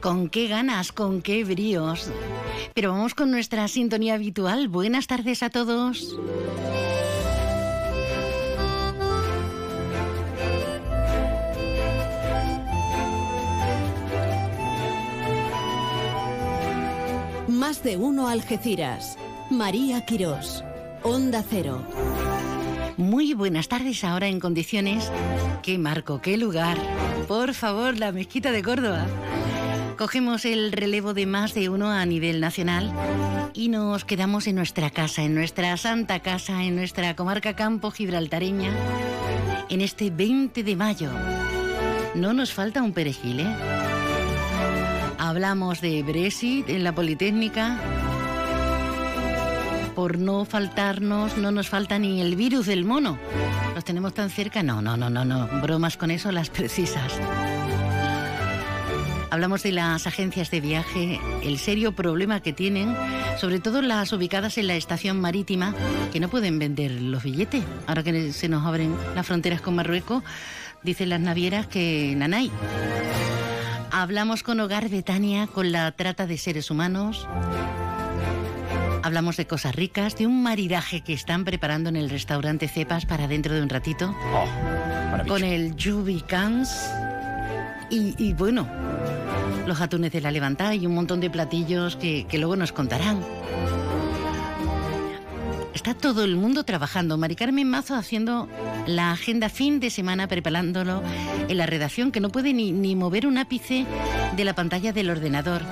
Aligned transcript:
Con 0.00 0.28
qué 0.28 0.46
ganas, 0.46 0.92
con 0.92 1.20
qué 1.20 1.44
bríos. 1.44 2.10
Pero 2.74 2.92
vamos 2.92 3.14
con 3.14 3.30
nuestra 3.30 3.66
sintonía 3.68 4.14
habitual. 4.14 4.68
Buenas 4.68 5.06
tardes 5.06 5.42
a 5.42 5.50
todos. 5.50 6.16
Más 17.48 17.82
de 17.82 17.96
uno 17.96 18.28
Algeciras. 18.28 19.18
María 19.50 20.04
Quirós. 20.04 20.62
Onda 21.02 21.42
Cero. 21.48 21.82
Muy 22.96 23.34
buenas 23.34 23.68
tardes 23.68 24.04
ahora 24.04 24.28
en 24.28 24.40
condiciones. 24.40 25.12
Qué 25.62 25.76
marco, 25.76 26.22
qué 26.22 26.38
lugar. 26.38 26.78
Por 27.28 27.52
favor, 27.52 27.98
la 27.98 28.10
mezquita 28.10 28.52
de 28.52 28.62
Córdoba. 28.62 29.06
Cogemos 29.98 30.46
el 30.46 30.72
relevo 30.72 31.12
de 31.12 31.26
más 31.26 31.52
de 31.52 31.68
uno 31.68 31.90
a 31.90 32.06
nivel 32.06 32.40
nacional 32.40 32.92
y 33.52 33.68
nos 33.68 34.04
quedamos 34.06 34.46
en 34.46 34.56
nuestra 34.56 34.90
casa, 34.90 35.22
en 35.24 35.34
nuestra 35.34 35.76
santa 35.76 36.20
casa, 36.20 36.64
en 36.64 36.76
nuestra 36.76 37.14
comarca 37.16 37.54
campo 37.54 37.90
gibraltareña, 37.90 38.70
en 39.68 39.80
este 39.82 40.10
20 40.10 40.62
de 40.62 40.76
mayo. 40.76 41.10
No 42.14 42.32
nos 42.32 42.52
falta 42.52 42.82
un 42.82 42.92
perejil, 42.92 43.40
¿eh? 43.40 43.56
Hablamos 45.18 45.82
de 45.82 46.02
Brexit 46.02 46.68
en 46.70 46.84
la 46.84 46.94
Politécnica. 46.94 47.78
Por 49.96 50.18
no 50.18 50.44
faltarnos, 50.44 51.38
no 51.38 51.50
nos 51.50 51.70
falta 51.70 51.98
ni 51.98 52.20
el 52.20 52.36
virus 52.36 52.66
del 52.66 52.84
mono. 52.84 53.18
¿Los 53.74 53.82
tenemos 53.82 54.12
tan 54.12 54.28
cerca? 54.28 54.62
No, 54.62 54.82
no, 54.82 54.94
no, 54.94 55.08
no, 55.08 55.24
no. 55.24 55.48
Bromas 55.62 55.96
con 55.96 56.10
eso 56.10 56.30
las 56.30 56.50
precisas. 56.50 57.18
Hablamos 59.30 59.62
de 59.62 59.72
las 59.72 60.06
agencias 60.06 60.50
de 60.50 60.60
viaje, 60.60 61.18
el 61.42 61.58
serio 61.58 61.92
problema 61.92 62.40
que 62.40 62.52
tienen, 62.52 62.94
sobre 63.38 63.58
todo 63.58 63.80
las 63.80 64.12
ubicadas 64.12 64.58
en 64.58 64.66
la 64.66 64.76
estación 64.76 65.18
marítima, 65.18 65.74
que 66.12 66.20
no 66.20 66.28
pueden 66.28 66.58
vender 66.58 66.90
los 67.00 67.22
billetes. 67.22 67.64
Ahora 67.86 68.02
que 68.02 68.34
se 68.34 68.48
nos 68.50 68.66
abren 68.66 68.94
las 69.14 69.26
fronteras 69.26 69.62
con 69.62 69.76
Marruecos, 69.76 70.22
dicen 70.82 71.08
las 71.08 71.20
navieras 71.20 71.66
que 71.66 72.14
nanay. 72.16 72.50
Hablamos 73.90 74.42
con 74.42 74.60
Hogar 74.60 74.90
Betania, 74.90 75.46
con 75.46 75.72
la 75.72 75.90
trata 75.92 76.26
de 76.26 76.36
seres 76.36 76.70
humanos. 76.70 77.26
Hablamos 79.06 79.36
de 79.36 79.46
cosas 79.46 79.72
ricas, 79.72 80.16
de 80.16 80.26
un 80.26 80.42
maridaje 80.42 81.02
que 81.02 81.12
están 81.12 81.44
preparando 81.44 81.88
en 81.90 81.94
el 81.94 82.10
restaurante 82.10 82.66
Cepas 82.66 83.06
para 83.06 83.28
dentro 83.28 83.54
de 83.54 83.62
un 83.62 83.68
ratito. 83.68 84.12
Oh, 84.34 85.28
con 85.28 85.44
el 85.44 85.76
Jubicans. 85.80 86.90
Y, 87.88 88.16
y 88.18 88.32
bueno, 88.32 88.68
los 89.64 89.80
atunes 89.80 90.10
de 90.10 90.20
la 90.20 90.32
levantada 90.32 90.74
y 90.74 90.86
un 90.86 90.94
montón 90.96 91.20
de 91.20 91.30
platillos 91.30 91.94
que, 91.94 92.26
que 92.28 92.38
luego 92.38 92.56
nos 92.56 92.72
contarán. 92.72 93.24
Está 95.72 95.94
todo 95.94 96.24
el 96.24 96.34
mundo 96.34 96.64
trabajando. 96.64 97.16
Mari 97.16 97.36
Carmen 97.36 97.70
Mazo 97.70 97.94
haciendo 97.94 98.48
la 98.88 99.12
agenda 99.12 99.50
fin 99.50 99.78
de 99.78 99.90
semana, 99.90 100.26
preparándolo 100.26 101.00
en 101.48 101.56
la 101.56 101.66
redacción, 101.66 102.10
que 102.10 102.18
no 102.18 102.30
puede 102.30 102.52
ni, 102.52 102.72
ni 102.72 102.96
mover 102.96 103.28
un 103.28 103.38
ápice 103.38 103.86
de 104.36 104.44
la 104.44 104.56
pantalla 104.56 104.92
del 104.92 105.10
ordenador. 105.10 105.62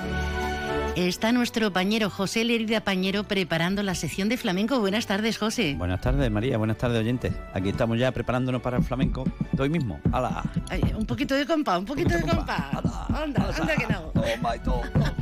Está 0.95 1.33
nuestro 1.33 1.73
pañero 1.73 2.09
José 2.09 2.45
Lerida 2.45 2.79
Pañero 2.79 3.25
preparando 3.25 3.83
la 3.83 3.95
sección 3.95 4.29
de 4.29 4.37
flamenco. 4.37 4.79
Buenas 4.79 5.05
tardes, 5.05 5.37
José. 5.37 5.75
Buenas 5.77 5.99
tardes, 5.99 6.31
María. 6.31 6.57
Buenas 6.57 6.77
tardes, 6.77 6.99
oyentes. 6.99 7.33
Aquí 7.53 7.67
estamos 7.67 7.99
ya 7.99 8.13
preparándonos 8.13 8.61
para 8.61 8.77
el 8.77 8.83
flamenco 8.83 9.25
de 9.51 9.61
hoy 9.61 9.69
mismo. 9.69 9.99
¡Hala! 10.13 10.41
Ay, 10.69 10.81
un 10.97 11.05
poquito 11.05 11.35
de 11.35 11.45
compa, 11.45 11.77
un 11.77 11.85
poquito 11.85 12.15
de 12.15 12.21
compa. 12.21 12.69
Anda, 13.13 13.49
anda 13.59 13.75
que 13.75 13.87
no. 13.87 14.01
Toma 14.13 14.55
y 14.55 14.59
toma, 14.59 15.13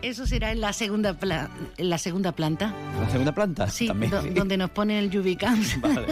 Eso 0.00 0.26
será 0.26 0.52
en 0.52 0.60
la 0.60 0.72
segunda, 0.72 1.14
pla- 1.14 1.50
en 1.76 1.90
la 1.90 1.98
segunda 1.98 2.32
planta. 2.32 2.72
¿La 3.00 3.10
segunda 3.10 3.32
planta? 3.32 3.68
Sí, 3.68 3.86
También. 3.88 4.10
do- 4.10 4.22
donde 4.22 4.56
nos 4.56 4.70
pone 4.70 4.98
el 4.98 5.10
Jubicans. 5.12 5.80
Vale. 5.80 6.06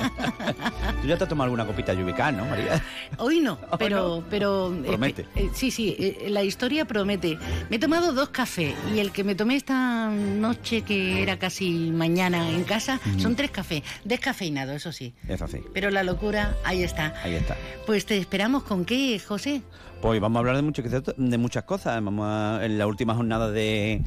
Tú 1.00 1.06
ya 1.08 1.16
te 1.16 1.24
has 1.24 1.28
tomado 1.28 1.44
alguna 1.44 1.64
copita 1.66 1.92
de 1.94 2.00
Yubicán, 2.00 2.36
¿no, 2.36 2.44
María? 2.44 2.82
Hoy 3.18 3.40
no, 3.40 3.54
Hoy 3.70 3.78
pero, 3.78 4.16
no. 4.20 4.24
pero 4.28 4.74
eh, 4.74 4.82
Promete. 4.86 5.26
eh, 5.34 5.48
sí, 5.54 5.70
sí, 5.70 5.96
eh, 5.98 6.26
la 6.28 6.42
historia 6.42 6.84
promete. 6.84 7.38
Me 7.70 7.76
he 7.76 7.78
tomado 7.78 8.12
dos 8.12 8.28
cafés 8.30 8.74
y 8.94 8.98
el 8.98 9.12
que 9.12 9.24
me 9.24 9.34
tomé 9.34 9.56
esta 9.56 10.08
noche, 10.10 10.82
que 10.82 11.22
era 11.22 11.38
casi 11.38 11.70
mañana 11.90 12.50
en 12.50 12.64
casa, 12.64 13.00
son 13.18 13.36
tres 13.36 13.50
cafés, 13.50 13.82
descafeinado, 14.04 14.72
eso 14.72 14.92
sí. 14.92 15.14
Es 15.28 15.40
así. 15.42 15.58
Pero 15.72 15.90
la 15.90 16.02
locura, 16.02 16.56
ahí 16.64 16.82
está. 16.82 17.14
Ahí 17.22 17.34
está. 17.34 17.56
Pues 17.86 18.04
te 18.06 18.18
esperamos 18.18 18.62
con 18.64 18.84
qué, 18.84 19.18
José. 19.18 19.62
Pues 20.00 20.18
vamos 20.18 20.36
a 20.36 20.40
hablar 20.40 20.56
de, 20.56 20.62
mucho- 20.62 20.82
de 20.82 21.38
muchas 21.38 21.64
cosas. 21.64 22.02
Vamos 22.02 22.24
a, 22.26 22.64
en 22.64 22.78
la 22.78 22.86
última 22.86 23.14
jornada 23.14 23.50
de, 23.50 24.02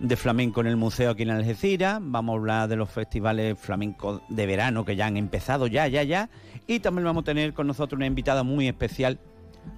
de 0.00 0.16
flamenco 0.16 0.62
en 0.62 0.66
el 0.66 0.76
museo 0.76 1.10
aquí 1.10 1.24
en 1.24 1.30
Algeciras. 1.30 1.98
Vamos 2.00 2.32
a 2.32 2.36
hablar 2.38 2.68
de 2.68 2.76
los 2.76 2.88
festivales 2.90 3.58
flamencos 3.58 4.22
de 4.30 4.46
verano 4.46 4.84
que 4.86 4.96
ya 4.96 5.06
han 5.06 5.16
empezado, 5.18 5.66
ya, 5.66 5.86
ya, 5.88 6.02
ya. 6.04 6.30
Y 6.66 6.80
también 6.80 7.04
vamos 7.04 7.22
a 7.22 7.24
tener 7.26 7.52
con 7.52 7.66
nosotros 7.66 7.98
una 7.98 8.06
invitada 8.06 8.44
muy 8.44 8.66
especial, 8.66 9.18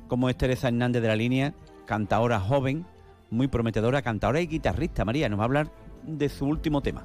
como 0.06 0.28
es 0.30 0.36
Teresa 0.36 0.68
Hernández 0.68 1.02
de 1.02 1.08
la 1.08 1.16
Línea, 1.16 1.54
cantadora 1.86 2.38
joven, 2.38 2.86
muy 3.30 3.48
prometedora, 3.48 4.00
cantadora 4.00 4.40
y 4.40 4.46
guitarrista. 4.46 5.04
María, 5.04 5.28
nos 5.28 5.40
va 5.40 5.42
a 5.42 5.46
hablar 5.46 5.72
de 6.04 6.28
su 6.28 6.46
último 6.46 6.82
tema. 6.82 7.04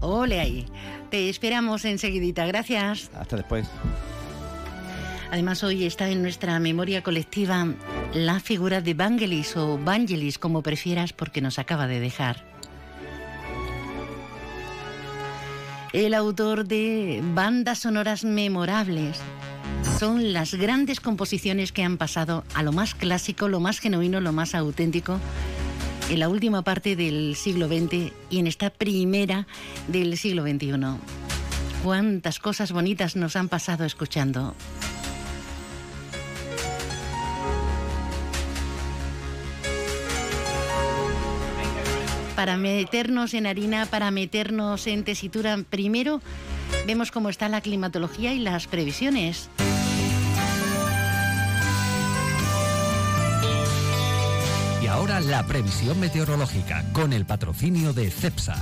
Ole 0.00 0.40
ahí. 0.40 0.66
Te 1.10 1.30
esperamos 1.30 1.86
enseguidita. 1.86 2.44
Gracias. 2.46 3.10
Hasta 3.14 3.36
después. 3.36 3.66
Además, 5.30 5.64
hoy 5.64 5.84
está 5.84 6.10
en 6.10 6.22
nuestra 6.22 6.58
memoria 6.60 7.02
colectiva 7.02 7.66
la 8.14 8.40
figura 8.40 8.80
de 8.80 8.94
Vangelis 8.94 9.56
o 9.56 9.78
Vangelis, 9.78 10.38
como 10.38 10.62
prefieras, 10.62 11.12
porque 11.12 11.40
nos 11.40 11.58
acaba 11.58 11.86
de 11.86 12.00
dejar. 12.00 12.44
El 15.92 16.14
autor 16.14 16.66
de 16.66 17.20
bandas 17.34 17.80
sonoras 17.80 18.24
memorables. 18.24 19.20
Son 19.98 20.32
las 20.32 20.54
grandes 20.54 21.00
composiciones 21.00 21.72
que 21.72 21.84
han 21.84 21.98
pasado 21.98 22.44
a 22.54 22.62
lo 22.62 22.72
más 22.72 22.94
clásico, 22.94 23.48
lo 23.48 23.60
más 23.60 23.78
genuino, 23.78 24.20
lo 24.20 24.32
más 24.32 24.54
auténtico 24.54 25.20
en 26.10 26.20
la 26.20 26.28
última 26.28 26.62
parte 26.62 26.96
del 26.96 27.34
siglo 27.36 27.68
XX 27.68 28.12
y 28.30 28.38
en 28.38 28.46
esta 28.46 28.70
primera 28.70 29.46
del 29.88 30.16
siglo 30.18 30.42
XXI. 30.42 30.72
Cuántas 31.82 32.38
cosas 32.38 32.72
bonitas 32.72 33.16
nos 33.16 33.36
han 33.36 33.48
pasado 33.48 33.84
escuchando. 33.84 34.54
Para 42.34 42.56
meternos 42.56 43.34
en 43.34 43.46
harina, 43.46 43.86
para 43.86 44.10
meternos 44.10 44.86
en 44.86 45.04
tesitura, 45.04 45.56
primero 45.68 46.20
vemos 46.86 47.10
cómo 47.10 47.28
está 47.28 47.48
la 47.48 47.60
climatología 47.60 48.32
y 48.32 48.38
las 48.38 48.66
previsiones. 48.66 49.48
Ahora 54.94 55.20
la 55.20 55.44
previsión 55.44 55.98
meteorológica 55.98 56.84
con 56.92 57.12
el 57.12 57.26
patrocinio 57.26 57.92
de 57.92 58.12
CEPSA. 58.12 58.54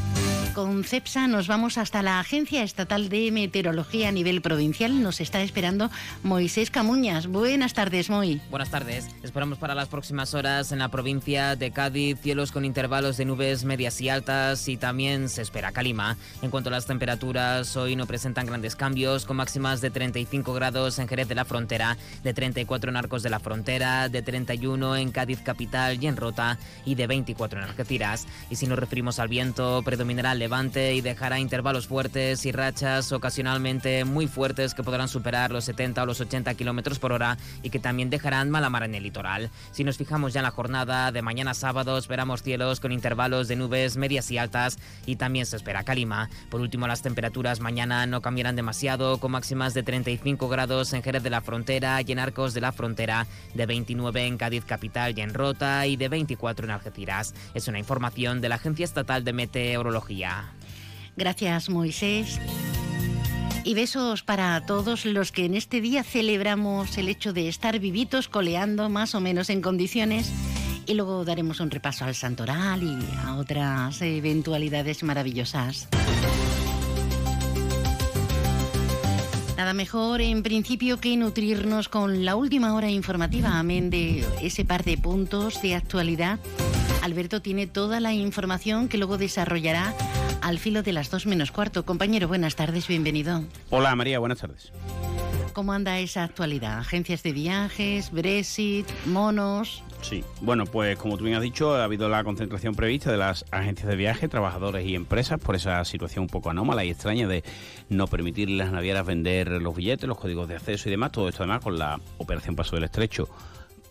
Con 0.55 0.83
CEPSA 0.83 1.29
nos 1.29 1.47
vamos 1.47 1.77
hasta 1.77 2.03
la 2.03 2.21
Agencia 2.21 2.63
Estatal 2.63 3.11
de 3.11 3.31
Meteorología 3.31 4.09
a 4.09 4.13
nivel 4.13 4.41
provincial. 4.41 5.03
Nos 5.03 5.21
está 5.21 5.43
esperando 5.43 5.91
Moisés 6.23 6.71
Camuñas. 6.71 7.27
Buenas 7.27 7.75
tardes, 7.75 8.09
Moy. 8.09 8.41
Buenas 8.51 8.71
tardes. 8.71 9.09
Esperamos 9.23 9.59
para 9.59 9.75
las 9.75 9.89
próximas 9.89 10.33
horas 10.33 10.73
en 10.73 10.79
la 10.79 10.89
provincia 10.89 11.55
de 11.55 11.71
Cádiz 11.71 12.19
cielos 12.21 12.51
con 12.51 12.65
intervalos 12.65 13.19
de 13.19 13.27
nubes 13.27 13.65
medias 13.65 14.01
y 14.01 14.09
altas 14.09 14.69
y 14.69 14.79
también 14.79 15.29
se 15.29 15.43
espera 15.43 15.73
calima. 15.73 16.17
En 16.41 16.51
cuanto 16.51 16.71
a 16.71 16.73
las 16.73 16.87
temperaturas, 16.87 17.77
hoy 17.77 17.95
no 17.95 18.07
presentan 18.07 18.47
grandes 18.47 18.75
cambios 18.75 19.27
con 19.27 19.37
máximas 19.37 19.83
de 19.83 19.91
35 19.91 20.55
grados 20.55 20.99
en 20.99 21.09
Jerez 21.09 21.29
de 21.29 21.35
la 21.35 21.45
Frontera, 21.45 21.99
de 22.23 22.33
34 22.33 22.91
en 22.91 22.97
Arcos 22.97 23.23
de 23.23 23.31
la 23.31 23.41
Frontera, 23.41 24.09
de 24.09 24.23
31 24.23 24.97
en 24.97 25.11
Cádiz 25.13 25.41
capital 25.41 26.03
y 26.03 26.07
en 26.07 26.22
Rota 26.23 26.59
y 26.85 26.95
de 26.95 27.07
24 27.07 27.59
en 27.59 27.65
Algeciras. 27.67 28.27
Y 28.49 28.57
si 28.57 28.67
nos 28.67 28.79
referimos 28.79 29.19
al 29.19 29.29
viento, 29.29 29.83
predominará 29.85 30.33
el 30.33 30.39
levante 30.39 30.95
y 30.95 31.01
dejará 31.01 31.39
intervalos 31.39 31.87
fuertes 31.87 32.47
y 32.47 32.53
rachas 32.53 33.13
ocasionalmente 33.13 34.05
muy 34.05 34.27
fuertes 34.27 34.75
que 34.75 34.83
podrán 34.83 35.09
superar 35.09 35.51
los 35.51 35.65
70 35.65 36.03
o 36.03 36.07
los 36.07 36.21
80 36.21 36.55
kilómetros 36.55 36.99
por 36.99 37.13
hora 37.13 37.37
y 37.63 37.71
que 37.71 37.79
también 37.79 38.09
dejarán 38.09 38.51
mala 38.51 38.71
mar 38.71 38.85
en 38.85 38.95
el 38.95 39.03
litoral. 39.03 39.51
Si 39.73 39.85
nos 39.85 39.99
fijamos 39.99 40.33
ya 40.33 40.41
en 40.41 40.45
la 40.45 40.51
jornada 40.51 41.11
de 41.11 41.23
mañana 41.23 41.55
sábado, 41.55 41.99
esperamos 41.99 42.43
cielos 42.43 42.81
con 42.81 42.93
intervalos 42.93 43.49
de 43.49 43.57
nubes 43.57 43.97
medias 43.97 44.31
y 44.31 44.39
altas 44.39 44.79
y 45.07 45.17
también 45.17 45.47
se 45.47 45.57
espera 45.57 45.83
calima. 45.83 46.31
Por 46.51 46.61
último, 46.61 46.87
las 46.87 47.03
temperaturas 47.03 47.61
mañana 47.61 48.07
no 48.07 48.21
cambiarán 48.21 48.57
demasiado, 48.57 49.19
con 49.19 49.33
máximas 49.33 49.75
de 49.75 49.83
35 49.83 50.49
grados 50.49 50.93
en 50.93 51.03
Jerez 51.03 51.23
de 51.23 51.31
la 51.31 51.41
Frontera 51.41 52.01
y 52.03 52.13
en 52.13 52.19
Arcos 52.19 52.55
de 52.55 52.61
la 52.61 52.73
Frontera, 52.73 53.27
de 53.55 53.67
29 53.67 54.27
en 54.27 54.39
Cádiz 54.39 54.65
capital 54.65 55.17
y 55.17 55.21
en 55.21 55.35
Rota 55.35 55.87
y 55.87 55.97
de 55.97 56.09
24 56.13 56.67
en 56.67 56.71
Algeciras. 56.71 57.35
Es 57.55 57.67
una 57.67 57.81
información 57.81 58.41
de 58.41 58.49
la 58.49 58.55
Agencia 58.55 58.85
Estatal 58.85 59.25
de 59.25 59.33
Meteorología. 59.33 60.53
Gracias, 61.17 61.69
Moisés. 61.69 62.41
Y 63.65 63.75
besos 63.75 64.23
para 64.23 64.65
todos 64.67 65.05
los 65.05 65.31
que 65.31 65.45
en 65.45 65.55
este 65.55 65.81
día 65.81 66.03
celebramos 66.03 66.99
el 66.99 67.09
hecho 67.09 67.33
de 67.33 67.49
estar 67.49 67.79
vivitos, 67.79 68.29
coleando 68.29 68.89
más 68.89 69.15
o 69.15 69.21
menos 69.21 69.51
en 69.51 69.61
condiciones. 69.61 70.33
Y 70.87 70.95
luego 70.95 71.25
daremos 71.25 71.61
un 71.61 71.71
repaso 71.71 72.05
al 72.05 72.15
santoral 72.15 72.83
y 72.83 72.99
a 73.25 73.37
otras 73.37 74.03
eventualidades 74.03 75.03
maravillosas. 75.05 75.89
Nada 79.57 79.75
mejor 79.75 80.21
en 80.23 80.43
principio 80.43 80.99
que 80.99 81.17
nutrirnos 81.17 81.89
con 81.89 82.25
la 82.25 82.37
última 82.37 82.75
hora 82.75 82.91
informativa, 82.91 83.59
amén 83.59 83.91
de 83.91 84.25
ese 84.41 84.65
par 84.65 84.83
de 84.83 84.97
puntos 84.97 85.61
de 85.61 85.75
actualidad. 85.75 86.39
Alberto 87.03 87.43
tiene 87.43 87.67
toda 87.67 88.01
la 88.01 88.13
información 88.13 88.89
que 88.89 88.97
luego 88.97 89.19
desarrollará 89.19 89.95
al 90.41 90.59
filo 90.59 90.83
de 90.83 90.93
las 90.93 91.11
dos 91.11 91.27
menos 91.27 91.53
cuarto. 91.53 91.85
Compañero, 91.85 92.29
buenas 92.29 92.57
tardes, 92.57 92.89
bienvenido. 92.89 93.45
Hola 93.71 93.95
María, 93.95 94.19
buenas 94.19 94.39
tardes. 94.39 94.73
¿Cómo 95.53 95.75
anda 95.75 95.99
esa 95.99 96.25
actualidad? 96.25 96.79
¿Agencias 96.79 97.23
de 97.23 97.33
viajes, 97.33 98.11
Brexit, 98.11 98.89
monos? 99.05 99.83
Sí, 100.03 100.25
bueno, 100.41 100.67
pues 100.67 100.99
como 100.99 101.17
tú 101.17 101.25
bien 101.25 101.37
has 101.37 101.43
dicho, 101.43 101.75
ha 101.75 101.85
habido 101.85 102.09
la 102.09 102.25
concentración 102.25 102.75
prevista 102.75 103.11
de 103.11 103.19
las 103.19 103.45
agencias 103.53 103.89
de 103.89 103.97
viaje, 103.97 104.29
trabajadores 104.29 104.85
y 104.85 104.97
empresas 104.97 105.39
por 105.41 105.55
esa 105.55 105.85
situación 105.85 106.25
un 106.25 106.29
poco 106.29 106.51
anómala 106.51 106.85
y 106.85 106.91
extraña 106.91 107.29
de 107.29 107.45
no 107.89 108.09
permitir 108.09 108.49
a 108.49 108.65
las 108.65 108.73
navieras 108.73 109.07
vender 109.07 109.49
los 109.49 109.75
billetes, 109.75 110.09
los 110.09 110.19
códigos 110.19 110.49
de 110.49 110.57
acceso 110.57 110.89
y 110.89 110.91
demás. 110.91 111.13
Todo 111.13 111.29
esto 111.29 111.45
además 111.45 111.63
con 111.63 111.79
la 111.79 112.01
operación 112.19 112.57
Paso 112.57 112.75
del 112.75 112.85
Estrecho 112.85 113.29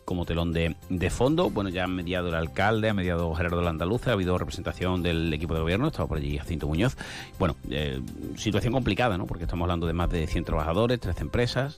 como 0.04 0.26
telón 0.26 0.52
de, 0.52 1.10
fondo. 1.10 1.50
Bueno, 1.50 1.70
ya 1.70 1.86
ha 1.86 1.88
mediado 1.88 2.28
el 2.28 2.36
alcalde, 2.36 2.90
ha 2.90 2.94
mediado 2.94 3.34
Gerardo 3.34 3.62
Landaluce, 3.62 4.10
ha 4.10 4.14
habido 4.14 4.38
representación 4.38 5.02
del 5.02 5.34
equipo 5.34 5.54
de 5.54 5.62
gobierno, 5.62 5.88
estaba 5.88 6.10
por 6.10 6.18
allí 6.18 6.38
Jacinto 6.38 6.68
Muñoz. 6.68 6.98
Bueno, 7.40 7.56
eh, 7.70 8.02
situación 8.36 8.74
complicada, 8.74 9.18
¿no? 9.18 9.26
Porque 9.26 9.46
estamos 9.46 9.64
hablando 9.64 9.88
de 9.88 9.94
más 9.94 10.10
de 10.10 10.28
100 10.28 10.44
trabajadores, 10.44 11.00
13 11.00 11.22
empresas, 11.22 11.78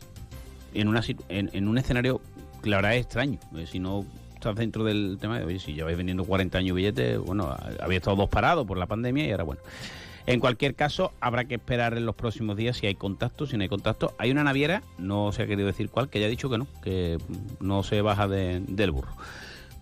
en, 0.73 0.87
una, 0.87 1.01
en, 1.29 1.67
un 1.67 1.77
escenario 1.77 2.19
la 2.63 2.77
verdad 2.77 2.95
es 2.95 3.03
extraño. 3.03 3.39
Eh, 3.55 3.67
si 3.67 3.79
no 3.79 4.05
estás 4.43 4.55
dentro 4.57 4.83
del 4.83 5.17
tema 5.21 5.39
de, 5.39 5.45
oye, 5.45 5.59
si 5.59 5.73
lleváis 5.73 5.95
vendiendo 5.95 6.25
40 6.25 6.57
años 6.57 6.75
billetes, 6.75 7.17
bueno, 7.17 7.55
había 7.79 7.97
estado 7.97 8.17
dos 8.17 8.29
parados 8.29 8.67
por 8.67 8.77
la 8.77 8.87
pandemia 8.87 9.25
y 9.25 9.31
ahora, 9.31 9.45
bueno. 9.45 9.61
En 10.25 10.39
cualquier 10.39 10.75
caso, 10.75 11.11
habrá 11.19 11.45
que 11.45 11.55
esperar 11.55 11.97
en 11.97 12.05
los 12.05 12.15
próximos 12.15 12.55
días 12.55 12.77
si 12.77 12.87
hay 12.87 12.95
contacto, 12.95 13.45
si 13.45 13.57
no 13.57 13.63
hay 13.63 13.69
contacto. 13.69 14.13
Hay 14.17 14.31
una 14.31 14.43
naviera, 14.43 14.83
no 14.97 15.31
se 15.31 15.43
ha 15.43 15.47
querido 15.47 15.67
decir 15.67 15.89
cuál, 15.89 16.09
que 16.09 16.19
ya 16.19 16.27
ha 16.27 16.29
dicho 16.29 16.49
que 16.49 16.57
no, 16.57 16.67
que 16.81 17.17
no 17.59 17.83
se 17.83 18.01
baja 18.01 18.27
del 18.27 18.91
burro. 18.91 19.11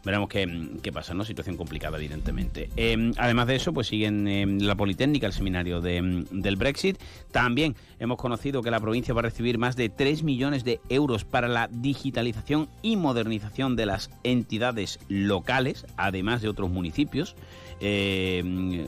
Veremos 0.03 0.29
qué, 0.29 0.91
pasa, 0.91 1.13
¿no? 1.13 1.23
Situación 1.23 1.57
complicada, 1.57 1.97
evidentemente. 1.97 2.69
Em, 2.75 3.13
además 3.17 3.47
de 3.47 3.55
eso, 3.55 3.71
pues 3.71 3.87
siguen 3.87 4.27
en 4.27 4.65
la 4.65 4.75
Politécnica, 4.75 5.27
el 5.27 5.33
seminario 5.33 5.79
del 5.79 6.55
Brexit. 6.57 6.97
También 7.31 7.75
hemos 7.99 8.17
conocido 8.17 8.63
que 8.63 8.71
la 8.71 8.79
provincia 8.79 9.13
va 9.13 9.19
a 9.19 9.23
recibir 9.23 9.57
más 9.57 9.75
de 9.75 9.89
3 9.89 10.23
millones 10.23 10.63
de 10.63 10.79
euros 10.89 11.23
para 11.23 11.47
la 11.47 11.67
digitalización 11.67 12.67
y 12.81 12.95
modernización 12.95 13.75
de 13.75 13.85
las 13.85 14.09
entidades 14.23 14.99
locales, 15.07 15.85
además 15.97 16.41
de 16.41 16.49
otros 16.49 16.71
municipios. 16.71 17.35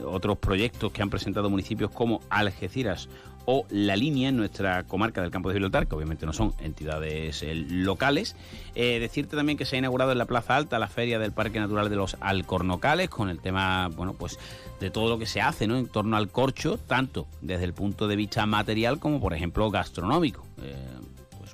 Otros 0.06 0.38
proyectos 0.38 0.92
que 0.92 1.02
han 1.02 1.10
presentado 1.10 1.50
municipios 1.50 1.90
como 1.90 2.20
Algeciras 2.30 3.08
o 3.46 3.66
La 3.70 3.96
Línea 3.96 4.28
en 4.28 4.36
nuestra 4.36 4.84
comarca 4.84 5.22
del 5.22 5.30
Campo 5.30 5.48
de 5.48 5.54
Gibraltar, 5.54 5.86
que 5.86 5.94
obviamente 5.94 6.26
no 6.26 6.32
son 6.32 6.54
entidades 6.60 7.42
eh, 7.42 7.54
locales. 7.54 8.36
Eh, 8.74 8.98
decirte 8.98 9.36
también 9.36 9.58
que 9.58 9.64
se 9.64 9.76
ha 9.76 9.78
inaugurado 9.78 10.12
en 10.12 10.18
la 10.18 10.26
Plaza 10.26 10.56
Alta 10.56 10.78
la 10.78 10.88
Feria 10.88 11.18
del 11.18 11.32
Parque 11.32 11.60
Natural 11.60 11.88
de 11.88 11.96
los 11.96 12.16
Alcornocales, 12.20 13.08
con 13.08 13.28
el 13.28 13.40
tema, 13.40 13.88
bueno, 13.88 14.14
pues 14.14 14.38
de 14.80 14.90
todo 14.90 15.08
lo 15.08 15.18
que 15.18 15.26
se 15.26 15.40
hace 15.40 15.66
¿no? 15.66 15.76
en 15.76 15.88
torno 15.88 16.16
al 16.16 16.30
corcho, 16.30 16.78
tanto 16.78 17.26
desde 17.40 17.64
el 17.64 17.74
punto 17.74 18.08
de 18.08 18.16
vista 18.16 18.46
material 18.46 18.98
como, 18.98 19.20
por 19.20 19.34
ejemplo, 19.34 19.70
gastronómico 19.70 20.44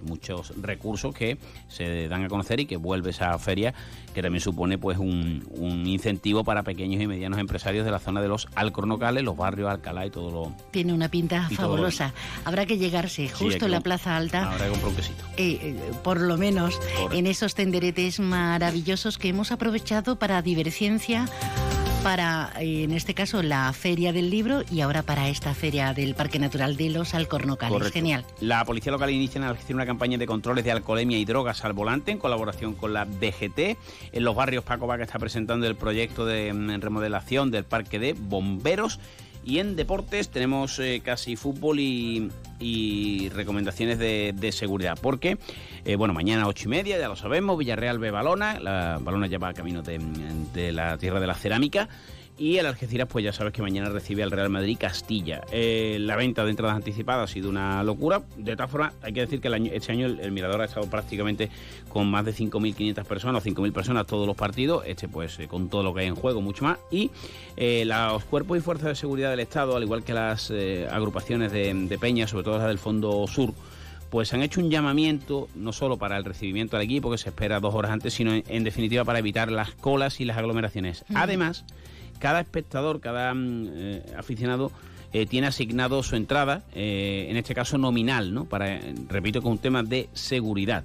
muchos 0.03 0.53
recursos 0.61 1.15
que 1.15 1.39
se 1.69 2.09
dan 2.09 2.25
a 2.25 2.29
conocer 2.29 2.61
y 2.61 2.67
que 2.67 2.77
vuelve 2.77 3.11
esa 3.11 3.39
feria 3.39 3.75
que 4.15 4.23
también 4.23 4.41
supone 4.41 4.79
pues 4.79 4.99
un, 4.99 5.45
incentivo 5.87 6.45
para 6.45 6.63
pequeños 6.63 7.01
y 7.01 7.07
medianos 7.07 7.39
empresarios 7.39 7.85
de 7.85 7.91
la 7.91 7.99
zona 7.99 8.21
de 8.21 8.29
los 8.29 8.49
Alcornocales, 8.55 9.23
los 9.23 9.37
barrios 9.37 9.71
Alcalá 9.71 10.07
y 10.07 10.11
todo 10.11 10.31
lo... 10.31 10.55
Tiene 10.71 10.93
una 10.93 11.09
pinta 11.09 11.49
fabulosa. 11.51 12.13
Habrá 12.45 12.67
que 12.67 12.79
llegarse 12.79 13.29
justo 13.29 13.67
en 13.67 13.71
la 13.71 13.81
Plaza 13.81 14.17
Alta. 14.17 14.51
Habrá 14.51 14.67
que 14.67 14.71
comprar 14.71 14.91
un 14.91 14.97
quesito. 14.97 15.25
Eh, 15.37 15.59
eh, 15.63 15.93
por 16.03 16.21
lo 16.21 16.37
menos 16.37 16.81
en 17.13 17.27
esos 17.27 17.55
tenderetes 17.55 18.21
maravillosos 18.21 19.19
que 19.19 19.29
hemos 19.29 19.53
aprovechado 19.53 20.19
para 20.19 20.43
divergencia 20.43 21.27
para, 22.03 22.53
eh, 22.59 22.85
en 22.85 22.93
este 22.93 23.15
caso, 23.15 23.43
la 23.43 23.73
Feria 23.73 24.13
del 24.13 24.31
Libro 24.31 24.63
y 24.71 24.81
ahora 24.81 25.03
para 25.03 25.29
esta 25.29 25.55
Feria 25.55 25.93
del 25.93 26.15
Parque 26.15 26.39
Natural 26.39 26.77
de 26.77 26.91
los 26.91 27.15
Alcornocales. 27.15 27.93
Genial. 27.93 28.25
La 28.41 28.65
Policía 28.65 28.93
Local 28.93 29.11
inicia 29.11 29.41
en 29.41 29.75
una 29.75 29.87
campaña 29.87 30.17
de 30.17 30.27
controles 30.27 30.65
de 30.65 30.71
alcoholemia 30.71 31.19
y 31.19 31.25
drogas 31.25 31.65
al 31.65 31.73
volante 31.73 32.11
en 32.11 32.19
colaboración 32.19 32.75
con 32.75 32.95
la 32.95 33.05
BGT. 33.05 33.77
En 34.13 34.25
los 34.25 34.35
barrios 34.35 34.65
Paco 34.65 34.87
Vaca 34.87 35.05
está 35.05 35.19
presentando 35.19 35.67
el 35.67 35.77
proyecto 35.77 36.25
de 36.25 36.53
mm, 36.53 36.81
remodelación 36.81 37.51
del 37.51 37.65
Parque 37.65 37.99
de 37.99 38.15
Bomberos. 38.15 38.99
Y 39.45 39.59
en 39.59 39.77
deportes 39.77 40.29
tenemos 40.29 40.79
eh, 40.79 41.01
casi 41.05 41.37
fútbol 41.37 41.81
y, 41.81 42.31
recomendaciones 43.31 43.99
de, 43.99 44.53
seguridad. 44.53 44.99
Porque, 45.01 45.39
eh, 45.85 45.97
bueno, 45.97 46.13
mañana 46.13 46.43
a 46.43 46.49
ocho 46.49 46.69
y 46.69 46.71
media, 46.71 46.99
ya 46.99 47.09
lo 47.09 47.17
sabemos, 47.17 47.57
Villarreal 47.59 47.99
ve 47.99 48.11
Balona. 48.11 48.61
La 48.61 48.99
Balona 49.01 49.27
ya 49.27 49.39
va 49.39 49.55
camino 49.55 49.83
de, 49.83 49.99
de 50.53 50.73
la 50.73 50.99
tierra 50.99 51.21
de 51.21 51.27
la 51.27 51.35
cerámica. 51.35 51.89
Y 52.41 52.57
el 52.57 52.65
Algeciras, 52.65 53.07
pues 53.07 53.23
ya 53.23 53.35
sabes 53.35 53.53
que 53.53 53.61
mañana 53.61 53.91
recibe 53.91 54.23
al 54.23 54.31
Real 54.31 54.49
Madrid 54.49 54.79
Castilla. 54.81 55.43
Eh, 55.53 55.99
la 56.01 56.17
venta 56.17 56.43
de 56.43 56.49
entradas 56.49 56.75
anticipadas 56.75 57.29
ha 57.29 57.33
sido 57.35 57.51
una 57.51 57.85
locura. 57.85 58.23
De 58.39 58.57
todas 58.57 58.71
formas, 58.71 58.95
hay 59.03 59.13
que 59.13 59.21
decir 59.21 59.43
que 59.43 59.71
este 59.75 59.93
año 59.93 60.07
el, 60.07 60.33
Mirador 60.33 60.63
ha 60.63 60.65
estado 60.65 60.89
prácticamente 60.89 61.51
con 61.91 62.11
más 62.11 62.25
de 62.25 62.33
5.500 62.33 63.05
personas 63.05 63.45
o 63.45 63.47
5.000 63.47 63.73
personas 63.75 64.07
todos 64.07 64.27
los 64.27 64.37
partidos. 64.37 64.85
Este, 64.87 65.07
pues, 65.07 65.39
eh, 65.39 65.49
con 65.49 65.69
todo 65.69 65.83
lo 65.83 65.93
que 65.93 66.01
hay 66.01 66.07
en 66.07 66.15
juego, 66.15 66.41
mucho 66.41 66.65
más. 66.65 66.79
Y 66.91 67.11
eh, 67.59 67.85
los 67.85 68.25
cuerpos 68.25 68.57
y 68.57 68.63
fuerzas 68.63 68.89
de 68.89 68.95
seguridad 68.95 69.29
del 69.29 69.41
Estado, 69.41 69.77
al 69.77 69.83
igual 69.83 70.03
que 70.03 70.15
las 70.15 70.51
agrupaciones 70.91 71.53
de, 71.53 71.75
de 71.75 71.99
peñas, 71.99 72.31
sobre 72.31 72.45
todo 72.45 72.57
las 72.57 72.69
del 72.69 72.79
Fondo 72.79 73.27
Sur, 73.27 73.53
pues 74.09 74.33
han 74.33 74.43
hecho 74.43 74.63
un 74.63 74.71
llamamiento 74.71 75.49
no 75.55 75.75
solo 75.75 75.99
para 75.99 76.17
el 76.17 76.25
recibimiento 76.25 76.79
al 76.79 76.83
equipo, 76.85 77.11
que 77.11 77.19
se 77.19 77.29
espera 77.29 77.61
dos 77.61 77.75
horas 77.75 77.93
antes, 77.93 78.15
sino 78.15 78.33
en, 78.33 78.65
definitiva 78.65 79.05
para 79.05 79.19
evitar 79.19 79.53
las 79.53 79.73
colas 79.73 80.21
y 80.21 80.25
las 80.25 80.39
aglomeraciones. 80.39 81.05
Además, 81.15 81.65
cada 82.21 82.41
espectador, 82.41 83.01
cada 83.01 83.35
mm, 83.35 83.69
eh, 83.75 84.03
aficionado 84.17 84.71
eh, 85.13 85.27
tiene 85.27 85.49
asignado 85.49 86.05
su 86.05 86.15
entrada, 86.15 86.63
eh, 86.73 87.27
en 87.29 87.37
este 87.37 87.53
caso 87.53 87.79
nominal, 87.79 88.33
¿no? 88.33 88.45
Para, 88.45 88.79
repito, 89.09 89.43
con 89.43 89.53
un 89.53 89.59
tema 89.59 89.83
de 89.83 90.09
seguridad. 90.13 90.85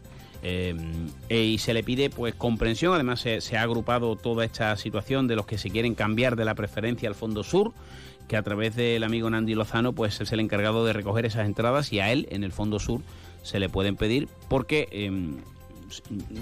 y 1.29 1.57
se 1.57 1.73
le 1.73 1.83
pide 1.83 2.11
pues 2.11 2.35
comprensión, 2.35 2.93
además 2.93 3.19
se, 3.19 3.57
ha 3.57 3.61
agrupado 3.63 4.15
toda 4.15 4.45
esta 4.45 4.75
situación 4.77 5.27
de 5.27 5.35
los 5.35 5.47
que 5.47 5.57
se 5.57 5.71
quieren 5.71 5.95
cambiar 5.95 6.35
de 6.35 6.45
la 6.45 6.53
preferencia 6.53 7.09
al 7.09 7.15
Fondo 7.15 7.43
Sur, 7.43 7.73
que 8.27 8.37
a 8.37 8.43
través 8.43 8.75
del 8.75 9.03
amigo 9.03 9.27
Nandi 9.29 9.55
Lozano 9.55 9.93
pues 9.93 10.21
es 10.21 10.31
el 10.31 10.39
encargado 10.39 10.85
de 10.85 10.93
recoger 10.93 11.25
esas 11.25 11.47
entradas 11.47 11.91
y 11.91 11.99
a 11.99 12.11
él 12.11 12.27
en 12.29 12.43
el 12.43 12.51
Fondo 12.51 12.79
Sur 12.79 13.01
se 13.41 13.59
le 13.59 13.69
pueden 13.69 13.95
pedir 13.95 14.27
porque 14.47 14.87
em, 14.91 15.37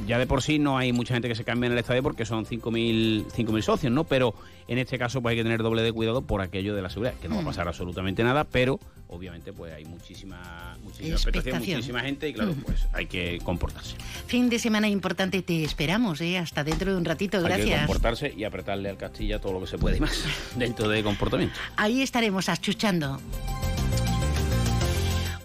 ya 0.08 0.18
de 0.18 0.28
por 0.28 0.42
sí 0.42 0.60
no 0.60 0.78
hay 0.78 0.94
mucha 0.94 1.14
gente 1.14 1.28
que 1.28 1.36
se 1.36 1.44
cambie 1.44 1.68
en 1.68 1.74
el 1.74 1.80
estadio 1.80 2.04
porque 2.04 2.26
son 2.26 2.46
5.000 2.46 3.62
socios, 3.62 3.92
¿no? 3.92 4.04
Pero 4.04 4.34
en 4.68 4.78
este 4.78 4.98
caso 4.98 5.22
pues 5.22 5.32
hay 5.32 5.38
que 5.38 5.44
tener 5.44 5.62
doble 5.64 5.82
de 5.82 5.92
cuidado 5.92 6.22
por 6.22 6.42
aquello 6.42 6.76
de 6.76 6.82
la 6.82 6.90
seguridad, 6.90 7.16
que 7.16 7.28
no 7.28 7.36
va 7.36 7.42
a 7.42 7.46
pasar 7.46 7.68
absolutamente 7.68 8.24
nada, 8.24 8.44
pero 8.44 8.80
obviamente 9.08 9.54
pues 9.54 9.74
hay 9.74 9.86
muchísima, 9.86 10.78
muchísima 10.84 11.16
expectación, 11.16 11.60
muchísima 11.60 12.00
gente 12.02 12.30
y 12.30 12.34
claro, 12.34 12.56
pues 12.66 12.88
hay 12.94 13.06
que 13.06 13.40
comportarse. 13.44 13.96
Fin 14.28 14.50
de 14.50 14.60
semana 14.60 14.88
importante, 14.88 15.42
te 15.42 15.64
esperamos, 15.64 16.22
¿eh? 16.22 16.38
Hasta 16.38 16.64
dentro 16.64 16.92
de 16.92 16.98
un 16.98 17.06
ratito, 17.06 17.42
gracias. 17.42 17.68
Hay 17.68 17.74
que 17.74 17.78
comportarse 17.86 18.34
y 18.36 18.44
apretarle 18.44 18.90
al 18.90 18.98
Castilla 18.98 19.40
todo 19.40 19.54
lo 19.54 19.62
que 19.62 19.68
se 19.68 19.78
puede 19.78 19.98
y 19.98 20.00
más 20.00 20.24
dentro 20.56 20.88
de 20.88 21.04
comportamiento. 21.04 21.56
Ahí 21.76 22.02
estaremos 22.02 22.50
achuchando. 22.50 23.20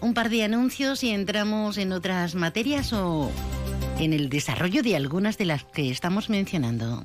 Un 0.00 0.14
par 0.14 0.30
de 0.30 0.44
anuncios 0.44 1.02
y 1.02 1.10
entramos 1.10 1.76
en 1.76 1.92
otras 1.92 2.34
materias 2.34 2.92
o 2.92 3.30
en 3.98 4.12
el 4.12 4.28
desarrollo 4.28 4.82
de 4.82 4.96
algunas 4.96 5.38
de 5.38 5.44
las 5.44 5.64
que 5.64 5.90
estamos 5.90 6.30
mencionando. 6.30 7.04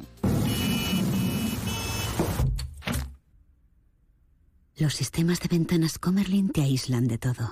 Los 4.76 4.96
sistemas 4.96 5.40
de 5.40 5.48
ventanas 5.50 6.00
Comerlin 6.00 6.50
te 6.50 6.62
aíslan 6.62 7.08
de 7.08 7.18
todo. 7.18 7.52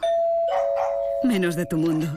Menos 1.23 1.55
de 1.55 1.67
tu 1.67 1.77
mundo. 1.77 2.15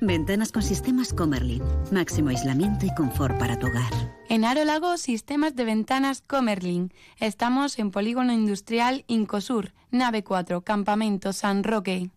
Ventanas 0.00 0.50
con 0.50 0.62
sistemas 0.62 1.12
Comerlin. 1.12 1.62
Máximo 1.92 2.30
aislamiento 2.30 2.86
y 2.86 2.94
confort 2.94 3.38
para 3.38 3.56
tu 3.56 3.68
hogar. 3.68 3.92
En 4.28 4.44
Aro 4.44 4.64
Lago, 4.64 4.96
sistemas 4.96 5.54
de 5.54 5.64
ventanas 5.64 6.22
Comerlin. 6.22 6.92
Estamos 7.20 7.78
en 7.78 7.92
Polígono 7.92 8.32
Industrial 8.32 9.04
Incosur, 9.06 9.72
nave 9.92 10.24
4, 10.24 10.62
Campamento 10.62 11.32
San 11.32 11.62
Roque. 11.62 12.10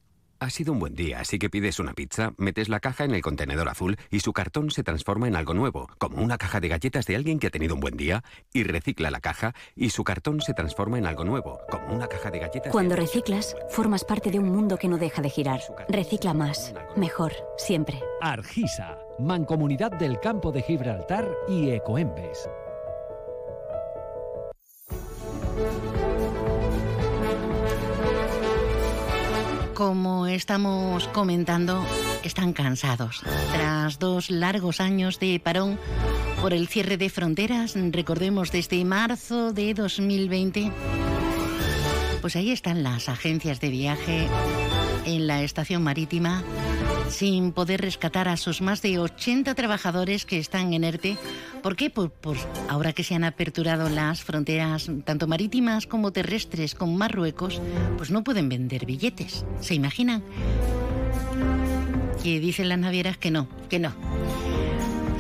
Ha 0.46 0.52
sido 0.52 0.74
un 0.74 0.80
buen 0.80 0.94
día, 0.94 1.22
así 1.22 1.40
que 1.40 1.50
pides 1.50 1.80
una 1.80 1.94
pizza, 1.94 2.36
metes 2.38 2.70
la 2.70 2.80
caja 2.80 3.04
en 3.04 3.16
el 3.16 3.24
contenedor 3.24 3.68
azul 3.68 3.98
y 4.12 4.20
su 4.20 4.32
cartón 4.32 4.70
se 4.70 4.84
transforma 4.84 5.28
en 5.28 5.36
algo 5.36 5.56
nuevo, 5.56 5.90
como 5.98 6.22
una 6.22 6.38
caja 6.38 6.60
de 6.60 6.68
galletas 6.68 7.08
de 7.08 7.16
alguien 7.16 7.40
que 7.40 7.48
ha 7.48 7.50
tenido 7.50 7.74
un 7.74 7.80
buen 7.80 7.98
día, 7.98 8.24
y 8.54 8.62
recicla 8.62 9.10
la 9.10 9.22
caja 9.22 9.56
y 9.76 9.90
su 9.90 10.04
cartón 10.04 10.42
se 10.42 10.54
transforma 10.54 11.00
en 11.00 11.08
algo 11.08 11.24
nuevo, 11.24 11.62
como 11.72 11.96
una 11.96 12.06
caja 12.06 12.30
de 12.30 12.38
galletas. 12.38 12.72
Cuando 12.72 12.96
reciclas, 12.96 13.56
formas 13.72 14.04
parte 14.04 14.30
de 14.30 14.38
un 14.38 14.52
mundo 14.52 14.78
que 14.78 14.88
no 14.88 15.00
deja 15.00 15.24
de 15.24 15.32
girar. 15.32 15.62
Recicla 15.90 16.36
más, 16.36 16.76
mejor, 16.96 17.34
siempre. 17.58 18.00
Argisa, 18.22 19.00
Mancomunidad 19.18 19.94
del 19.94 20.20
Campo 20.20 20.52
de 20.52 20.62
Gibraltar 20.62 21.28
y 21.50 21.72
Ecoembes. 21.72 22.48
Como 29.76 30.26
estamos 30.26 31.10
comentando, 31.10 31.86
están 32.24 32.54
cansados. 32.54 33.22
Tras 33.52 34.00
dos 34.00 34.30
largos 34.30 34.80
años 34.80 35.20
de 35.20 35.38
parón 35.44 35.78
por 36.42 36.54
el 36.54 36.70
cierre 36.70 36.96
de 36.96 37.10
fronteras, 37.10 37.76
recordemos 37.92 38.54
desde 38.54 38.86
marzo 38.86 39.52
de 39.52 39.74
2020, 39.74 40.72
pues 42.22 42.38
ahí 42.38 42.52
están 42.52 42.84
las 42.84 43.10
agencias 43.10 43.60
de 43.60 43.70
viaje 43.70 44.30
en 45.06 45.28
la 45.28 45.44
estación 45.44 45.84
marítima 45.84 46.44
sin 47.10 47.52
poder 47.52 47.82
rescatar 47.82 48.28
a 48.28 48.38
sus 48.38 48.62
más 48.62 48.82
de 48.82 49.00
80 49.00 49.54
trabajadores 49.56 50.26
que 50.26 50.40
están 50.40 50.74
en 50.74 50.84
ERTE. 50.84 51.18
¿Por 51.62 51.76
qué? 51.76 51.90
Pues, 51.90 52.12
pues, 52.22 52.48
ahora 52.68 52.94
que 52.94 53.04
se 53.04 53.16
han 53.16 53.24
aperturado 53.24 53.90
las 53.90 54.24
fronteras 54.24 54.90
tanto 55.04 55.28
marítimas 55.28 55.88
como 55.88 56.12
terrestres 56.12 56.76
con 56.76 56.96
Marruecos, 56.98 57.62
pues 57.98 58.12
no 58.12 58.24
pueden 58.24 58.50
vender 58.50 58.86
billetes. 58.86 59.46
¿Se 59.62 59.76
imaginan? 59.76 60.24
Que 62.24 62.40
dicen 62.40 62.70
las 62.70 62.80
navieras 62.80 63.18
que 63.18 63.32
no, 63.32 63.48
que 63.70 63.80
no. 63.80 63.94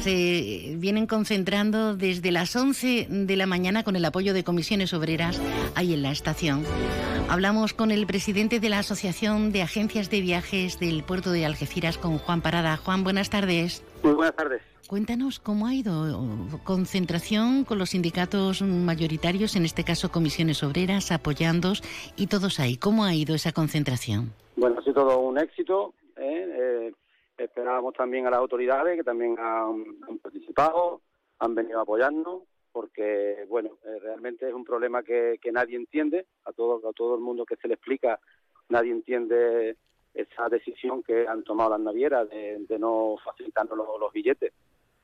Se 0.05 0.75
vienen 0.77 1.07
concentrando 1.07 1.95
desde 1.95 2.31
las 2.31 2.55
11 2.55 3.07
de 3.09 3.35
la 3.35 3.47
mañana 3.47 3.83
con 3.83 3.95
el 3.95 4.05
apoyo 4.05 4.35
de 4.35 4.43
comisiones 4.43 4.93
obreras 4.93 5.41
ahí 5.73 5.95
en 5.95 6.03
la 6.03 6.11
estación 6.11 6.63
Hablamos 7.27 7.73
con 7.73 7.89
el 7.89 8.05
presidente 8.05 8.59
de 8.59 8.69
la 8.69 8.79
Asociación 8.79 9.51
de 9.51 9.63
Agencias 9.63 10.11
de 10.11 10.21
Viajes 10.21 10.79
del 10.79 11.03
puerto 11.03 11.31
de 11.31 11.43
Algeciras, 11.43 11.97
con 11.97 12.19
Juan 12.19 12.41
Parada. 12.41 12.77
Juan, 12.77 13.03
buenas 13.03 13.31
tardes. 13.31 13.83
Muy 14.03 14.13
buenas 14.13 14.35
tardes. 14.35 14.61
Cuéntanos 14.87 15.39
cómo 15.39 15.65
ha 15.65 15.73
ido 15.73 16.19
concentración 16.63 17.65
con 17.65 17.79
los 17.79 17.89
sindicatos 17.89 18.61
mayoritarios, 18.61 19.55
en 19.55 19.65
este 19.65 19.83
caso 19.83 20.11
comisiones 20.11 20.61
obreras, 20.61 21.11
apoyándos 21.11 21.81
y 22.15 22.27
todos 22.27 22.59
ahí. 22.59 22.77
¿Cómo 22.77 23.05
ha 23.05 23.15
ido 23.15 23.33
esa 23.33 23.51
concentración? 23.51 24.31
Bueno, 24.55 24.77
ha 24.79 24.83
sido 24.83 24.93
todo 24.93 25.19
un 25.19 25.39
éxito. 25.39 25.95
¿eh? 26.17 26.45
Eh, 26.91 26.91
esperábamos 27.43 27.93
también 27.93 28.27
a 28.27 28.31
las 28.31 28.39
autoridades 28.39 28.97
que 28.97 29.03
también 29.03 29.35
han, 29.39 29.83
participado, 30.21 31.01
han 31.39 31.55
venido 31.55 31.79
apoyarnos 31.79 32.43
porque 32.71 33.45
bueno, 33.47 33.77
eh, 33.85 33.99
realmente 34.01 34.47
es 34.47 34.53
un 34.53 34.65
problema 34.65 35.01
que, 35.01 35.39
nadie 35.51 35.77
entiende, 35.77 36.25
a 36.43 36.51
todo, 36.51 36.85
a 36.87 36.91
todo 36.91 37.15
el 37.15 37.21
mundo 37.21 37.45
que 37.45 37.55
se 37.55 37.69
le 37.69 37.75
explica, 37.75 38.19
nadie 38.67 38.91
entiende 38.91 39.77
esa 40.13 40.49
decisión 40.49 41.03
que 41.03 41.27
han 41.27 41.43
tomado 41.43 41.71
las 41.71 41.79
navieras 41.79 42.29
de, 42.29 42.79
no 42.79 43.15
facilitarnos 43.23 43.77
los, 43.77 44.11
billetes 44.13 44.53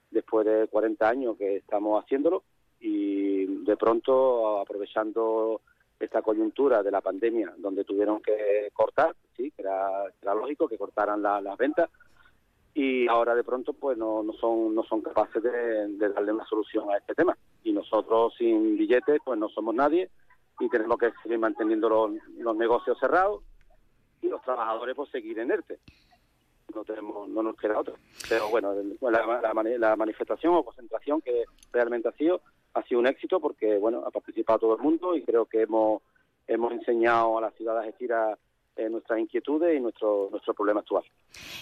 después 0.09 0.45
de 0.45 0.67
40 0.67 1.07
años 1.07 1.38
que 1.38 1.57
estamos 1.57 2.03
haciéndolo. 2.03 2.43
Y 2.79 3.45
de 3.63 3.77
pronto 3.77 4.59
aprovechando 4.59 5.61
esta 6.00 6.21
coyuntura 6.21 6.81
de 6.81 6.91
la 6.91 7.01
pandemia 7.01 7.53
donde 7.57 7.83
tuvieron 7.83 8.21
que 8.21 8.69
cortar, 8.73 9.15
sí, 9.38 9.51
que 9.51 9.61
era, 9.61 10.05
lógico 10.33 10.67
que 10.67 10.77
cortaran 10.77 11.21
las 11.21 11.57
ventas, 11.57 11.89
y 12.73 13.07
ahora 13.07 13.35
de 13.35 13.43
pronto 13.43 13.73
pues 13.73 13.97
no, 13.97 14.23
no 14.23 14.33
son 14.33 14.73
no 14.73 14.83
son 14.83 15.01
capaces 15.01 15.43
de, 15.43 16.09
darle 16.09 16.31
una 16.31 16.45
solución 16.45 16.89
a 16.89 16.97
este 16.97 17.13
tema. 17.13 17.37
Y 17.63 17.73
nosotros 17.73 18.33
sin 18.37 18.77
billetes 18.77 19.19
pues 19.23 19.37
no 19.37 19.49
somos 19.49 19.75
nadie 19.75 20.09
y 20.59 20.69
tenemos 20.69 20.97
que 20.97 21.11
seguir 21.23 21.39
manteniendo 21.39 21.89
los, 21.89 22.55
negocios 22.55 22.97
cerrados 22.99 23.43
y 24.21 24.27
los 24.27 24.41
trabajadores 24.41 24.95
pues 24.95 25.09
seguir 25.09 25.39
en 25.39 25.51
ERTE. 25.51 25.79
No 26.73 26.85
tenemos 26.85 27.27
no 27.27 27.43
nos 27.43 27.57
queda 27.57 27.79
otra. 27.79 27.95
Pero 28.29 28.49
bueno 28.49 28.73
la, 29.01 29.53
la, 29.77 29.95
manifestación 29.95 30.55
o 30.55 30.63
concentración 30.63 31.21
que 31.21 31.43
realmente 31.73 32.07
ha 32.07 32.13
sido 32.13 32.41
ha 32.73 32.83
sido 32.83 33.01
un 33.01 33.07
éxito 33.07 33.41
porque 33.41 33.77
bueno 33.77 34.03
ha 34.05 34.11
participado 34.11 34.59
todo 34.59 34.75
el 34.77 34.81
mundo 34.81 35.15
y 35.15 35.23
creo 35.23 35.45
que 35.45 35.63
hemos 35.63 36.01
hemos 36.47 36.71
enseñado 36.71 37.37
a 37.37 37.41
la 37.41 37.51
ciudad 37.51 37.73
de 37.73 37.87
Algeciras 37.87 38.39
eh, 38.77 38.89
nuestras 38.89 39.19
inquietudes 39.19 39.77
y 39.77 39.81
nuestro, 39.81 40.29
nuestro 40.31 40.53
problema 40.53 40.79
actual. 40.79 41.03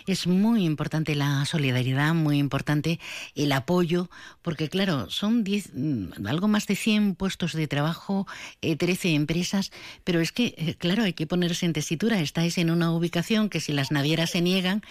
Es 0.06 0.28
muy 0.28 0.64
importante 0.64 1.16
la 1.16 1.44
solidaridad, 1.46 2.14
muy 2.14 2.38
importante 2.38 3.00
el 3.34 3.52
apoyo, 3.52 4.10
porque 4.44 4.70
claro, 4.70 5.10
son 5.10 5.44
diez, 5.44 5.72
mm, 5.74 6.28
algo 6.28 6.48
más 6.48 6.68
de 6.68 6.76
100 6.76 7.16
puestos 7.16 7.54
de 7.54 7.68
trabajo, 7.68 8.28
13 8.62 9.10
eh, 9.10 9.16
empresas, 9.16 9.72
pero 10.04 10.20
es 10.20 10.32
que, 10.32 10.54
eh, 10.58 10.76
claro, 10.78 11.04
hay 11.04 11.14
que 11.14 11.26
ponerse 11.26 11.66
en 11.66 11.74
tesitura. 11.74 12.20
Estáis 12.20 12.60
en 12.60 12.70
una 12.70 12.92
ubicación 12.92 13.50
que 13.50 13.60
si 13.60 13.74
las 13.74 13.92
navieras 13.92 14.30
se 14.32 14.42
niegan, 14.42 14.84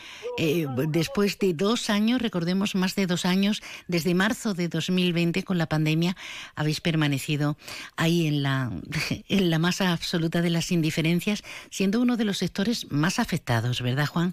después 0.88 1.38
de 1.38 1.54
dos 1.54 1.88
años, 1.88 2.20
recordemos 2.20 2.74
más 2.74 2.96
de 2.96 3.06
dos 3.06 3.26
años, 3.26 3.62
desde 3.86 4.14
marzo 4.14 4.54
de 4.54 4.68
2020 4.68 5.44
con 5.44 5.56
la 5.56 5.66
pandemia, 5.66 6.16
habéis 6.56 6.80
permanecido 6.80 7.56
ahí 7.96 8.26
en 8.26 8.42
la, 8.42 8.72
en 9.28 9.50
la 9.50 9.58
masa 9.58 9.92
absoluta 9.92 10.42
de 10.42 10.50
las 10.50 10.72
indiferencias, 10.72 11.44
siendo 11.70 12.00
uno 12.08 12.16
de 12.16 12.24
los 12.24 12.38
sectores 12.38 12.90
más 12.90 13.18
afectados, 13.18 13.82
¿verdad, 13.82 14.06
Juan? 14.06 14.32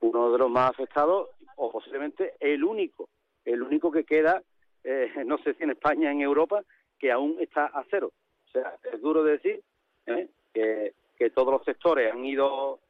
Uno 0.00 0.32
de 0.32 0.38
los 0.38 0.50
más 0.50 0.68
afectados, 0.70 1.28
o 1.54 1.70
posiblemente 1.70 2.34
el 2.40 2.64
único, 2.64 3.08
el 3.44 3.62
único 3.62 3.92
que 3.92 4.02
queda, 4.02 4.42
eh, 4.82 5.08
no 5.24 5.38
sé 5.38 5.54
si 5.54 5.62
en 5.62 5.70
España, 5.70 6.10
en 6.10 6.22
Europa, 6.22 6.64
que 6.98 7.12
aún 7.12 7.36
está 7.38 7.66
a 7.66 7.84
cero. 7.88 8.10
O 8.48 8.50
sea, 8.50 8.74
es 8.92 9.00
duro 9.00 9.22
decir 9.22 9.62
¿eh? 10.06 10.28
que, 10.52 10.92
todos 11.36 11.52
los 11.52 11.64
sectores 11.64 12.12
han 12.12 12.24
ido, 12.24 12.80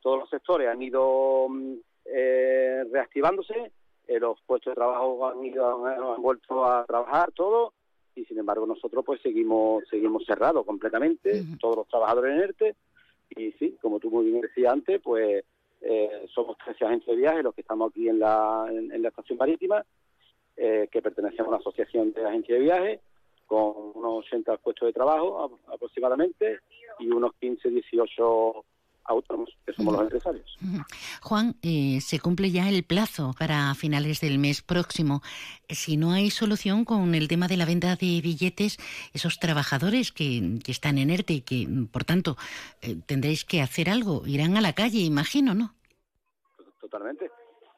todos 0.00 0.20
los 0.20 0.30
sectores 0.30 0.66
han 0.66 0.80
ido 0.80 1.46
mm, 1.50 1.74
eh, 2.06 2.84
reactivándose, 2.90 3.70
los 4.08 4.40
puestos 4.46 4.70
de 4.70 4.76
trabajo 4.76 5.28
han 5.28 5.44
ido, 5.44 5.86
han, 5.86 6.22
vuelto 6.22 6.64
a 6.64 6.86
trabajar 6.86 7.32
todo 7.32 7.74
y 8.14 8.24
sin 8.24 8.38
embargo 8.38 8.66
nosotros 8.66 9.04
pues 9.04 9.20
seguimos 9.22 9.84
seguimos 9.88 10.24
cerrados 10.26 10.66
completamente, 10.66 11.44
todos 11.60 11.76
los 11.76 11.88
trabajadores 11.88 12.32
en 12.34 12.40
ERTE 12.40 12.76
y 13.36 13.52
sí, 13.52 13.76
como 13.80 14.00
tú 14.00 14.10
muy 14.10 14.26
bien 14.26 14.40
decías 14.40 14.72
antes, 14.72 15.00
pues 15.02 15.44
eh, 15.80 16.26
somos 16.34 16.56
13 16.58 16.84
agentes 16.84 17.08
de 17.08 17.16
viaje 17.16 17.42
los 17.42 17.54
que 17.54 17.62
estamos 17.62 17.90
aquí 17.90 18.08
en 18.08 18.18
la, 18.18 18.66
en, 18.70 19.02
la 19.02 19.08
estación 19.08 19.38
marítima, 19.38 19.84
eh, 20.56 20.88
que 20.90 21.02
pertenecemos 21.02 21.46
a 21.46 21.48
una 21.48 21.58
asociación 21.58 22.12
de 22.12 22.24
agencias 22.24 22.58
de 22.58 22.64
viaje, 22.64 23.00
con 23.46 23.92
unos 23.94 24.26
80 24.26 24.56
puestos 24.58 24.86
de 24.86 24.92
trabajo 24.92 25.58
aproximadamente 25.66 26.60
y 26.98 27.08
unos 27.08 27.32
15, 27.40 27.68
18 27.68 28.64
autónomos, 29.04 29.50
que 29.66 29.72
somos 29.72 29.94
los 29.94 30.02
empresarios. 30.02 30.58
Juan, 31.22 31.54
eh, 31.62 32.00
se 32.00 32.20
cumple 32.20 32.50
ya 32.50 32.68
el 32.68 32.84
plazo 32.84 33.32
para 33.38 33.74
finales 33.74 34.20
del 34.20 34.38
mes 34.38 34.62
próximo. 34.62 35.22
Si 35.68 35.96
no 35.96 36.12
hay 36.12 36.30
solución 36.30 36.84
con 36.84 37.14
el 37.14 37.28
tema 37.28 37.48
de 37.48 37.56
la 37.56 37.64
venta 37.64 37.96
de 37.96 38.20
billetes, 38.22 38.78
esos 39.12 39.38
trabajadores 39.38 40.12
que, 40.12 40.58
están 40.66 40.98
en 40.98 41.10
ERTE 41.10 41.34
y 41.34 41.40
que, 41.42 41.68
por 41.92 42.04
tanto, 42.04 42.36
eh, 42.80 42.96
tendréis 43.06 43.44
que 43.44 43.60
hacer 43.60 43.90
algo, 43.90 44.22
irán 44.26 44.56
a 44.56 44.60
la 44.60 44.72
calle, 44.72 45.00
imagino, 45.00 45.54
¿no? 45.54 45.74
Totalmente. 46.80 47.30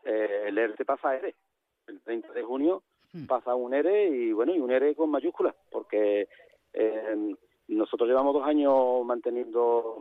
Eh, 0.04 0.44
el 0.46 0.58
ERTE 0.58 0.84
pasa 0.84 1.10
a 1.10 1.16
ERE. 1.16 1.34
El 1.88 2.00
30 2.00 2.32
de 2.32 2.42
junio 2.42 2.82
hmm. 3.12 3.26
pasa 3.26 3.54
un 3.54 3.74
ERE 3.74 4.08
y, 4.08 4.32
bueno, 4.32 4.54
y 4.54 4.60
un 4.60 4.70
ERE 4.70 4.94
con 4.94 5.10
mayúsculas, 5.10 5.54
porque 5.70 6.28
nosotros 7.68 8.08
llevamos 8.08 8.34
dos 8.34 8.46
años 8.46 9.04
manteniendo 9.04 9.98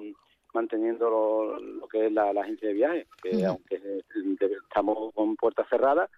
manteniendo 0.53 1.09
lo, 1.09 1.87
que 1.87 2.07
es 2.07 2.11
la, 2.11 2.29
agencia 2.29 2.67
de 2.67 2.73
viajes, 2.73 3.07
que 3.21 3.45
aunque 3.45 3.81
estamos 4.63 5.13
con 5.13 5.35
puertas 5.35 5.67
cerradas, 5.69 6.09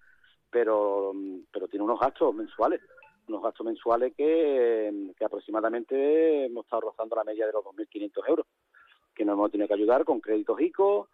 pero, 0.50 1.14
pero 1.52 1.68
tiene 1.68 1.84
unos 1.84 2.00
gastos 2.00 2.34
mensuales, 2.34 2.82
unos 3.28 3.42
gastos 3.42 3.66
mensuales 3.66 4.14
que, 4.16 5.14
aproximadamente 5.24 6.46
hemos 6.46 6.66
estado 6.66 6.82
rozando 6.82 7.16
la 7.16 7.24
media 7.24 7.48
de 7.48 7.54
los 7.54 7.64
2.500 7.64 8.30
euros, 8.30 8.46
que 9.14 9.26
nos 9.26 9.34
hemos 9.34 9.52
tenido 9.52 9.68
que 9.68 9.74
ayudar 9.74 10.06
con 10.06 10.20
créditos 10.20 10.60
ICO, 10.60 11.10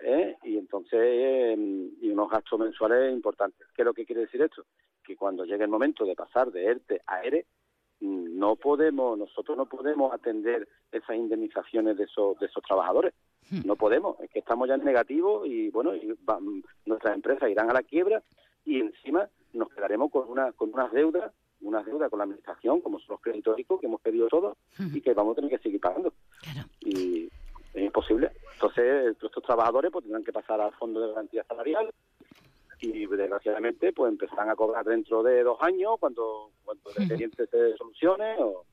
¿eh? 0.00 0.36
y 0.44 0.56
entonces 0.56 1.58
y 2.00 2.10
unos 2.10 2.30
gastos 2.30 2.58
mensuales 2.58 3.12
importantes. 3.12 3.66
¿Qué 3.74 3.82
es 3.82 3.86
lo 3.86 3.94
que 3.94 4.06
quiere 4.06 4.22
decir 4.22 4.40
esto? 4.42 4.64
Que 5.04 5.16
cuando 5.16 5.44
llegue 5.44 5.64
el 5.64 5.70
momento 5.70 6.04
de 6.04 6.14
pasar 6.14 6.50
de 6.50 6.64
ERTE 6.64 7.02
a 7.06 7.22
ERE, 7.22 7.46
no 8.00 8.56
podemos, 8.56 9.18
nosotros 9.18 9.56
no 9.56 9.66
podemos 9.66 10.12
atender 10.12 10.68
esas 10.90 11.16
indemnizaciones 11.16 11.96
de 11.96 12.04
esos, 12.04 12.38
de 12.38 12.46
esos 12.46 12.62
trabajadores. 12.62 13.12
Hmm. 13.50 13.60
No 13.64 13.76
podemos, 13.76 14.18
es 14.20 14.30
que 14.30 14.38
estamos 14.38 14.68
ya 14.68 14.74
en 14.74 14.84
negativo 14.84 15.44
y 15.44 15.70
bueno, 15.70 15.94
y 15.94 16.16
nuestras 16.86 17.14
empresas 17.14 17.50
irán 17.50 17.70
a 17.70 17.74
la 17.74 17.82
quiebra 17.82 18.22
y 18.64 18.80
encima 18.80 19.28
nos 19.52 19.68
quedaremos 19.70 20.10
con 20.10 20.28
una 20.28 20.52
con 20.52 20.72
unas 20.72 20.92
deudas, 20.92 21.32
unas 21.60 21.84
deudas 21.84 22.08
con 22.08 22.18
la 22.18 22.24
administración, 22.24 22.80
como 22.80 22.98
son 23.00 23.14
los 23.14 23.20
créditos 23.20 23.56
que 23.56 23.86
hemos 23.86 24.00
pedido 24.00 24.28
todos 24.28 24.56
hmm. 24.78 24.96
y 24.96 25.00
que 25.00 25.14
vamos 25.14 25.32
a 25.32 25.36
tener 25.36 25.50
que 25.50 25.62
seguir 25.62 25.80
pagando. 25.80 26.12
Y 26.80 27.28
es 27.74 27.84
imposible. 27.84 28.30
Entonces, 28.54 29.16
estos 29.22 29.42
trabajadores 29.42 29.90
pues 29.90 30.04
tendrán 30.04 30.24
que 30.24 30.32
pasar 30.32 30.60
al 30.60 30.72
fondo 30.72 31.00
de 31.00 31.08
garantía 31.08 31.44
salarial 31.44 31.92
y 32.80 33.06
desgraciadamente 33.06 33.92
pues 33.92 34.10
empezarán 34.10 34.50
a 34.50 34.56
cobrar 34.56 34.84
dentro 34.84 35.22
de 35.22 35.42
dos 35.42 35.58
años 35.60 35.96
cuando, 35.98 36.50
cuando 36.64 36.90
el 36.90 37.02
expediente 37.02 37.46
se 37.46 37.76
solucione 37.76 38.36
o, 38.38 38.64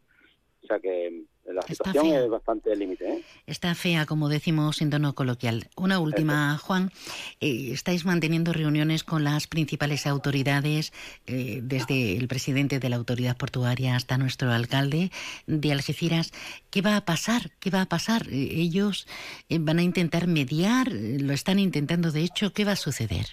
o 0.63 0.67
sea 0.67 0.79
que 0.79 1.23
la 1.45 1.61
situación 1.61 2.07
es 2.07 2.29
bastante 2.29 2.75
límite. 2.75 3.09
¿eh? 3.09 3.23
Está 3.45 3.73
fea, 3.73 4.05
como 4.05 4.27
decimos 4.27 4.81
en 4.81 4.89
tono 4.89 5.15
coloquial. 5.15 5.69
Una 5.77 5.99
última, 5.99 6.57
Juan. 6.57 6.91
Eh, 7.39 7.69
estáis 7.71 8.03
manteniendo 8.03 8.51
reuniones 8.51 9.05
con 9.05 9.23
las 9.23 9.47
principales 9.47 10.05
autoridades, 10.07 10.91
eh, 11.25 11.61
desde 11.63 12.17
el 12.17 12.27
presidente 12.27 12.79
de 12.79 12.89
la 12.89 12.97
autoridad 12.97 13.37
portuaria 13.37 13.95
hasta 13.95 14.17
nuestro 14.17 14.51
alcalde 14.51 15.09
de 15.45 15.71
Algeciras. 15.71 16.33
¿Qué 16.69 16.81
va 16.81 16.97
a 16.97 17.05
pasar? 17.05 17.51
¿Qué 17.61 17.69
va 17.69 17.83
a 17.83 17.85
pasar? 17.85 18.27
ellos 18.29 19.07
van 19.49 19.79
a 19.79 19.83
intentar 19.83 20.27
mediar, 20.27 20.91
lo 20.91 21.31
están 21.31 21.59
intentando 21.59 22.11
de 22.11 22.23
hecho. 22.23 22.51
¿Qué 22.51 22.65
va 22.65 22.73
a 22.73 22.75
suceder? 22.75 23.27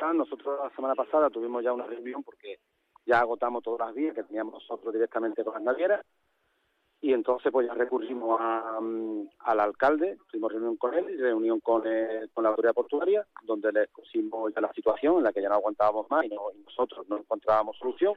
Están. 0.00 0.16
Nosotros 0.16 0.58
la 0.64 0.74
semana 0.74 0.94
pasada 0.94 1.28
tuvimos 1.28 1.62
ya 1.62 1.74
una 1.74 1.84
reunión 1.84 2.22
porque 2.22 2.60
ya 3.04 3.20
agotamos 3.20 3.62
todas 3.62 3.88
las 3.88 3.94
vías 3.94 4.14
que 4.14 4.22
teníamos 4.22 4.54
nosotros 4.54 4.94
directamente 4.94 5.44
con 5.44 5.52
las 5.52 5.62
navieras 5.62 6.06
y 7.02 7.12
entonces 7.12 7.52
pues 7.52 7.66
ya 7.66 7.74
recurrimos 7.74 8.40
a, 8.40 8.80
mm, 8.80 9.28
al 9.40 9.60
alcalde, 9.60 10.16
tuvimos 10.30 10.52
reunión 10.52 10.78
con 10.78 10.94
él 10.94 11.10
y 11.10 11.16
reunión 11.18 11.60
con, 11.60 11.82
con 12.32 12.44
la 12.44 12.48
autoridad 12.48 12.72
portuaria, 12.72 13.26
donde 13.42 13.72
le 13.72 13.82
expusimos 13.82 14.50
ya 14.54 14.62
la 14.62 14.72
situación 14.72 15.18
en 15.18 15.24
la 15.24 15.34
que 15.34 15.42
ya 15.42 15.50
no 15.50 15.56
aguantábamos 15.56 16.08
más 16.08 16.24
y, 16.24 16.30
nosotros 16.64 17.06
no 17.10 17.18
encontrábamos 17.18 17.76
solución 17.76 18.14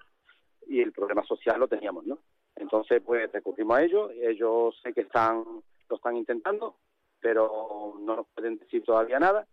y 0.65 0.79
el 0.79 0.93
problema 0.93 1.25
social 1.25 1.59
lo 1.59 1.67
teníamos, 1.67 2.05
¿no? 2.05 2.19
Entonces 2.55 3.01
pues 3.05 3.29
recurrimos 3.29 3.75
a 3.75 3.83
ellos, 3.83 4.11
ellos 4.21 4.79
sé 4.81 4.93
que 4.93 5.01
están 5.01 5.43
lo 5.89 5.95
están 5.97 6.15
intentando, 6.15 6.77
pero 7.19 7.95
no 7.99 8.15
nos 8.15 8.27
pueden 8.33 8.57
decir 8.57 8.85
todavía 8.85 9.19
nada 9.19 9.45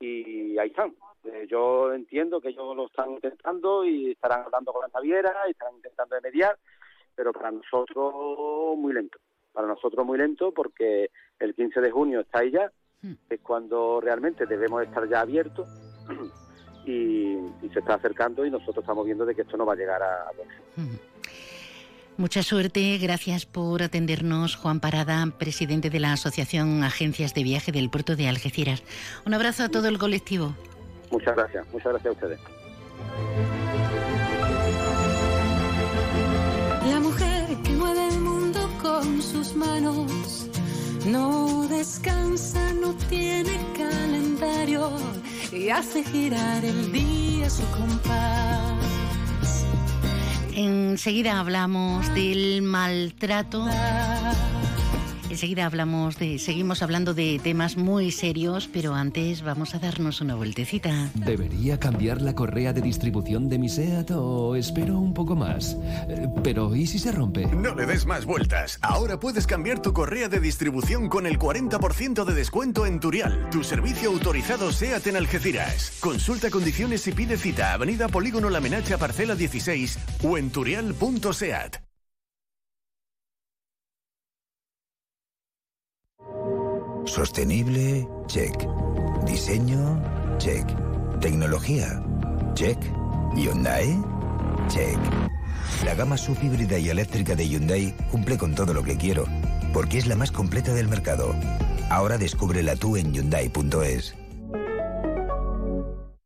y 0.00 0.58
ahí 0.58 0.68
están. 0.68 0.94
Eh, 1.24 1.46
yo 1.48 1.92
entiendo 1.92 2.40
que 2.40 2.48
ellos 2.48 2.74
lo 2.74 2.86
están 2.86 3.10
intentando 3.10 3.84
y 3.84 4.12
estarán 4.12 4.44
hablando 4.44 4.72
con 4.72 4.82
la 4.82 4.88
naviera 4.88 5.32
y 5.46 5.50
estarán 5.50 5.76
intentando 5.76 6.14
de 6.14 6.22
mediar, 6.22 6.56
pero 7.14 7.32
para 7.32 7.50
nosotros 7.50 8.76
muy 8.78 8.94
lento. 8.94 9.18
Para 9.52 9.66
nosotros 9.66 10.06
muy 10.06 10.16
lento 10.16 10.52
porque 10.52 11.10
el 11.38 11.54
15 11.54 11.80
de 11.80 11.90
junio 11.90 12.20
está 12.20 12.40
ahí 12.40 12.52
ya, 12.52 12.72
hmm. 13.02 13.12
es 13.28 13.40
cuando 13.40 14.00
realmente 14.00 14.46
debemos 14.46 14.82
estar 14.82 15.06
ya 15.08 15.20
abiertos 15.20 15.68
y, 16.86 17.36
se 17.72 17.78
está 17.78 17.94
acercando 17.94 18.44
y 18.44 18.50
nosotros 18.50 18.78
estamos 18.78 19.04
viendo 19.04 19.24
de 19.24 19.34
que 19.34 19.42
esto 19.42 19.56
no 19.56 19.66
va 19.66 19.74
a 19.74 19.76
llegar 19.76 20.02
a, 20.02 20.22
a 20.22 20.32
hmm. 20.76 20.98
Mucha 22.20 22.42
suerte, 22.42 22.98
gracias 22.98 23.46
por 23.46 23.82
atendernos, 23.82 24.54
Juan 24.54 24.78
Parada, 24.78 25.26
presidente 25.38 25.88
de 25.88 26.00
la 26.00 26.12
Asociación 26.12 26.84
Agencias 26.84 27.32
de 27.32 27.42
Viaje 27.42 27.72
del 27.72 27.88
Puerto 27.88 28.14
de 28.14 28.28
Algeciras. 28.28 28.82
Un 29.24 29.32
abrazo 29.32 29.64
a 29.64 29.70
todo 29.70 29.88
el 29.88 29.96
colectivo. 29.96 30.54
Muchas 31.10 31.34
gracias, 31.34 31.64
muchas 31.72 31.92
gracias 31.92 32.06
a 32.06 32.12
ustedes. 32.12 32.40
La 36.90 37.00
mujer 37.00 37.56
que 37.64 37.70
mueve 37.70 38.08
el 38.08 38.20
mundo 38.20 38.70
con 38.82 39.22
sus 39.22 39.56
manos 39.56 40.46
no 41.06 41.66
descansa, 41.68 42.74
no 42.74 42.94
tiene 43.08 43.58
calendario 43.74 44.90
y 45.52 45.70
hace 45.70 46.04
girar 46.04 46.66
el 46.66 46.92
día 46.92 47.48
su 47.48 47.62
compás. 47.70 48.89
Enseguida 50.62 51.40
hablamos 51.40 52.14
del 52.14 52.60
maltrato 52.60 53.64
Enseguida 55.30 55.64
hablamos 55.64 56.18
de, 56.18 56.40
seguimos 56.40 56.82
hablando 56.82 57.14
de 57.14 57.40
temas 57.40 57.76
muy 57.76 58.10
serios, 58.10 58.68
pero 58.72 58.94
antes 58.94 59.42
vamos 59.42 59.76
a 59.76 59.78
darnos 59.78 60.20
una 60.20 60.34
vueltecita. 60.34 61.08
¿Debería 61.14 61.78
cambiar 61.78 62.20
la 62.20 62.34
correa 62.34 62.72
de 62.72 62.80
distribución 62.80 63.48
de 63.48 63.60
mi 63.60 63.68
SEAT 63.68 64.10
o 64.10 64.56
espero 64.56 64.98
un 64.98 65.14
poco 65.14 65.36
más? 65.36 65.76
Eh, 66.08 66.26
pero 66.42 66.74
¿y 66.74 66.84
si 66.88 66.98
se 66.98 67.12
rompe? 67.12 67.46
No 67.46 67.76
le 67.76 67.86
des 67.86 68.06
más 68.06 68.24
vueltas. 68.24 68.80
Ahora 68.82 69.20
puedes 69.20 69.46
cambiar 69.46 69.80
tu 69.80 69.92
correa 69.92 70.28
de 70.28 70.40
distribución 70.40 71.08
con 71.08 71.26
el 71.26 71.38
40% 71.38 72.24
de 72.24 72.34
descuento 72.34 72.84
en 72.84 72.98
Turial, 72.98 73.48
tu 73.50 73.62
servicio 73.62 74.10
autorizado 74.10 74.72
SEAT 74.72 75.06
en 75.06 75.16
Algeciras. 75.16 75.98
Consulta 76.00 76.50
condiciones 76.50 77.06
y 77.06 77.12
pide 77.12 77.36
cita. 77.36 77.72
Avenida 77.72 78.08
Polígono 78.08 78.50
La 78.50 78.60
Menacha, 78.60 78.98
parcela 78.98 79.36
16 79.36 79.96
o 80.24 80.36
en 80.36 80.50
turial.seat. 80.50 81.89
Sostenible, 87.04 88.06
check. 88.26 88.54
Diseño, 89.26 90.00
check. 90.38 90.66
Tecnología, 91.20 92.02
check. 92.54 92.78
Hyundai, 93.34 94.00
check. 94.68 94.98
La 95.84 95.94
gama 95.94 96.16
subhíbrida 96.16 96.78
y 96.78 96.88
eléctrica 96.90 97.34
de 97.34 97.48
Hyundai 97.48 97.94
cumple 98.10 98.36
con 98.38 98.54
todo 98.54 98.74
lo 98.74 98.82
que 98.82 98.96
quiero, 98.96 99.24
porque 99.72 99.98
es 99.98 100.06
la 100.06 100.16
más 100.16 100.30
completa 100.30 100.74
del 100.74 100.88
mercado. 100.88 101.34
Ahora 101.90 102.18
descúbrela 102.18 102.76
tú 102.76 102.96
en 102.96 103.12
Hyundai.es. 103.12 104.14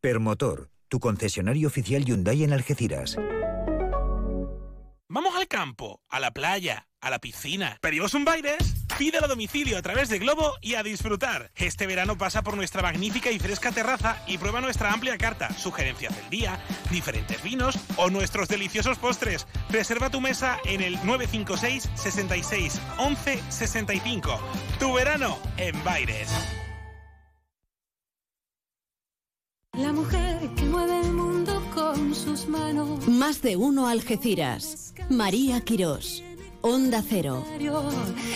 Permotor, 0.00 0.70
tu 0.88 1.00
concesionario 1.00 1.68
oficial 1.68 2.04
Hyundai 2.04 2.44
en 2.44 2.52
Algeciras. 2.52 3.16
Vamos 5.08 5.34
al 5.36 5.46
campo, 5.46 6.00
a 6.08 6.18
la 6.18 6.32
playa, 6.32 6.88
a 7.04 7.10
la 7.10 7.18
piscina. 7.18 7.78
¿Pedimos 7.80 8.14
un 8.14 8.24
Baires? 8.24 8.74
Pídelo 8.98 9.26
a 9.26 9.28
domicilio 9.28 9.76
a 9.76 9.82
través 9.82 10.08
de 10.08 10.18
Globo 10.18 10.54
y 10.60 10.74
a 10.74 10.82
disfrutar. 10.82 11.50
Este 11.54 11.86
verano 11.86 12.16
pasa 12.16 12.42
por 12.42 12.56
nuestra 12.56 12.82
magnífica 12.82 13.30
y 13.30 13.38
fresca 13.38 13.72
terraza 13.72 14.22
y 14.26 14.38
prueba 14.38 14.60
nuestra 14.60 14.92
amplia 14.92 15.18
carta, 15.18 15.52
sugerencias 15.58 16.16
del 16.16 16.30
día, 16.30 16.58
diferentes 16.90 17.42
vinos 17.42 17.78
o 17.96 18.08
nuestros 18.10 18.48
deliciosos 18.48 18.98
postres. 18.98 19.46
Reserva 19.68 20.10
tu 20.10 20.20
mesa 20.20 20.58
en 20.64 20.80
el 20.80 20.94
956 21.04 21.90
66 21.94 22.80
11 22.98 23.42
65. 23.50 24.40
Tu 24.78 24.92
verano 24.92 25.38
en 25.58 25.84
Baires. 25.84 26.30
La 29.76 29.92
mujer 29.92 30.48
que 30.56 30.62
mueve 30.62 31.00
el 31.00 31.12
mundo 31.12 31.60
con 31.74 32.14
sus 32.14 32.46
manos. 32.46 33.08
Más 33.08 33.42
de 33.42 33.56
uno 33.56 33.88
Algeciras. 33.88 34.94
María 35.10 35.60
Quirós. 35.60 36.22
Onda 36.66 37.04
Cero. 37.06 37.44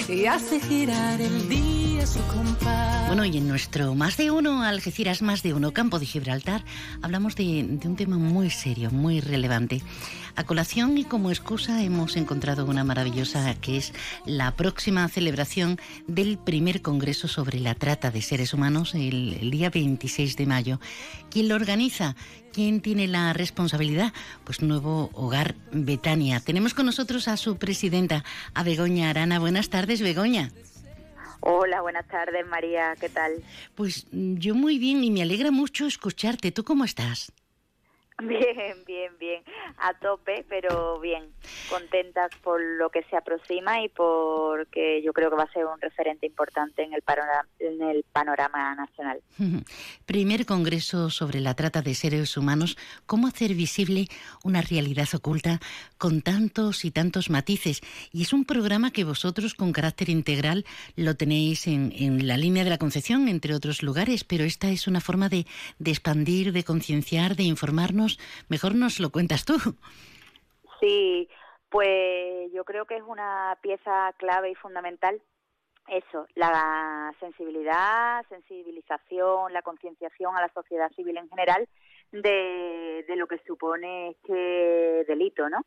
Y 0.06 0.26
hace 0.26 0.60
girar 0.60 1.18
el 1.18 1.48
día 1.48 2.06
su 2.06 2.20
compás. 2.26 3.06
Bueno, 3.06 3.24
y 3.24 3.38
en 3.38 3.48
nuestro 3.48 3.94
Más 3.94 4.18
de 4.18 4.30
Uno, 4.30 4.62
Algeciras 4.62 5.22
Más 5.22 5.42
de 5.42 5.54
Uno, 5.54 5.72
Campo 5.72 5.98
de 5.98 6.04
Gibraltar, 6.04 6.62
hablamos 7.00 7.36
de, 7.36 7.64
de 7.66 7.88
un 7.88 7.96
tema 7.96 8.18
muy 8.18 8.50
serio, 8.50 8.90
muy 8.90 9.22
relevante. 9.22 9.80
A 10.38 10.44
colación 10.44 10.98
y 10.98 11.04
como 11.04 11.30
excusa 11.30 11.82
hemos 11.82 12.16
encontrado 12.16 12.64
una 12.66 12.84
maravillosa 12.84 13.56
que 13.56 13.76
es 13.76 13.92
la 14.24 14.54
próxima 14.54 15.08
celebración 15.08 15.80
del 16.06 16.38
primer 16.38 16.80
Congreso 16.80 17.26
sobre 17.26 17.58
la 17.58 17.74
Trata 17.74 18.12
de 18.12 18.22
Seres 18.22 18.54
Humanos 18.54 18.94
el, 18.94 19.50
día 19.50 19.68
26 19.68 20.36
de 20.36 20.46
mayo. 20.46 20.80
¿Quién 21.30 21.48
lo 21.48 21.56
organiza? 21.56 22.14
¿Quién 22.59 22.81
tiene 22.81 23.07
la 23.07 23.33
responsabilidad? 23.35 24.12
Pues 24.42 24.62
Nuevo 24.62 25.11
Hogar 25.12 25.55
Betania. 25.71 26.40
Tenemos 26.40 26.75
con 26.75 26.87
nosotros 26.87 27.29
a 27.29 27.37
su 27.37 27.57
presidenta, 27.57 28.25
a 28.53 28.64
Begoña 28.64 29.11
Arana. 29.11 29.38
Buenas 29.38 29.71
tardes, 29.71 30.03
Begoña. 30.03 30.51
Hola, 31.38 31.83
buenas 31.83 32.09
tardes, 32.09 32.44
María. 32.49 32.97
¿Qué 32.99 33.11
tal? 33.11 33.44
Pues 33.77 34.09
yo 34.11 34.57
muy 34.57 34.81
bien 34.81 35.05
y 35.05 35.12
me 35.12 35.23
alegra 35.23 35.53
mucho 35.53 35.87
escucharte. 35.87 36.51
¿Tú 36.51 36.64
cómo 36.64 36.85
estás? 36.85 37.31
Bien, 38.22 38.74
bien, 38.85 39.12
bien, 39.20 39.44
a 39.76 39.94
tope, 39.94 40.44
pero 40.48 40.98
bien, 40.98 41.22
contentas 41.70 42.31
por 42.42 42.61
lo 42.61 42.90
que 42.90 43.04
se 43.04 43.16
aproxima 43.16 43.81
y 43.81 43.88
porque 43.90 45.00
yo 45.04 45.12
creo 45.12 45.31
que 45.31 45.37
va 45.37 45.44
a 45.44 45.52
ser 45.52 45.66
un 45.66 45.81
referente 45.81 46.26
importante 46.26 46.83
en 46.83 46.94
el 46.94 47.02
panorama, 47.02 47.46
en 47.61 47.81
el 47.81 48.04
panorama 48.12 48.74
nacional. 48.74 49.20
Primer 50.07 50.46
Congreso 50.46 51.11
sobre 51.11 51.38
la 51.38 51.54
trata 51.54 51.81
de 51.81 51.94
seres 51.94 52.37
humanos, 52.37 52.76
cómo 53.07 53.28
hacer 53.28 53.54
visible 53.54 54.09
una 54.42 54.62
realidad 54.62 55.07
oculta 55.14 55.61
con 55.96 56.20
tantos 56.20 56.85
y 56.85 56.90
tantos 56.90 57.31
matices. 57.31 57.83
Y 58.12 58.22
es 58.22 58.33
un 58.33 58.44
programa 58.44 58.90
que 58.90 59.04
vosotros 59.04 59.54
con 59.54 59.72
carácter 59.72 60.09
integral 60.09 60.64
lo 60.96 61.14
tenéis 61.14 61.68
en, 61.68 61.92
en 61.96 62.26
la 62.26 62.37
línea 62.37 62.64
de 62.64 62.70
la 62.70 62.78
Concepción, 62.78 63.28
entre 63.28 63.54
otros 63.54 63.85
lugares, 63.85 64.24
pero 64.24 64.42
esta 64.42 64.70
es 64.70 64.88
una 64.88 65.00
forma 65.00 65.28
de, 65.28 65.46
de 65.78 65.92
expandir, 65.92 66.52
de 66.52 66.64
concienciar, 66.64 67.37
de 67.37 67.44
informarnos 67.44 68.08
mejor 68.49 68.75
nos 68.75 69.01
lo 69.01 69.11
cuentas 69.11 69.44
tú. 69.44 69.55
Sí, 70.81 71.29
pues 71.68 72.51
yo 72.53 72.64
creo 72.64 72.87
que 72.87 72.97
es 72.97 73.03
una 73.07 73.59
pieza 73.61 74.12
clave 74.16 74.51
y 74.51 74.55
fundamental 74.55 75.21
eso, 75.88 76.27
la 76.35 77.14
sensibilidad, 77.18 78.25
sensibilización, 78.29 79.53
la 79.53 79.62
concienciación 79.62 80.37
a 80.37 80.42
la 80.42 80.53
sociedad 80.53 80.90
civil 80.92 81.16
en 81.16 81.29
general 81.31 81.66
de, 82.12 83.05
de, 83.09 83.16
lo 83.16 83.27
que 83.27 83.38
supone 83.47 84.11
este 84.11 85.05
delito, 85.07 85.49
¿no? 85.49 85.64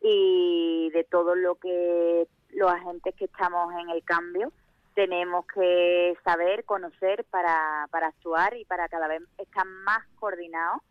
Y 0.00 0.90
de 0.92 1.04
todo 1.04 1.34
lo 1.34 1.54
que 1.56 2.26
los 2.50 2.70
agentes 2.70 3.14
que 3.14 3.24
estamos 3.24 3.72
en 3.80 3.90
el 3.90 4.04
cambio 4.04 4.52
tenemos 4.94 5.46
que 5.46 6.16
saber, 6.22 6.64
conocer 6.64 7.24
para, 7.24 7.88
para 7.90 8.08
actuar 8.08 8.54
y 8.56 8.64
para 8.66 8.88
cada 8.88 9.08
vez 9.08 9.22
estar 9.38 9.64
más 9.64 10.06
coordinados 10.16 10.82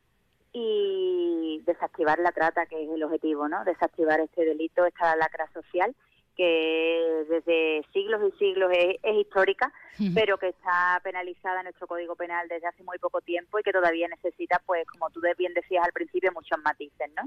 y 0.53 1.61
desactivar 1.65 2.19
la 2.19 2.31
trata, 2.31 2.65
que 2.65 2.83
es 2.83 2.89
el 2.89 3.03
objetivo, 3.03 3.47
¿no? 3.47 3.63
Desactivar 3.63 4.19
este 4.19 4.45
delito, 4.45 4.85
esta 4.85 5.15
lacra 5.15 5.49
social 5.53 5.95
que 6.35 7.25
desde 7.29 7.85
siglos 7.93 8.21
y 8.33 8.37
siglos 8.37 8.71
es, 8.73 8.97
histórica, 9.03 9.71
pero 10.15 10.37
que 10.37 10.49
está 10.49 10.99
penalizada 11.03 11.59
en 11.59 11.65
nuestro 11.65 11.87
Código 11.87 12.15
Penal 12.15 12.47
desde 12.47 12.67
hace 12.67 12.83
muy 12.83 12.97
poco 12.99 13.21
tiempo 13.21 13.59
y 13.59 13.63
que 13.63 13.73
todavía 13.73 14.07
necesita, 14.07 14.61
pues, 14.65 14.87
como 14.87 15.09
tú 15.09 15.21
bien 15.37 15.53
decías 15.53 15.85
al 15.85 15.91
principio, 15.91 16.31
muchos 16.31 16.57
matices, 16.63 17.11
¿no? 17.15 17.23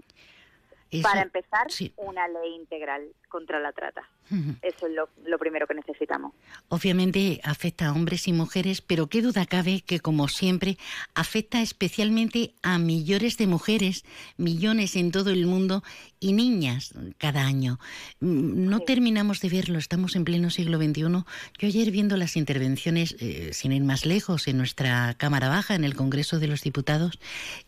Para 1.02 1.22
empezar, 1.22 1.66
una 1.96 2.28
ley 2.28 2.54
integral 2.54 3.08
contra 3.28 3.58
la 3.58 3.72
trata. 3.72 4.08
Eso 4.30 4.86
es 4.86 4.92
lo, 5.26 5.38
primero 5.38 5.66
que 5.66 5.74
necesitamos. 5.74 6.32
Obviamente 6.68 7.40
afecta 7.44 7.88
a 7.88 7.92
hombres 7.92 8.26
y 8.26 8.32
mujeres, 8.32 8.80
pero 8.80 9.08
qué 9.08 9.20
duda 9.20 9.44
cabe 9.44 9.82
que, 9.82 10.00
como 10.00 10.28
siempre, 10.28 10.78
afecta 11.14 11.60
especialmente 11.60 12.54
a 12.62 12.78
millones 12.78 13.36
de 13.36 13.46
mujeres, 13.46 14.04
millones 14.38 14.96
en 14.96 15.10
todo 15.10 15.30
el 15.30 15.46
mundo 15.46 15.82
y 16.20 16.32
niñas 16.32 16.94
cada 17.18 17.44
año. 17.44 17.78
Mm, 18.20 18.68
no 18.68 18.80
terminamos 18.80 19.40
de 19.40 19.50
verlo, 19.50 19.78
estamos 19.78 20.16
en 20.16 20.24
pleno 20.24 20.48
siglo 20.48 20.78
XXI. 20.78 21.02
Yo 21.02 21.68
ayer 21.68 21.90
viendo 21.90 22.16
las 22.16 22.36
intervenciones, 22.36 23.16
eh, 23.20 23.50
sin 23.52 23.72
ir 23.72 23.84
más 23.84 24.06
lejos, 24.06 24.48
en 24.48 24.56
nuestra 24.56 25.14
Cámara 25.18 25.48
Baja, 25.50 25.74
en 25.74 25.84
el 25.84 25.94
Congreso 25.94 26.38
de 26.38 26.46
los 26.46 26.62
Diputados, 26.62 27.18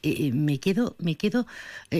eh, 0.03 0.15
eh, 0.19 0.33
me 0.33 0.59
quedo, 0.59 0.97
me 0.99 1.17
quedo, 1.17 1.47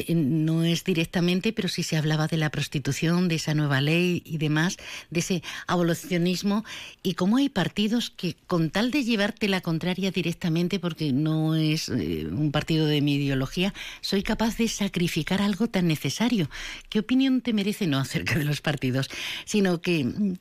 no 0.09 0.65
es 0.65 0.85
directamente, 0.85 1.53
pero 1.53 1.69
sí 1.69 1.83
se 1.83 1.97
hablaba 1.97 2.27
de 2.27 2.39
la 2.39 2.51
prostitución, 2.51 3.29
de 3.29 3.35
esa 3.35 3.55
nueva 3.55 3.81
ley 3.81 4.23
y 4.25 4.39
de 4.49 5.21
ese 5.21 5.43
abolicionismo, 5.67 6.65
y 7.03 7.15
cómo 7.15 7.37
hay 7.37 7.49
partidos 7.49 8.11
que 8.11 8.37
con 8.47 8.71
tal 8.71 8.91
de 8.91 9.05
llevarte 9.05 9.49
la 9.49 9.61
contraria 9.61 10.11
directamente, 10.11 10.79
porque 10.79 11.13
no 11.13 11.55
es 11.55 11.89
eh, 11.89 12.27
un 12.31 12.53
partido 12.53 12.87
de 12.87 13.01
mi 13.01 13.17
ideología, 13.17 13.75
soy 14.01 14.23
capaz 14.23 14.57
de 14.57 14.69
sacrificar 14.69 15.43
algo 15.43 15.69
tan 15.69 15.87
necesario. 15.87 16.51
¿Qué 16.89 16.99
opinión 16.99 17.41
te 17.41 17.53
merece 17.53 17.87
no 17.87 17.99
acerca 17.99 18.39
de 18.39 18.45
los 18.45 18.61
partidos, 18.61 19.09
sino 19.45 19.81
que 19.81 20.05
mm, 20.05 20.35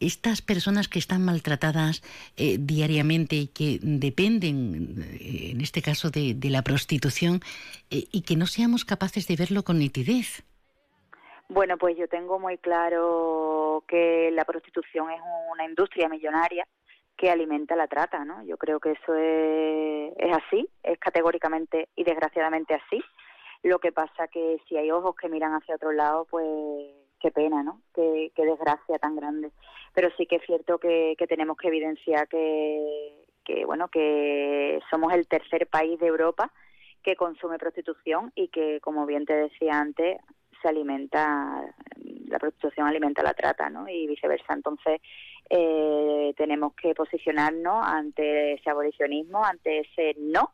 estas 0.00 0.42
personas 0.42 0.88
que 0.88 0.98
están 0.98 1.24
maltratadas 1.24 2.02
eh, 2.36 2.58
diariamente 2.60 3.36
y 3.36 3.46
que 3.46 3.78
dependen, 3.82 5.04
eh, 5.20 5.50
en 5.52 5.60
este 5.60 5.82
caso, 5.82 6.10
de, 6.10 6.36
la 6.46 6.62
prostitución, 6.62 7.42
y 7.90 8.20
que 8.22 8.36
no 8.36 8.46
seamos 8.46 8.84
capaces 8.84 9.26
de 9.26 9.36
verlo 9.36 9.64
con 9.64 9.78
nitidez? 9.78 10.44
Bueno, 11.48 11.78
pues 11.78 11.96
yo 11.96 12.08
tengo 12.08 12.38
muy 12.38 12.58
claro 12.58 13.84
que 13.86 14.30
la 14.32 14.44
prostitución 14.44 15.10
es 15.10 15.20
una 15.52 15.64
industria 15.64 16.08
millonaria 16.08 16.66
que 17.16 17.30
alimenta 17.30 17.76
la 17.76 17.86
trata, 17.86 18.24
¿no? 18.24 18.42
Yo 18.44 18.56
creo 18.58 18.80
que 18.80 18.92
eso 18.92 19.14
es, 19.14 20.12
es 20.18 20.36
así, 20.36 20.68
es 20.82 20.98
categóricamente 20.98 21.88
y 21.94 22.04
desgraciadamente 22.04 22.74
así. 22.74 23.02
Lo 23.62 23.78
que 23.78 23.92
pasa 23.92 24.28
que 24.28 24.60
si 24.68 24.76
hay 24.76 24.90
ojos 24.90 25.14
que 25.16 25.28
miran 25.28 25.54
hacia 25.54 25.76
otro 25.76 25.92
lado, 25.92 26.26
pues 26.28 26.46
qué 27.20 27.30
pena, 27.30 27.62
¿no? 27.62 27.80
Qué, 27.94 28.32
qué 28.34 28.44
desgracia 28.44 28.98
tan 28.98 29.16
grande. 29.16 29.50
Pero 29.94 30.10
sí 30.16 30.26
que 30.26 30.36
es 30.36 30.42
cierto 30.44 30.78
que, 30.78 31.14
que 31.16 31.26
tenemos 31.26 31.56
que 31.56 31.68
evidenciar 31.68 32.28
que, 32.28 33.24
que, 33.44 33.64
bueno, 33.64 33.88
que 33.88 34.80
somos 34.90 35.12
el 35.14 35.26
tercer 35.26 35.68
país 35.68 35.98
de 36.00 36.08
Europa 36.08 36.52
que 37.02 37.16
consume 37.16 37.56
prostitución 37.56 38.32
y 38.34 38.48
que, 38.48 38.80
como 38.80 39.06
bien 39.06 39.24
te 39.24 39.34
decía 39.34 39.78
antes, 39.78 40.18
se 40.60 40.68
alimenta, 40.68 41.62
la 42.28 42.38
prostitución 42.38 42.86
alimenta 42.86 43.22
la 43.22 43.34
trata, 43.34 43.70
¿no? 43.70 43.88
Y 43.88 44.06
viceversa. 44.06 44.54
Entonces, 44.54 45.00
eh, 45.48 46.34
tenemos 46.36 46.74
que 46.74 46.94
posicionarnos 46.94 47.84
ante 47.86 48.54
ese 48.54 48.70
abolicionismo, 48.70 49.44
ante 49.44 49.80
ese 49.80 50.14
no 50.18 50.52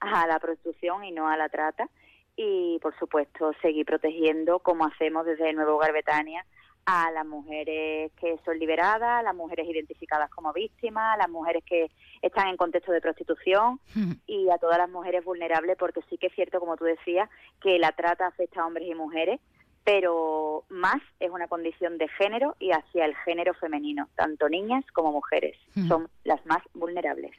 a 0.00 0.26
la 0.26 0.38
prostitución 0.38 1.04
y 1.04 1.12
no 1.12 1.28
a 1.28 1.36
la 1.36 1.48
trata. 1.48 1.88
Y, 2.36 2.78
por 2.82 2.96
supuesto, 2.98 3.52
seguir 3.62 3.86
protegiendo, 3.86 4.58
como 4.58 4.84
hacemos 4.84 5.24
desde 5.24 5.50
el 5.50 5.56
Nuevo 5.56 5.76
Hogar 5.76 5.92
Betania, 5.92 6.44
a 6.86 7.10
las 7.10 7.26
mujeres 7.26 8.12
que 8.12 8.38
son 8.44 8.58
liberadas, 8.58 9.20
a 9.20 9.22
las 9.22 9.34
mujeres 9.34 9.68
identificadas 9.68 10.30
como 10.30 10.52
víctimas, 10.52 11.14
a 11.14 11.18
las 11.18 11.28
mujeres 11.28 11.64
que 11.64 11.90
están 12.22 12.46
en 12.46 12.56
contexto 12.56 12.92
de 12.92 13.00
prostitución 13.00 13.80
y 14.26 14.48
a 14.50 14.58
todas 14.58 14.78
las 14.78 14.88
mujeres 14.88 15.24
vulnerables, 15.24 15.76
porque 15.76 16.00
sí 16.08 16.16
que 16.16 16.28
es 16.28 16.34
cierto, 16.34 16.60
como 16.60 16.76
tú 16.76 16.84
decías, 16.84 17.28
que 17.60 17.78
la 17.80 17.90
trata 17.90 18.28
afecta 18.28 18.62
a 18.62 18.66
hombres 18.66 18.88
y 18.88 18.94
mujeres, 18.94 19.40
pero 19.84 20.64
más 20.68 21.02
es 21.18 21.30
una 21.30 21.48
condición 21.48 21.98
de 21.98 22.08
género 22.08 22.54
y 22.60 22.70
hacia 22.70 23.04
el 23.04 23.16
género 23.16 23.54
femenino, 23.54 24.08
tanto 24.14 24.48
niñas 24.48 24.84
como 24.92 25.10
mujeres. 25.10 25.56
Son 25.88 26.08
las 26.24 26.44
más 26.46 26.62
vulnerables. 26.74 27.32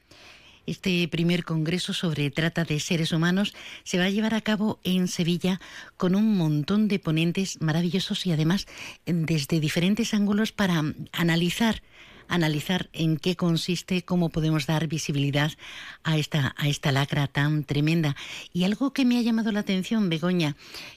Este 0.68 1.08
primer 1.08 1.46
congreso 1.46 1.94
sobre 1.94 2.30
trata 2.30 2.66
de 2.66 2.82
seres 2.82 3.14
humanos 3.14 3.56
se 3.86 3.98
va 3.98 4.04
a 4.04 4.10
llevar 4.10 4.34
a 4.34 4.42
cabo 4.42 4.80
en 4.84 5.08
Sevilla 5.08 5.62
con 5.96 6.14
un 6.14 6.36
montón 6.36 6.90
de 6.90 7.00
ponentes 7.00 7.62
maravillosos 7.62 8.26
y 8.26 8.34
además 8.34 8.68
desde 9.06 9.62
diferentes 9.62 10.14
ángulos 10.14 10.52
para 10.52 10.84
analizar 11.14 11.82
analizar 12.28 12.90
en 12.94 13.18
qué 13.18 13.36
consiste, 13.36 14.04
cómo 14.04 14.30
podemos 14.30 14.66
dar 14.66 14.88
visibilidad 14.88 15.52
a 16.04 16.18
esta, 16.18 16.56
a 16.58 16.68
esta 16.68 16.92
lacra 16.92 17.28
tan 17.28 17.63
tremenda. 17.63 18.16
Y 18.54 18.63
algo 18.63 18.94
que 18.94 19.06
me 19.06 19.18
ha 19.18 19.22
llamado 19.22 19.52
la 19.52 19.62
atención, 19.62 20.10
Begoña, 20.10 20.56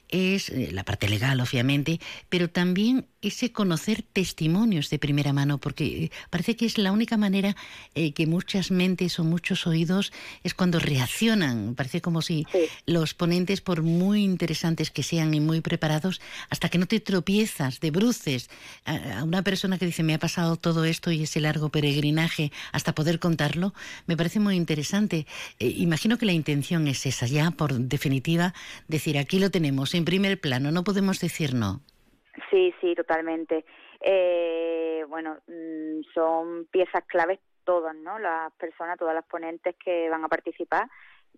es 0.09 0.49
eh, 0.49 0.69
la 0.71 0.83
parte 0.83 1.09
legal, 1.09 1.39
obviamente, 1.39 1.99
pero 2.29 2.49
también 2.49 3.07
ese 3.21 3.51
conocer 3.51 4.01
testimonios 4.01 4.89
de 4.89 4.99
primera 4.99 5.33
mano, 5.33 5.57
porque 5.59 5.85
eh, 5.85 6.11
parece 6.29 6.55
que 6.55 6.65
es 6.65 6.77
la 6.77 6.91
única 6.91 7.17
manera 7.17 7.55
eh, 7.95 8.13
que 8.13 8.27
muchas 8.27 8.71
mentes 8.71 9.19
o 9.19 9.23
muchos 9.23 9.67
oídos 9.67 10.11
es 10.43 10.53
cuando 10.53 10.79
reaccionan. 10.79 11.75
Parece 11.75 12.01
como 12.01 12.21
si 12.21 12.45
los 12.85 13.13
ponentes, 13.13 13.61
por 13.61 13.83
muy 13.83 14.23
interesantes 14.23 14.91
que 14.91 15.03
sean 15.03 15.33
y 15.33 15.39
muy 15.39 15.61
preparados, 15.61 16.19
hasta 16.49 16.69
que 16.69 16.77
no 16.77 16.87
te 16.87 16.99
tropiezas 16.99 17.79
de 17.79 17.91
bruces 17.91 18.49
a 18.85 19.23
una 19.23 19.43
persona 19.43 19.77
que 19.77 19.85
dice 19.85 20.03
me 20.03 20.13
ha 20.13 20.19
pasado 20.19 20.55
todo 20.55 20.85
esto 20.85 21.11
y 21.11 21.20
ese 21.21 21.39
largo 21.39 21.69
peregrinaje 21.69 22.51
hasta 22.73 22.93
poder 22.93 23.19
contarlo, 23.19 23.73
me 24.07 24.17
parece 24.17 24.39
muy 24.39 24.55
interesante. 24.55 25.25
Eh, 25.59 25.73
imagino 25.77 26.17
que 26.17 26.25
la 26.25 26.31
intención 26.33 26.87
es 26.87 27.05
esa, 27.05 27.25
ya 27.25 27.51
por 27.51 27.73
definitiva, 27.73 28.53
decir 28.87 29.17
aquí 29.17 29.39
lo 29.39 29.49
tenemos 29.49 29.93
en 29.95 30.05
primer 30.05 30.39
plano, 30.39 30.71
no 30.71 30.83
podemos 30.83 31.19
decir 31.19 31.53
no. 31.53 31.81
Sí, 32.49 32.73
sí, 32.81 32.95
totalmente. 32.95 33.65
Eh, 34.01 35.05
bueno, 35.07 35.37
mm, 35.47 36.01
son 36.13 36.65
piezas 36.71 37.03
claves 37.05 37.39
todas, 37.63 37.95
¿no? 37.95 38.17
Las 38.19 38.51
personas, 38.53 38.97
todas 38.97 39.13
las 39.13 39.25
ponentes 39.25 39.75
que 39.83 40.09
van 40.09 40.23
a 40.23 40.27
participar, 40.27 40.87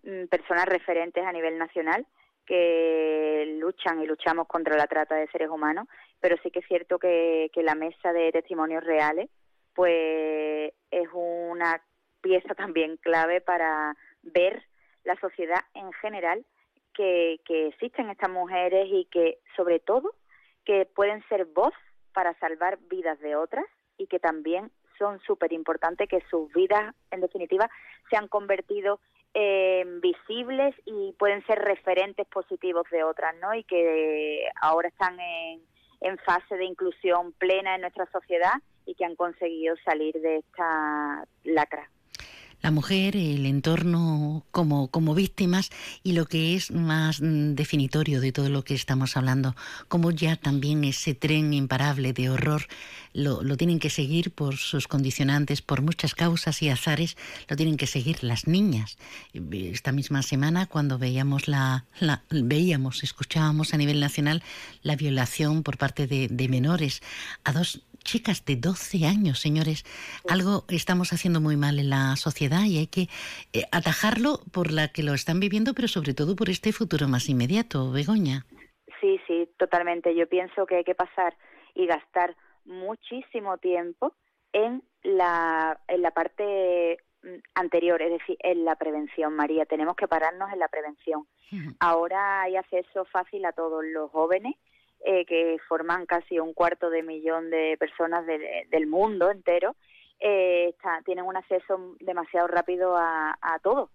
mm, 0.02 0.26
personas 0.26 0.66
referentes 0.66 1.24
a 1.24 1.32
nivel 1.32 1.58
nacional 1.58 2.06
que 2.46 3.56
luchan 3.58 4.02
y 4.02 4.06
luchamos 4.06 4.46
contra 4.46 4.76
la 4.76 4.86
trata 4.86 5.14
de 5.14 5.28
seres 5.28 5.48
humanos, 5.48 5.86
pero 6.20 6.36
sí 6.42 6.50
que 6.50 6.60
es 6.60 6.66
cierto 6.66 6.98
que, 6.98 7.50
que 7.52 7.62
la 7.62 7.74
mesa 7.74 8.12
de 8.12 8.32
testimonios 8.32 8.84
reales 8.84 9.30
pues 9.74 10.72
es 10.90 11.08
una 11.12 11.82
pieza 12.20 12.54
también 12.54 12.96
clave 12.98 13.40
para 13.40 13.96
ver 14.22 14.62
la 15.04 15.16
sociedad 15.16 15.60
en 15.74 15.92
general 15.94 16.44
que, 16.94 17.40
existen 17.46 18.08
estas 18.08 18.30
mujeres 18.30 18.88
y 18.90 19.06
que 19.06 19.38
sobre 19.56 19.80
todo 19.80 20.14
que 20.64 20.86
pueden 20.86 21.22
ser 21.28 21.44
voz 21.46 21.74
para 22.12 22.38
salvar 22.38 22.78
vidas 22.88 23.18
de 23.20 23.36
otras 23.36 23.66
y 23.98 24.06
que 24.06 24.18
también 24.18 24.70
son 24.98 25.20
súper 25.20 25.52
importantes 25.52 26.08
que 26.08 26.22
sus 26.30 26.50
vidas 26.52 26.94
en 27.10 27.20
definitiva 27.20 27.68
se 28.08 28.16
han 28.16 28.28
convertido 28.28 29.00
en 29.34 30.00
visibles 30.00 30.74
y 30.86 31.12
pueden 31.18 31.44
ser 31.46 31.58
referentes 31.58 32.26
positivos 32.28 32.86
de 32.90 33.02
otras, 33.02 33.34
¿no? 33.40 33.52
Y 33.52 33.64
que 33.64 34.48
ahora 34.62 34.88
están 34.88 35.18
en 35.20 36.18
fase 36.18 36.56
de 36.56 36.64
inclusión 36.64 37.32
plena 37.32 37.74
en 37.74 37.80
nuestra 37.80 38.06
sociedad 38.12 38.54
y 38.86 38.94
que 38.94 39.04
han 39.04 39.16
conseguido 39.16 39.74
salir 39.84 40.14
de 40.20 40.38
esta 40.38 41.24
lacra 41.44 41.90
la 42.64 42.70
mujer, 42.70 43.14
el 43.14 43.44
entorno 43.44 44.46
como, 44.50 44.88
como 44.88 45.14
víctimas 45.14 45.68
y 46.02 46.12
lo 46.12 46.24
que 46.24 46.54
es 46.54 46.70
más 46.70 47.20
mm, 47.20 47.52
definitorio 47.56 48.22
de 48.22 48.32
todo 48.32 48.48
lo 48.48 48.64
que 48.64 48.72
estamos 48.72 49.18
hablando, 49.18 49.54
como 49.86 50.10
ya 50.12 50.36
también 50.36 50.82
ese 50.82 51.14
tren 51.14 51.52
imparable 51.52 52.14
de 52.14 52.30
horror 52.30 52.62
lo, 53.12 53.42
lo, 53.42 53.58
tienen 53.58 53.80
que 53.80 53.90
seguir 53.90 54.30
por 54.30 54.56
sus 54.56 54.88
condicionantes, 54.88 55.60
por 55.60 55.82
muchas 55.82 56.14
causas 56.14 56.62
y 56.62 56.70
azares, 56.70 57.18
lo 57.50 57.56
tienen 57.56 57.76
que 57.76 57.86
seguir 57.86 58.24
las 58.24 58.46
niñas. 58.46 58.96
Esta 59.52 59.92
misma 59.92 60.22
semana, 60.22 60.64
cuando 60.64 60.98
veíamos 60.98 61.48
la, 61.48 61.84
veíamos, 62.30 63.04
escuchábamos 63.04 63.74
a 63.74 63.76
nivel 63.76 64.00
nacional 64.00 64.42
la 64.80 64.96
violación 64.96 65.64
por 65.64 65.76
parte 65.76 66.06
de, 66.06 66.28
de 66.28 66.48
menores 66.48 67.02
a 67.44 67.52
dos 67.52 67.82
chicas 68.04 68.44
de 68.44 68.56
12 68.56 69.06
años, 69.06 69.40
señores. 69.40 69.84
Algo 70.28 70.64
estamos 70.68 71.12
haciendo 71.12 71.40
muy 71.40 71.56
mal 71.56 71.78
en 71.78 71.90
la 71.90 72.14
sociedad 72.16 72.64
y 72.64 72.78
hay 72.78 72.86
que 72.86 73.08
eh, 73.52 73.64
atajarlo 73.72 74.40
por 74.52 74.70
la 74.70 74.88
que 74.88 75.02
lo 75.02 75.14
están 75.14 75.40
viviendo, 75.40 75.74
pero 75.74 75.88
sobre 75.88 76.14
todo 76.14 76.36
por 76.36 76.50
este 76.50 76.72
futuro 76.72 77.08
más 77.08 77.28
inmediato, 77.28 77.90
Begoña. 77.90 78.46
Sí, 79.00 79.20
sí, 79.26 79.48
totalmente. 79.58 80.14
Yo 80.14 80.28
pienso 80.28 80.66
que 80.66 80.76
hay 80.76 80.84
que 80.84 80.94
pasar 80.94 81.36
y 81.74 81.86
gastar 81.86 82.36
muchísimo 82.64 83.58
tiempo 83.58 84.14
en 84.52 84.82
la, 85.02 85.78
en 85.88 86.02
la 86.02 86.10
parte 86.12 86.98
mm, 87.22 87.28
anterior, 87.54 88.00
es 88.00 88.12
decir, 88.12 88.36
en 88.40 88.64
la 88.64 88.76
prevención, 88.76 89.34
María. 89.34 89.66
Tenemos 89.66 89.96
que 89.96 90.08
pararnos 90.08 90.52
en 90.52 90.58
la 90.58 90.68
prevención. 90.68 91.26
Ahora 91.78 92.42
hay 92.42 92.56
acceso 92.56 93.04
fácil 93.04 93.44
a 93.44 93.52
todos 93.52 93.84
los 93.84 94.10
jóvenes, 94.10 94.56
eh, 95.06 95.26
que 95.26 95.58
forman 95.68 96.06
casi 96.06 96.38
un 96.38 96.54
cuarto 96.54 96.88
de 96.88 97.02
millón 97.02 97.50
de 97.50 97.76
personas 97.78 98.24
del 98.26 98.86
mundo 98.86 99.30
entero, 99.30 99.76
eh, 100.18 100.68
está, 100.70 101.02
tienen 101.04 101.26
un 101.26 101.36
acceso 101.36 101.94
demasiado 102.00 102.46
rápido 102.46 102.96
a, 102.96 103.36
todo. 103.62 103.90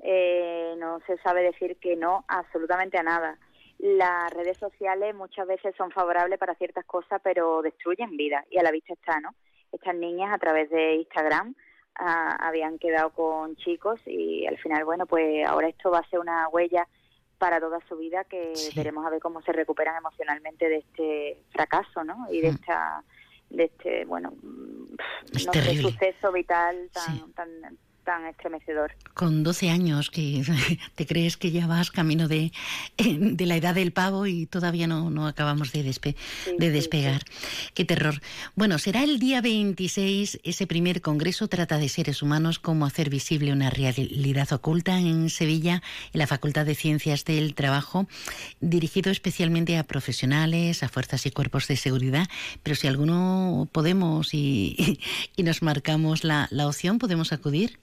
Eh, 0.00 0.74
no 0.76 1.00
se 1.06 1.16
sabe 1.18 1.42
decir 1.42 1.78
que 1.78 1.96
no 1.96 2.26
absolutamente 2.28 2.98
a 2.98 3.02
nada. 3.02 3.38
Las 3.78 4.30
redes 4.34 4.58
sociales 4.58 5.14
muchas 5.14 5.46
veces 5.46 5.74
son 5.74 5.90
favorables 5.90 6.38
para 6.38 6.54
ciertas 6.56 6.84
cosas, 6.84 7.18
pero 7.24 7.62
destruyen 7.62 8.14
vidas 8.18 8.44
y 8.50 8.58
a 8.58 8.62
la 8.62 8.72
vista 8.72 8.92
está, 8.92 9.20
¿no? 9.20 9.34
Estas 9.72 9.94
niñas 9.94 10.34
a 10.34 10.38
través 10.38 10.68
de 10.68 10.96
Instagram 10.96 11.54
ah, 11.94 12.36
habían 12.40 12.78
quedado 12.78 13.08
con 13.08 13.56
chicos 13.56 14.02
y 14.06 14.46
al 14.46 14.58
final, 14.58 14.84
bueno, 14.84 15.06
pues 15.06 15.46
ahora 15.46 15.68
esto 15.68 15.90
va 15.90 16.00
a 16.00 16.08
ser 16.10 16.20
una 16.20 16.46
huella 16.48 16.86
para 17.42 17.58
toda 17.58 17.80
su 17.88 17.96
vida 17.96 18.22
que 18.22 18.52
veremos 18.76 19.04
a 19.04 19.10
ver 19.10 19.18
cómo 19.18 19.42
se 19.42 19.50
recuperan 19.50 19.96
emocionalmente 19.96 20.68
de 20.68 20.76
este 20.76 21.38
fracaso, 21.50 22.04
¿no? 22.04 22.28
Y 22.30 22.40
de 22.40 22.52
mm. 22.52 22.54
esta 22.54 23.02
de 23.50 23.64
este 23.64 24.04
bueno 24.04 24.32
no 24.42 25.52
sé, 25.52 25.82
suceso 25.82 26.30
vital 26.30 26.88
tan, 26.92 27.32
tan 27.32 27.48
tan 28.04 28.26
estremecedor. 28.26 28.92
Con 29.14 29.42
12 29.42 29.70
años, 29.70 30.10
que 30.10 30.42
te 30.94 31.06
crees 31.06 31.36
que 31.36 31.50
ya 31.50 31.66
vas 31.66 31.90
camino 31.90 32.28
de, 32.28 32.52
de 32.98 33.46
la 33.46 33.56
edad 33.56 33.74
del 33.74 33.92
pavo 33.92 34.26
y 34.26 34.46
todavía 34.46 34.86
no, 34.86 35.10
no 35.10 35.26
acabamos 35.26 35.72
de, 35.72 35.82
de 35.82 36.70
despegar. 36.70 37.22
Qué 37.74 37.84
terror. 37.84 38.20
Bueno, 38.54 38.78
será 38.78 39.04
el 39.04 39.18
día 39.18 39.40
26, 39.40 40.40
ese 40.42 40.66
primer 40.66 41.00
congreso 41.00 41.48
trata 41.48 41.78
de 41.78 41.88
seres 41.88 42.22
humanos, 42.22 42.58
cómo 42.58 42.86
hacer 42.86 43.10
visible 43.10 43.52
una 43.52 43.70
realidad 43.70 44.52
oculta 44.52 44.98
en 44.98 45.30
Sevilla, 45.30 45.82
en 46.12 46.18
la 46.18 46.26
Facultad 46.26 46.66
de 46.66 46.74
Ciencias 46.74 47.24
del 47.24 47.54
Trabajo, 47.54 48.06
dirigido 48.60 49.10
especialmente 49.10 49.78
a 49.78 49.84
profesionales, 49.84 50.82
a 50.82 50.88
fuerzas 50.88 51.26
y 51.26 51.30
cuerpos 51.30 51.68
de 51.68 51.76
seguridad, 51.76 52.28
pero 52.62 52.76
si 52.76 52.86
alguno 52.86 53.68
podemos 53.72 54.34
y, 54.34 54.98
y 55.36 55.42
nos 55.42 55.62
marcamos 55.62 56.24
la, 56.24 56.48
la 56.50 56.66
opción, 56.66 56.98
podemos 56.98 57.32
acudir. 57.32 57.78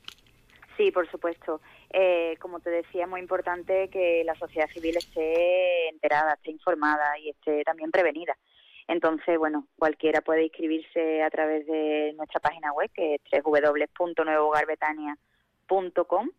Sí, 0.79 0.91
por 0.91 1.07
supuesto. 1.11 1.61
Eh, 1.91 2.37
como 2.39 2.61
te 2.61 2.69
decía, 2.69 3.03
es 3.03 3.09
muy 3.09 3.19
importante 3.19 3.89
que 3.89 4.23
la 4.23 4.33
sociedad 4.35 4.69
civil 4.69 4.95
esté 4.95 5.89
enterada, 5.89 6.35
esté 6.35 6.51
informada 6.51 7.19
y 7.19 7.31
esté 7.31 7.65
también 7.65 7.91
prevenida. 7.91 8.37
Entonces, 8.87 9.37
bueno, 9.37 9.67
cualquiera 9.77 10.21
puede 10.21 10.45
inscribirse 10.45 11.21
a 11.21 11.29
través 11.29 11.67
de 11.67 12.13
nuestra 12.15 12.39
página 12.39 12.71
web, 12.71 12.89
que 12.93 13.15
es 13.15 13.21
www.nuevogarbetania.com 13.43 16.29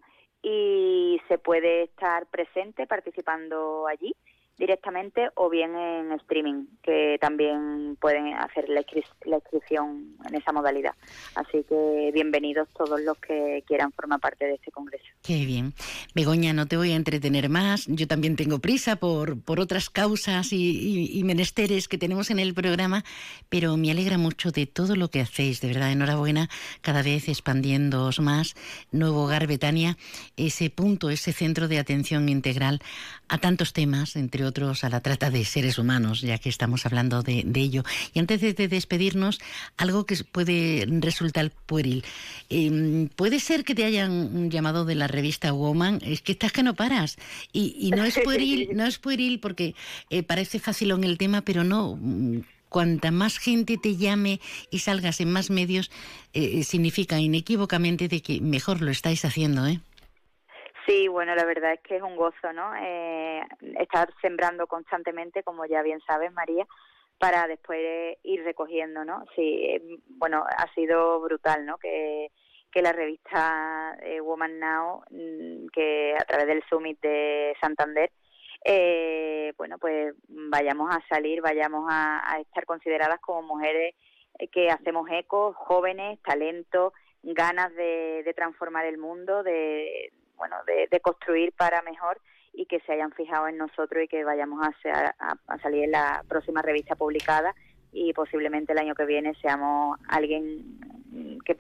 y 0.43 1.21
se 1.29 1.37
puede 1.37 1.83
estar 1.83 2.25
presente 2.29 2.87
participando 2.87 3.87
allí 3.87 4.15
directamente 4.61 5.31
o 5.37 5.49
bien 5.49 5.75
en 5.75 6.13
streaming, 6.13 6.67
que 6.83 7.17
también 7.19 7.97
pueden 7.99 8.35
hacer 8.35 8.69
la, 8.69 8.83
inscripción 8.83 10.17
en 10.29 10.35
esa 10.35 10.53
modalidad. 10.53 10.93
Así 11.35 11.65
que 11.67 12.11
bienvenidos 12.13 12.69
todos 12.77 13.01
los 13.01 13.17
que 13.19 13.65
quieran 13.67 13.91
formar 13.91 14.21
parte 14.21 14.45
de 14.45 14.55
este 14.55 14.71
congreso. 14.71 15.07
Qué 15.23 15.47
bien. 15.47 15.73
Begoña, 16.15 16.53
no 16.53 16.67
te 16.67 16.77
voy 16.77 16.93
a 16.93 16.97
entretener 16.97 17.49
más. 17.49 17.87
Yo 17.87 18.07
también 18.07 18.37
tengo 18.37 18.59
prisa 18.59 18.97
por, 18.97 19.41
por 19.43 19.61
otras 19.61 19.89
causas 19.89 20.53
y, 20.53 21.23
menesteres 21.25 21.89
que 21.89 21.97
tenemos 21.97 22.31
en 22.31 22.39
el 22.39 22.53
programa, 22.53 23.05
pero 23.49 23.77
me 23.77 23.91
alegra 23.91 24.19
mucho 24.19 24.51
de 24.51 24.67
todo 24.67 24.95
lo 24.95 25.09
que 25.09 25.21
hacéis. 25.21 25.63
De 25.63 25.69
verdad, 25.69 25.91
enhorabuena, 25.91 26.51
cada 26.83 27.03
vez 27.03 27.29
expandiéndoos 27.29 28.21
más. 28.21 28.57
Nuevo 28.93 29.25
Hogar 29.25 29.47
Betania, 29.47 29.97
ese 30.37 30.69
punto, 30.69 31.09
ese 31.09 31.33
centro 31.33 31.67
de 31.67 31.79
atención 31.79 32.29
integral 32.29 32.81
a 33.29 33.39
tantos 33.39 33.73
temas, 33.73 34.17
entre 34.17 34.45
otros 34.45 34.50
a 34.83 34.89
la 34.89 35.01
trata 35.01 35.31
de 35.31 35.45
seres 35.45 35.79
humanos, 35.79 36.21
ya 36.21 36.39
que 36.39 36.49
estamos 36.49 36.85
hablando 36.87 37.23
de, 37.23 37.45
ello. 37.55 37.85
Y 38.13 38.19
antes 38.19 38.41
de, 38.41 38.69
despedirnos, 38.69 39.41
algo 39.77 40.07
que 40.07 40.17
puede 40.25 40.87
resultar 40.89 41.51
pueril. 41.67 42.05
Em, 42.49 43.09
puede 43.09 43.41
ser 43.41 43.65
que 43.65 43.75
te 43.75 43.85
hayan 43.85 44.51
llamado 44.51 44.85
de 44.85 44.95
la 44.95 45.07
revista 45.07 45.53
Woman, 45.53 46.01
es 46.03 46.21
que 46.21 46.33
estás 46.33 46.53
que 46.53 46.63
no 46.63 46.75
paras. 46.75 47.17
Y, 47.53 47.91
no 47.97 48.05
es 48.05 48.19
pueril, 48.25 48.71
no 48.75 48.87
es 48.87 48.99
pueril 48.99 49.41
porque 49.41 49.75
eh, 50.11 50.23
parece 50.23 50.59
fácil 50.59 50.91
en 50.91 51.05
el 51.05 51.17
tema, 51.17 51.43
pero 51.43 51.65
no 51.65 51.99
cuanta 52.71 53.11
más 53.11 53.39
gente 53.39 53.77
te 53.77 53.97
llame 53.97 54.41
y 54.71 54.79
salgas 54.79 55.21
en 55.21 55.31
más 55.31 55.51
medios, 55.51 55.91
eh, 56.33 56.63
significa 56.65 57.19
inequívocamente 57.19 58.09
de 58.09 58.23
que 58.23 58.41
mejor 58.41 58.81
lo 58.81 58.91
estáis 58.91 59.25
haciendo, 59.25 59.67
¿eh? 59.67 59.81
Sí, 60.87 61.09
bueno, 61.09 61.35
la 61.35 61.45
verdad 61.45 61.75
es 61.75 61.81
que 61.81 61.97
es 61.97 62.03
un 62.03 62.17
gozo, 62.17 62.53
¿no? 62.53 62.75
Eh, 62.77 63.43
estar 63.79 64.09
sembrando 64.21 64.67
constantemente, 64.67 65.43
como 65.43 65.67
ya 65.67 65.83
bien 65.83 66.01
sabes, 66.07 66.33
María, 66.33 66.67
para 67.19 67.47
después 67.47 68.17
ir 68.23 68.45
recogiendo, 68.45 69.05
¿no? 69.05 69.25
Sí, 69.37 69.43
eh, 69.43 69.99
bueno, 70.09 70.45
ha 70.49 70.73
sido 70.75 71.21
brutal, 71.21 71.67
¿no? 71.67 71.79
Que, 71.79 72.31
la 72.73 72.93
revista 72.93 73.95
eh, 74.01 74.21
Woman 74.21 74.59
Now, 74.59 75.03
mm, 75.11 75.67
que 75.73 76.15
a 76.19 76.25
través 76.25 76.47
del 76.47 76.63
Summit 76.71 76.99
de 77.03 77.55
Santander, 77.61 78.11
eh, 78.65 79.53
bueno, 79.59 79.77
pues 79.79 80.15
vayamos 80.29 80.95
a 80.95 81.05
salir, 81.09 81.43
vayamos 81.43 81.87
a, 81.91 82.39
estar 82.41 82.65
consideradas 82.65 83.21
como 83.21 83.43
mujeres 83.43 83.95
que 84.51 84.71
hacemos 84.71 85.11
eco, 85.11 85.53
jóvenes, 85.53 86.21
talento, 86.23 86.95
ganas 87.23 87.75
de, 87.75 88.23
de 88.25 88.33
transformar 88.33 88.87
el 88.87 88.97
mundo, 88.97 89.43
de, 89.43 90.11
bueno, 90.41 90.57
de, 90.67 91.01
construir 91.01 91.53
para 91.53 91.83
mejor 91.83 92.19
y 92.55 92.65
que 92.65 92.81
se 92.81 92.93
hayan 92.93 93.13
fijado 93.13 93.47
en 93.47 93.59
nosotros 93.59 94.03
y 94.03 94.09
que 94.09 94.25
vayamos 94.25 94.67
a, 94.67 95.15
a, 95.47 95.59
salir 95.59 95.85
en 95.85 95.93
la 95.93 96.25
próxima 96.27 96.63
revista 96.63 96.97
publicada 96.97 97.55
y 97.93 98.15
posiblemente 98.15 98.73
el 98.73 98.79
año 98.79 98.95
que 98.95 99.05
viene 99.05 99.35
seamos 99.43 100.01
alguien 100.09 100.81
que, 101.45 101.55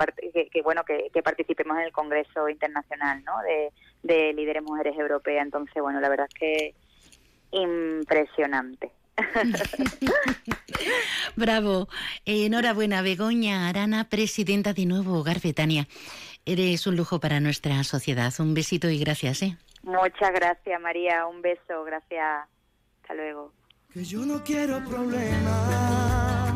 que, 0.50 0.62
bueno 0.62 0.82
que, 0.84 1.22
participemos 1.22 1.76
en 1.76 1.84
el 1.84 1.92
Congreso 1.92 2.48
Internacional 2.48 3.22
¿no? 3.22 3.42
de, 3.42 3.70
de 4.02 4.32
líderes 4.32 4.62
mujeres 4.62 4.96
europeas. 4.98 5.44
Entonces, 5.44 5.82
bueno, 5.82 6.00
la 6.00 6.08
verdad 6.08 6.26
es 6.32 6.34
que 6.34 6.74
impresionante. 7.50 8.92
Bravo. 11.36 11.88
enhorabuena, 12.24 13.02
Begoña 13.02 13.68
Arana, 13.68 14.08
presidenta 14.08 14.72
de 14.72 14.86
Nuevo 14.86 15.18
Hogar 15.18 15.40
Betania. 15.40 15.86
Eres 16.46 16.86
un 16.86 16.96
lujo 16.96 17.20
para 17.20 17.40
nuestra 17.40 17.84
sociedad. 17.84 18.32
Un 18.38 18.54
besito 18.54 18.88
y 18.88 18.98
gracias, 18.98 19.42
¿eh? 19.42 19.58
Muchas 19.82 20.32
gracias, 20.32 20.80
María. 20.80 21.26
Un 21.26 21.42
beso. 21.42 21.84
Gracias. 21.84 22.48
Hasta 23.02 23.14
luego. 23.14 23.52
Que 23.92 24.04
yo 24.04 24.20
no 24.20 24.40
quiero 24.44 24.78
problemas, 24.84 26.52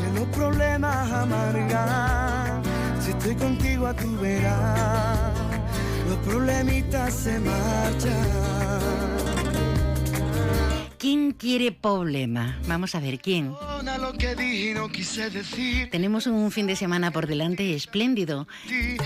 que 0.00 0.18
los 0.18 0.28
problemas 0.36 1.12
amargan. 1.12 2.60
Si 3.00 3.12
estoy 3.12 3.36
contigo 3.36 3.86
a 3.86 3.94
tu 3.94 4.16
verás, 4.18 5.32
los 6.08 6.18
problemitas 6.18 7.14
se 7.14 7.38
marchan. 7.38 9.11
¿Quién 11.02 11.32
quiere 11.32 11.72
problema? 11.72 12.56
Vamos 12.68 12.94
a 12.94 13.00
ver, 13.00 13.18
¿quién? 13.18 13.52
Tenemos 15.90 16.28
un 16.28 16.52
fin 16.52 16.68
de 16.68 16.76
semana 16.76 17.10
por 17.10 17.26
delante 17.26 17.74
espléndido. 17.74 18.46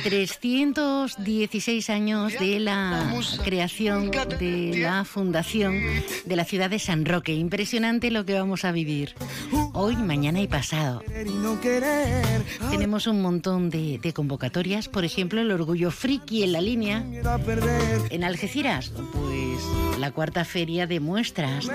316 0.02 1.88
años 1.88 2.34
de 2.38 2.60
la 2.60 3.10
creación 3.42 4.10
de 4.10 4.74
la 4.76 5.06
fundación 5.06 5.80
de 6.26 6.36
la 6.36 6.44
ciudad 6.44 6.68
de 6.68 6.80
San 6.80 7.06
Roque. 7.06 7.32
Impresionante 7.32 8.10
lo 8.10 8.26
que 8.26 8.34
vamos 8.34 8.66
a 8.66 8.72
vivir 8.72 9.14
hoy, 9.72 9.96
mañana 9.96 10.42
y 10.42 10.48
pasado. 10.48 11.02
Tenemos 12.70 13.06
un 13.06 13.22
montón 13.22 13.70
de, 13.70 13.98
de 14.02 14.12
convocatorias, 14.12 14.88
por 14.88 15.06
ejemplo, 15.06 15.40
el 15.40 15.50
Orgullo 15.50 15.90
Friki 15.90 16.42
en 16.42 16.52
la 16.52 16.60
línea. 16.60 17.02
En 18.10 18.22
Algeciras, 18.22 18.92
pues 19.12 19.46
la 19.98 20.10
cuarta 20.10 20.44
feria 20.44 20.86
de 20.86 21.00
muestras 21.00 21.70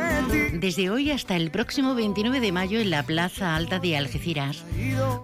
desde 0.61 0.91
hoy 0.91 1.09
hasta 1.09 1.35
el 1.35 1.49
próximo 1.49 1.95
29 1.95 2.39
de 2.39 2.51
mayo 2.51 2.79
en 2.79 2.91
la 2.91 3.03
Plaza 3.03 3.55
Alta 3.55 3.79
de 3.79 3.97
Algeciras, 3.97 4.63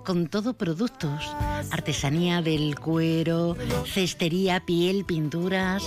con 0.03 0.27
todo 0.27 0.55
productos, 0.55 1.23
artesanía 1.71 2.41
del 2.41 2.77
cuero, 2.79 3.55
cestería, 3.85 4.65
piel, 4.65 5.05
pinturas, 5.05 5.83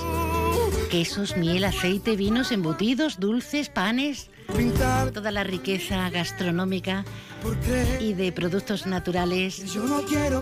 quesos, 0.90 1.36
miel, 1.36 1.64
aceite, 1.64 2.16
vinos, 2.16 2.52
embutidos, 2.52 3.18
dulces, 3.18 3.68
panes, 3.70 4.30
toda 5.12 5.30
la 5.32 5.42
riqueza 5.42 6.08
gastronómica 6.10 7.04
y 8.00 8.14
de 8.14 8.30
productos 8.30 8.86
naturales 8.86 9.64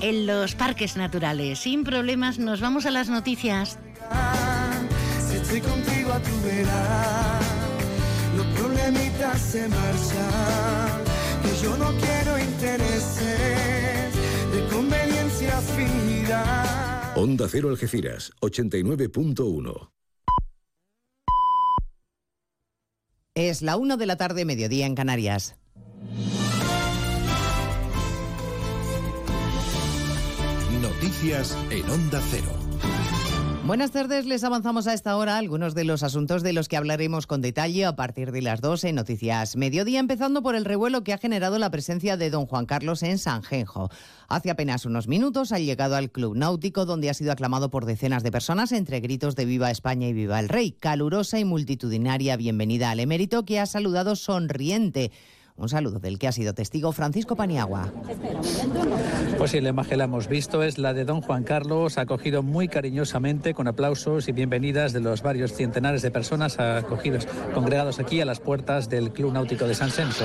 en 0.01 0.27
los 0.27 0.55
parques 0.55 0.97
naturales. 0.97 1.61
Sin 1.61 1.83
problemas, 1.83 2.39
nos 2.39 2.61
vamos 2.61 2.85
a 2.85 2.91
las 2.91 3.09
noticias. 3.09 3.79
Si 5.29 5.37
estoy 5.37 5.61
contigo 5.61 6.13
a 6.13 6.21
tu 6.21 6.31
los 6.43 7.68
problemitas 8.59 9.41
se 9.41 9.69
marchan, 9.69 11.05
que 11.43 11.63
yo 11.63 11.77
no 11.77 11.93
quiero 11.99 12.39
intereses 12.39 14.15
de 14.53 14.67
conveniencia 14.71 15.61
fila. 15.61 17.13
Onda 17.17 17.47
Cero 17.49 17.69
Algeciras, 17.69 18.33
89.1. 18.41 19.91
Es 23.35 23.63
la 23.63 23.77
1 23.77 23.97
de 23.97 24.07
la 24.07 24.17
tarde, 24.17 24.45
mediodía 24.45 24.87
en 24.87 24.95
Canarias. 24.95 25.57
Noticias 30.83 31.57
en 31.71 31.89
Onda 31.89 32.21
Cero. 32.31 33.08
Buenas 33.69 33.91
tardes, 33.91 34.25
les 34.25 34.45
avanzamos 34.45 34.87
a 34.87 34.95
esta 34.95 35.15
hora 35.19 35.37
algunos 35.37 35.75
de 35.75 35.85
los 35.85 36.03
asuntos 36.03 36.43
de 36.43 36.55
los 36.55 36.69
que 36.69 36.79
hablaremos 36.79 37.27
con 37.27 37.43
detalle 37.43 37.85
a 37.85 37.97
partir 37.97 38.33
de 38.33 38.41
las 38.41 38.63
12 38.63 38.89
en 38.89 38.95
Noticias 38.95 39.57
Mediodía, 39.57 40.01
empezando 40.01 40.43
por 40.43 40.55
el 40.55 40.65
revuelo 40.65 41.05
que 41.05 41.13
ha 41.13 41.19
generado 41.19 41.59
la 41.59 41.71
presencia 41.71 42.17
de 42.17 42.31
don 42.31 42.47
Juan 42.47 42.65
Carlos 42.65 43.03
en 43.03 43.19
Sanjenjo. 43.19 43.91
Hace 44.27 44.51
apenas 44.51 44.87
unos 44.87 45.07
minutos 45.07 45.53
ha 45.53 45.59
llegado 45.59 45.97
al 45.97 46.11
Club 46.11 46.35
Náutico, 46.35 46.87
donde 46.87 47.11
ha 47.11 47.15
sido 47.15 47.31
aclamado 47.31 47.69
por 47.69 47.85
decenas 47.85 48.23
de 48.23 48.33
personas 48.33 48.73
entre 48.73 49.01
gritos 49.01 49.37
de 49.37 49.45
Viva 49.45 49.71
España 49.71 50.09
y 50.09 50.15
Viva 50.15 50.41
el 50.41 50.49
Rey. 50.49 50.73
Calurosa 50.73 51.39
y 51.39 51.45
multitudinaria 51.45 52.39
bienvenida 52.39 52.91
al 52.91 53.01
emérito 53.01 53.45
que 53.45 53.61
ha 53.61 53.67
saludado 53.67 54.17
sonriente. 54.17 55.13
Un 55.59 55.69
saludo 55.69 55.99
del 55.99 56.21
que 56.21 56.29
ha 56.29 56.33
sido 56.33 56.55
testigo 56.55 56.93
Francisco 56.93 57.35
Paniagua. 57.35 57.93
Pues 59.37 59.51
sí, 59.51 59.61
la 59.61 59.71
imagen 59.71 59.99
la 59.99 60.05
hemos 60.05 60.29
visto, 60.29 60.63
es 60.63 60.79
la 60.79 60.95
de 60.95 61.05
don 61.05 61.21
Juan 61.21 61.43
Carlos, 61.43 61.99
acogido 61.99 62.45
muy 62.45 62.69
cariñosamente 62.69 63.55
con 63.55 63.67
aplausos 63.67 64.29
y 64.29 64.33
bienvenidas 64.33 64.93
de 64.93 65.01
los 65.01 65.21
varios 65.23 65.53
centenares 65.53 66.03
de 66.03 66.13
personas 66.13 66.61
acogidos, 66.61 67.27
congregados 67.55 67.99
aquí 67.99 68.21
a 68.21 68.25
las 68.25 68.39
puertas 68.39 68.89
del 68.89 69.11
Club 69.11 69.33
Náutico 69.33 69.67
de 69.67 69.75
San 69.75 69.91
Senso. 69.91 70.25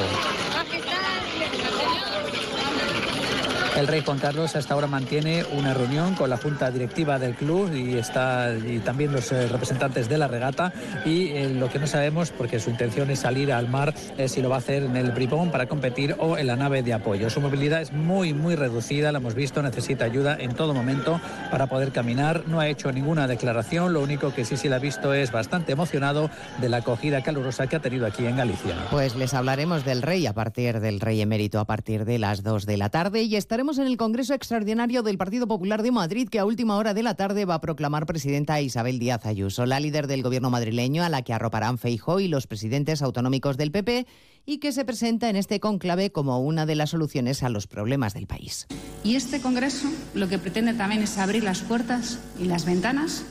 El 3.75 3.87
rey 3.87 4.03
Juan 4.05 4.19
Carlos 4.19 4.55
hasta 4.55 4.75
ahora 4.75 4.85
mantiene 4.85 5.43
una 5.57 5.73
reunión 5.73 6.13
con 6.13 6.29
la 6.29 6.37
junta 6.37 6.69
directiva 6.69 7.17
del 7.17 7.33
club 7.33 7.73
y 7.73 7.97
está 7.97 8.51
también 8.85 9.11
los 9.11 9.31
eh, 9.31 9.47
representantes 9.47 10.07
de 10.07 10.19
la 10.19 10.27
regata 10.27 10.71
y 11.05 11.29
eh, 11.29 11.49
lo 11.49 11.69
que 11.69 11.79
no 11.79 11.87
sabemos 11.87 12.29
porque 12.29 12.59
su 12.59 12.69
intención 12.69 13.09
es 13.09 13.19
salir 13.19 13.51
al 13.51 13.69
mar 13.69 13.95
es 14.17 14.33
si 14.33 14.43
lo 14.43 14.49
va 14.49 14.57
a 14.57 14.59
hacer 14.59 14.83
en 14.83 14.95
el 14.95 15.11
bribón 15.11 15.49
para 15.49 15.65
competir 15.65 16.15
o 16.19 16.37
en 16.37 16.47
la 16.47 16.55
nave 16.55 16.83
de 16.83 16.93
apoyo. 16.93 17.31
Su 17.31 17.41
movilidad 17.41 17.81
es 17.81 17.91
muy 17.91 18.31
muy 18.33 18.55
reducida, 18.55 19.11
la 19.11 19.17
hemos 19.17 19.33
visto, 19.33 19.63
necesita 19.63 20.05
ayuda 20.05 20.37
en 20.39 20.53
todo 20.53 20.75
momento 20.75 21.19
para 21.49 21.65
poder 21.65 21.91
caminar. 21.91 22.43
No 22.45 22.59
ha 22.59 22.67
hecho 22.67 22.91
ninguna 22.91 23.27
declaración, 23.27 23.91
lo 23.91 24.01
único 24.01 24.35
que 24.35 24.45
sí 24.45 24.55
sí 24.55 24.69
la 24.69 24.75
ha 24.75 24.79
visto 24.79 25.15
es 25.15 25.31
bastante 25.31 25.71
emocionado 25.71 26.29
de 26.61 26.69
la 26.69 26.77
acogida 26.77 27.23
calurosa 27.23 27.65
que 27.65 27.77
ha 27.77 27.79
tenido 27.79 28.05
aquí 28.05 28.27
en 28.27 28.37
Galicia. 28.37 28.75
Pues 28.91 29.15
les 29.15 29.33
hablaremos 29.33 29.83
del 29.83 30.03
rey 30.03 30.27
a 30.27 30.33
partir 30.33 30.79
del 30.79 30.99
rey 30.99 31.21
emérito 31.21 31.59
a 31.59 31.65
partir 31.65 32.05
de 32.05 32.19
las 32.19 32.43
2 32.43 32.67
de 32.67 32.77
la 32.77 32.89
tarde 32.89 33.23
y 33.23 33.35
estaremos 33.35 33.62
en 33.63 33.87
el 33.87 33.95
Congreso 33.95 34.33
Extraordinario 34.33 35.03
del 35.03 35.17
Partido 35.17 35.47
Popular 35.47 35.83
de 35.83 35.91
Madrid, 35.91 36.27
que 36.27 36.37
a 36.37 36.45
última 36.45 36.75
hora 36.75 36.93
de 36.93 37.01
la 37.01 37.15
tarde 37.15 37.45
va 37.45 37.55
a 37.55 37.61
proclamar 37.61 38.05
presidenta 38.05 38.59
Isabel 38.59 38.99
Díaz 38.99 39.25
Ayuso, 39.25 39.65
la 39.65 39.79
líder 39.79 40.07
del 40.07 40.21
gobierno 40.21 40.49
madrileño, 40.49 41.01
a 41.01 41.07
la 41.07 41.21
que 41.21 41.31
arroparán 41.31 41.77
Feijó 41.77 42.19
y 42.19 42.27
los 42.27 42.45
presidentes 42.45 43.01
autonómicos 43.01 43.55
del 43.55 43.71
PP, 43.71 44.05
y 44.45 44.57
que 44.57 44.73
se 44.73 44.83
presenta 44.83 45.29
en 45.29 45.37
este 45.37 45.61
conclave 45.61 46.11
como 46.11 46.41
una 46.41 46.65
de 46.65 46.75
las 46.75 46.89
soluciones 46.89 47.41
a 47.41 47.47
los 47.47 47.65
problemas 47.65 48.13
del 48.13 48.27
país. 48.27 48.67
Y 49.05 49.15
este 49.15 49.39
Congreso 49.39 49.87
lo 50.13 50.27
que 50.27 50.39
pretende 50.39 50.73
también 50.73 51.01
es 51.01 51.17
abrir 51.17 51.45
las 51.45 51.61
puertas 51.61 52.19
y 52.37 52.45
las 52.45 52.65
ventanas 52.65 53.23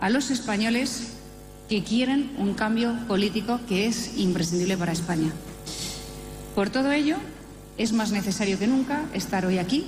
a 0.00 0.08
los 0.08 0.30
españoles 0.30 1.12
que 1.68 1.84
quieren 1.84 2.30
un 2.38 2.54
cambio 2.54 2.96
político 3.06 3.60
que 3.68 3.86
es 3.86 4.16
imprescindible 4.16 4.78
para 4.78 4.92
España. 4.92 5.30
Por 6.54 6.70
todo 6.70 6.90
ello, 6.90 7.18
es 7.78 7.92
más 7.92 8.12
necesario 8.12 8.58
que 8.58 8.66
nunca 8.66 9.04
estar 9.14 9.46
hoy 9.46 9.58
aquí 9.58 9.86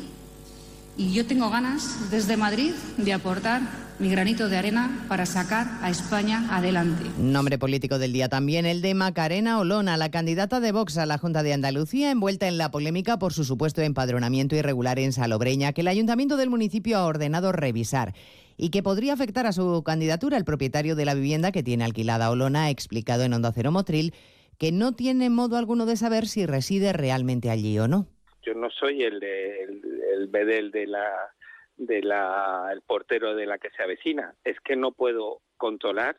y 0.96 1.12
yo 1.12 1.26
tengo 1.26 1.50
ganas 1.50 2.10
desde 2.10 2.36
Madrid 2.36 2.72
de 2.96 3.12
aportar 3.12 3.62
mi 3.98 4.08
granito 4.08 4.48
de 4.48 4.56
arena 4.56 5.04
para 5.08 5.26
sacar 5.26 5.66
a 5.82 5.90
España 5.90 6.46
adelante. 6.50 7.04
Nombre 7.18 7.58
político 7.58 7.98
del 7.98 8.12
día 8.12 8.28
también 8.28 8.64
el 8.64 8.80
de 8.80 8.94
Macarena 8.94 9.58
Olona, 9.58 9.96
la 9.96 10.10
candidata 10.10 10.58
de 10.60 10.72
Vox 10.72 10.96
a 10.96 11.04
la 11.04 11.18
Junta 11.18 11.42
de 11.42 11.52
Andalucía, 11.52 12.10
envuelta 12.10 12.48
en 12.48 12.56
la 12.56 12.70
polémica 12.70 13.18
por 13.18 13.34
su 13.34 13.44
supuesto 13.44 13.82
empadronamiento 13.82 14.56
irregular 14.56 14.98
en 14.98 15.12
Salobreña, 15.12 15.72
que 15.72 15.82
el 15.82 15.88
ayuntamiento 15.88 16.38
del 16.38 16.48
municipio 16.48 16.96
ha 16.96 17.04
ordenado 17.04 17.52
revisar 17.52 18.14
y 18.56 18.70
que 18.70 18.82
podría 18.82 19.12
afectar 19.12 19.46
a 19.46 19.52
su 19.52 19.82
candidatura. 19.82 20.36
El 20.36 20.44
propietario 20.44 20.96
de 20.96 21.04
la 21.04 21.14
vivienda 21.14 21.52
que 21.52 21.62
tiene 21.62 21.84
alquilada 21.84 22.30
Olona 22.30 22.64
ha 22.64 22.70
explicado 22.70 23.24
en 23.24 23.34
Onda 23.34 23.52
Cero 23.52 23.70
Motril 23.70 24.14
que 24.60 24.72
no 24.72 24.94
tiene 24.94 25.30
modo 25.30 25.56
alguno 25.56 25.86
de 25.86 25.96
saber 25.96 26.26
si 26.26 26.44
reside 26.44 26.92
realmente 26.92 27.48
allí 27.48 27.78
o 27.78 27.88
no. 27.88 28.06
Yo 28.42 28.52
no 28.52 28.68
soy 28.70 29.02
el, 29.02 29.22
el, 29.22 30.02
el 30.12 30.26
bedel 30.28 30.70
de 30.70 30.86
la 30.86 31.34
de 31.78 32.02
la 32.02 32.68
el 32.70 32.82
portero 32.82 33.34
de 33.34 33.46
la 33.46 33.56
que 33.56 33.70
se 33.70 33.82
avecina. 33.82 34.34
Es 34.44 34.60
que 34.60 34.76
no 34.76 34.92
puedo 34.92 35.40
controlar 35.56 36.18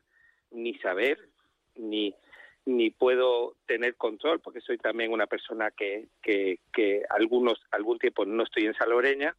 ni 0.49 0.73
saber 0.79 1.19
ni 1.75 2.15
ni 2.65 2.89
puedo 2.89 3.57
tener 3.67 3.95
control 3.95 4.39
porque 4.39 4.61
soy 4.61 4.79
también 4.79 5.11
una 5.11 5.27
persona 5.27 5.69
que, 5.69 6.07
que, 6.21 6.59
que 6.73 7.03
algunos 7.09 7.59
algún 7.69 7.99
tiempo 7.99 8.25
no 8.25 8.43
estoy 8.43 8.65
en 8.65 8.73
Salobreña 8.73 9.35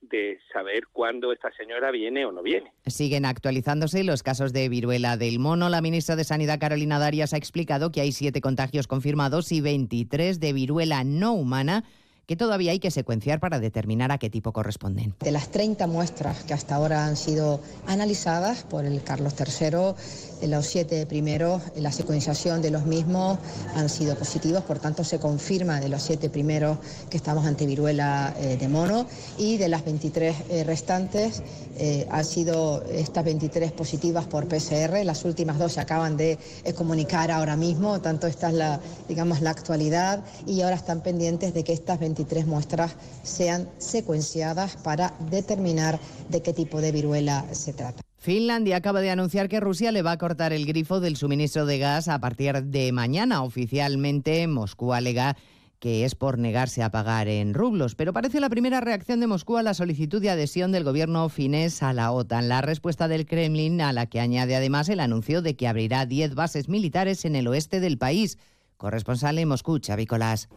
de 0.00 0.38
saber 0.52 0.84
cuándo 0.92 1.32
esta 1.32 1.50
señora 1.52 1.90
viene 1.90 2.24
o 2.24 2.32
no 2.32 2.42
viene. 2.42 2.72
Siguen 2.86 3.24
actualizándose 3.24 4.04
los 4.04 4.22
casos 4.22 4.52
de 4.52 4.68
viruela 4.68 5.16
del 5.16 5.38
mono. 5.38 5.68
La 5.68 5.80
ministra 5.80 6.16
de 6.16 6.24
Sanidad, 6.24 6.58
Carolina 6.60 6.98
Darias, 6.98 7.34
ha 7.34 7.36
explicado 7.36 7.90
que 7.90 8.00
hay 8.00 8.12
siete 8.12 8.40
contagios 8.40 8.86
confirmados 8.86 9.52
y 9.52 9.60
23 9.60 10.40
de 10.40 10.52
viruela 10.52 11.04
no 11.04 11.32
humana 11.32 11.84
que 12.26 12.36
todavía 12.36 12.72
hay 12.72 12.80
que 12.80 12.90
secuenciar 12.90 13.38
para 13.38 13.60
determinar 13.60 14.10
a 14.10 14.18
qué 14.18 14.28
tipo 14.30 14.52
corresponden. 14.52 15.14
De 15.20 15.30
las 15.30 15.48
30 15.50 15.86
muestras 15.86 16.42
que 16.42 16.54
hasta 16.54 16.74
ahora 16.74 17.06
han 17.06 17.16
sido 17.16 17.60
analizadas 17.86 18.64
por 18.64 18.84
el 18.84 19.02
Carlos 19.02 19.34
III, 19.38 20.48
los 20.48 20.66
siete 20.66 21.06
primeros, 21.06 21.62
la 21.76 21.92
secuenciación 21.92 22.62
de 22.62 22.70
los 22.70 22.84
mismos 22.84 23.38
han 23.74 23.88
sido 23.88 24.16
positivos, 24.16 24.64
por 24.64 24.80
tanto 24.80 25.04
se 25.04 25.20
confirma 25.20 25.80
de 25.80 25.88
los 25.88 26.02
siete 26.02 26.28
primeros 26.28 26.78
que 27.08 27.16
estamos 27.16 27.46
ante 27.46 27.64
viruela 27.64 28.34
eh, 28.38 28.56
de 28.56 28.68
mono 28.68 29.06
y 29.38 29.56
de 29.56 29.68
las 29.68 29.84
23 29.84 30.36
eh, 30.50 30.64
restantes 30.64 31.42
eh, 31.78 32.06
han 32.10 32.24
sido 32.24 32.82
estas 32.84 33.24
23 33.24 33.70
positivas 33.72 34.24
por 34.24 34.48
PCR, 34.48 35.04
las 35.04 35.24
últimas 35.24 35.58
dos 35.58 35.72
se 35.72 35.80
acaban 35.80 36.16
de 36.16 36.38
eh, 36.64 36.72
comunicar 36.72 37.30
ahora 37.30 37.54
mismo, 37.54 38.00
tanto 38.00 38.26
esta 38.26 38.48
es 38.48 38.54
la, 38.54 38.80
digamos, 39.08 39.42
la 39.42 39.50
actualidad 39.50 40.24
y 40.46 40.62
ahora 40.62 40.76
están 40.76 41.02
pendientes 41.02 41.52
de 41.52 41.64
que 41.64 41.74
estas 41.74 42.00
23 42.00 42.15
muestras 42.46 42.96
sean 43.22 43.68
secuenciadas 43.78 44.76
para 44.76 45.14
determinar 45.30 45.98
de 46.28 46.42
qué 46.42 46.52
tipo 46.52 46.80
de 46.80 46.92
viruela 46.92 47.44
se 47.52 47.72
trata. 47.72 48.02
Finlandia 48.18 48.76
acaba 48.76 49.00
de 49.00 49.10
anunciar 49.10 49.48
que 49.48 49.60
Rusia 49.60 49.92
le 49.92 50.02
va 50.02 50.12
a 50.12 50.18
cortar 50.18 50.52
el 50.52 50.66
grifo 50.66 51.00
del 51.00 51.16
suministro 51.16 51.66
de 51.66 51.78
gas 51.78 52.08
a 52.08 52.18
partir 52.18 52.64
de 52.64 52.90
mañana. 52.90 53.42
Oficialmente, 53.42 54.46
Moscú 54.48 54.92
alega 54.92 55.36
que 55.78 56.04
es 56.04 56.14
por 56.14 56.38
negarse 56.38 56.82
a 56.82 56.90
pagar 56.90 57.28
en 57.28 57.54
rublos. 57.54 57.94
Pero 57.94 58.12
parece 58.12 58.40
la 58.40 58.48
primera 58.48 58.80
reacción 58.80 59.20
de 59.20 59.26
Moscú 59.26 59.56
a 59.56 59.62
la 59.62 59.74
solicitud 59.74 60.20
de 60.20 60.30
adhesión 60.30 60.72
del 60.72 60.84
gobierno 60.84 61.28
finés 61.28 61.82
a 61.82 61.92
la 61.92 62.12
OTAN. 62.12 62.48
La 62.48 62.62
respuesta 62.62 63.08
del 63.08 63.26
Kremlin, 63.26 63.80
a 63.80 63.92
la 63.92 64.06
que 64.06 64.20
añade 64.20 64.56
además 64.56 64.88
el 64.88 65.00
anuncio 65.00 65.42
de 65.42 65.54
que 65.54 65.68
abrirá 65.68 66.06
10 66.06 66.34
bases 66.34 66.68
militares 66.68 67.24
en 67.24 67.36
el 67.36 67.46
oeste 67.46 67.80
del 67.80 67.98
país. 67.98 68.38
Corresponsal 68.76 69.38
en 69.38 69.48
Moscú, 69.48 69.80
Xavi. 69.80 70.06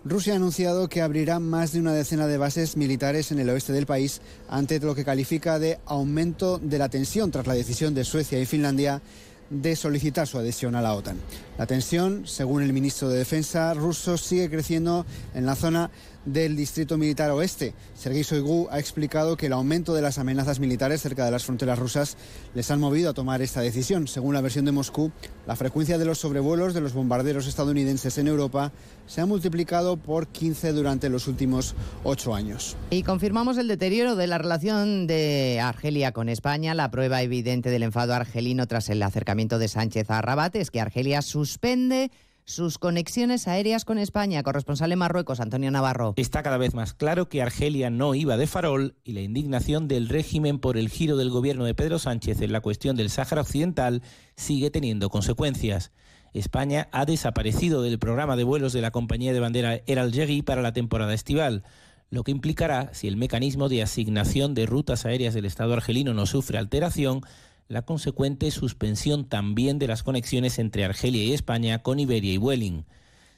Rusia 0.03 0.33
ha 0.33 0.35
anunciado 0.35 0.89
que 0.89 1.01
abrirá 1.01 1.39
más 1.39 1.71
de 1.71 1.79
una 1.79 1.93
decena 1.93 2.27
de 2.27 2.37
bases 2.37 2.75
militares 2.75 3.31
en 3.31 3.39
el 3.39 3.49
oeste 3.49 3.71
del 3.71 3.85
país 3.85 4.21
ante 4.49 4.79
lo 4.79 4.93
que 4.93 5.05
califica 5.05 5.57
de 5.57 5.79
aumento 5.85 6.57
de 6.57 6.77
la 6.77 6.89
tensión 6.89 7.31
tras 7.31 7.47
la 7.47 7.53
decisión 7.53 7.93
de 7.93 8.03
Suecia 8.03 8.39
y 8.39 8.45
Finlandia 8.45 9.01
de 9.49 9.75
solicitar 9.75 10.27
su 10.27 10.37
adhesión 10.37 10.75
a 10.75 10.81
la 10.81 10.93
OTAN. 10.93 11.17
La 11.57 11.65
tensión, 11.65 12.27
según 12.27 12.61
el 12.61 12.73
ministro 12.73 13.09
de 13.09 13.19
Defensa 13.19 13.73
ruso, 13.73 14.17
sigue 14.17 14.49
creciendo 14.49 15.05
en 15.33 15.45
la 15.45 15.55
zona 15.55 15.89
del 16.25 16.55
Distrito 16.55 16.97
Militar 16.97 17.31
Oeste. 17.31 17.73
Sergei 17.93 18.23
Shoigu 18.23 18.67
ha 18.71 18.79
explicado 18.79 19.37
que 19.37 19.47
el 19.47 19.53
aumento 19.53 19.93
de 19.93 20.01
las 20.01 20.17
amenazas 20.17 20.59
militares 20.59 21.01
cerca 21.01 21.25
de 21.25 21.31
las 21.31 21.45
fronteras 21.45 21.79
rusas 21.79 22.17
les 22.53 22.69
han 22.71 22.79
movido 22.79 23.09
a 23.09 23.13
tomar 23.13 23.41
esta 23.41 23.61
decisión. 23.61 24.07
Según 24.07 24.33
la 24.33 24.41
versión 24.41 24.65
de 24.65 24.71
Moscú, 24.71 25.11
la 25.47 25.55
frecuencia 25.55 25.97
de 25.97 26.05
los 26.05 26.19
sobrevuelos 26.19 26.73
de 26.73 26.81
los 26.81 26.93
bombarderos 26.93 27.47
estadounidenses 27.47 28.17
en 28.17 28.27
Europa 28.27 28.71
se 29.07 29.21
ha 29.21 29.25
multiplicado 29.25 29.97
por 29.97 30.27
15 30.27 30.73
durante 30.73 31.09
los 31.09 31.27
últimos 31.27 31.75
ocho 32.03 32.35
años. 32.35 32.75
Y 32.89 33.03
confirmamos 33.03 33.57
el 33.57 33.67
deterioro 33.67 34.15
de 34.15 34.27
la 34.27 34.37
relación 34.37 35.07
de 35.07 35.59
Argelia 35.61 36.11
con 36.11 36.29
España. 36.29 36.73
La 36.75 36.91
prueba 36.91 37.21
evidente 37.21 37.69
del 37.69 37.83
enfado 37.83 38.13
argelino 38.13 38.67
tras 38.67 38.89
el 38.89 39.01
acercamiento 39.01 39.59
de 39.59 39.67
Sánchez 39.67 40.09
a 40.11 40.21
Rabat 40.21 40.55
es 40.55 40.71
que 40.71 40.81
Argelia 40.81 41.21
suspende 41.21 42.11
sus 42.49 42.79
conexiones 42.79 43.47
aéreas 43.47 43.85
con 43.85 43.99
España. 43.99 44.41
Corresponsal 44.41 44.91
en 44.91 44.97
Marruecos, 44.97 45.39
Antonio 45.39 45.69
Navarro. 45.69 46.15
Está 46.17 46.41
cada 46.41 46.57
vez 46.57 46.73
más 46.73 46.95
claro 46.95 47.29
que 47.29 47.43
Argelia 47.43 47.91
no 47.91 48.15
iba 48.15 48.37
de 48.37 48.47
farol 48.47 48.95
y 49.03 49.13
la 49.13 49.21
indignación 49.21 49.87
del 49.87 50.09
régimen 50.09 50.57
por 50.57 50.75
el 50.75 50.89
giro 50.89 51.15
del 51.15 51.29
gobierno 51.29 51.63
de 51.63 51.75
Pedro 51.75 51.99
Sánchez 51.99 52.41
en 52.41 52.51
la 52.51 52.61
cuestión 52.61 52.95
del 52.95 53.11
Sáhara 53.11 53.43
Occidental 53.43 54.01
sigue 54.35 54.71
teniendo 54.71 55.11
consecuencias. 55.11 55.91
España 56.33 56.89
ha 56.91 57.05
desaparecido 57.05 57.83
del 57.83 57.99
programa 57.99 58.35
de 58.35 58.43
vuelos 58.43 58.73
de 58.73 58.81
la 58.81 58.91
compañía 58.91 59.31
de 59.31 59.39
bandera 59.39 59.81
Air 59.85 59.99
Algérie 59.99 60.41
para 60.41 60.63
la 60.63 60.73
temporada 60.73 61.13
estival. 61.13 61.63
lo 62.11 62.23
que 62.23 62.31
implicará, 62.31 62.91
si 62.95 63.07
el 63.07 63.17
mecanismo 63.17 63.69
de 63.69 63.83
asignación 63.83 64.55
de 64.55 64.65
rutas 64.65 65.05
aéreas 65.05 65.35
del 65.35 65.45
Estado 65.45 65.73
argelino 65.73 66.15
no 66.15 66.25
sufre 66.25 66.57
alteración, 66.57 67.21
la 67.69 67.83
consecuente 67.83 68.49
suspensión 68.49 69.25
también 69.25 69.77
de 69.77 69.85
las 69.85 70.01
conexiones 70.01 70.57
entre 70.57 70.85
Argelia 70.85 71.23
y 71.23 71.33
España 71.33 71.83
con 71.83 71.99
Iberia 71.99 72.33
y 72.33 72.37
Vueling. 72.37 72.83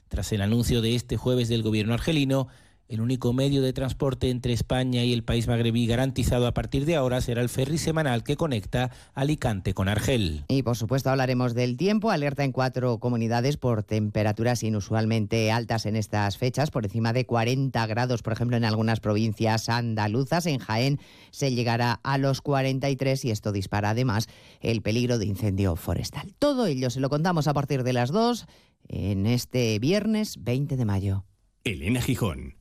Tras 0.07 0.31
el 0.31 0.41
anuncio 0.41 0.81
de 0.81 0.95
este 0.95 1.17
jueves 1.17 1.49
del 1.49 1.63
gobierno 1.63 1.93
argelino, 1.93 2.47
el 2.91 2.99
único 2.99 3.31
medio 3.31 3.61
de 3.61 3.71
transporte 3.71 4.29
entre 4.29 4.51
España 4.51 5.05
y 5.05 5.13
el 5.13 5.23
país 5.23 5.47
magrebí 5.47 5.87
garantizado 5.87 6.45
a 6.45 6.53
partir 6.53 6.85
de 6.85 6.97
ahora 6.97 7.21
será 7.21 7.41
el 7.41 7.47
ferry 7.47 7.77
semanal 7.77 8.21
que 8.21 8.35
conecta 8.35 8.91
Alicante 9.13 9.73
con 9.73 9.87
Argel. 9.87 10.43
Y 10.49 10.63
por 10.63 10.75
supuesto 10.75 11.09
hablaremos 11.09 11.53
del 11.53 11.77
tiempo. 11.77 12.11
Alerta 12.11 12.43
en 12.43 12.51
cuatro 12.51 12.99
comunidades 12.99 13.55
por 13.55 13.83
temperaturas 13.83 14.61
inusualmente 14.63 15.53
altas 15.53 15.85
en 15.85 15.95
estas 15.95 16.37
fechas, 16.37 16.69
por 16.69 16.83
encima 16.83 17.13
de 17.13 17.25
40 17.25 17.87
grados, 17.87 18.23
por 18.23 18.33
ejemplo, 18.33 18.57
en 18.57 18.65
algunas 18.65 18.99
provincias 18.99 19.69
andaluzas. 19.69 20.45
En 20.45 20.59
Jaén 20.59 20.99
se 21.29 21.55
llegará 21.55 22.01
a 22.03 22.17
los 22.17 22.41
43 22.41 23.23
y 23.23 23.31
esto 23.31 23.53
dispara 23.53 23.91
además 23.91 24.27
el 24.59 24.81
peligro 24.81 25.17
de 25.17 25.27
incendio 25.27 25.77
forestal. 25.77 26.33
Todo 26.39 26.65
ello 26.65 26.89
se 26.89 26.99
lo 26.99 27.09
contamos 27.09 27.47
a 27.47 27.53
partir 27.53 27.83
de 27.83 27.93
las 27.93 28.11
2 28.11 28.47
en 28.89 29.27
este 29.27 29.79
viernes 29.79 30.43
20 30.43 30.75
de 30.75 30.83
mayo. 30.83 31.23
Elena 31.63 32.01
Gijón. 32.01 32.60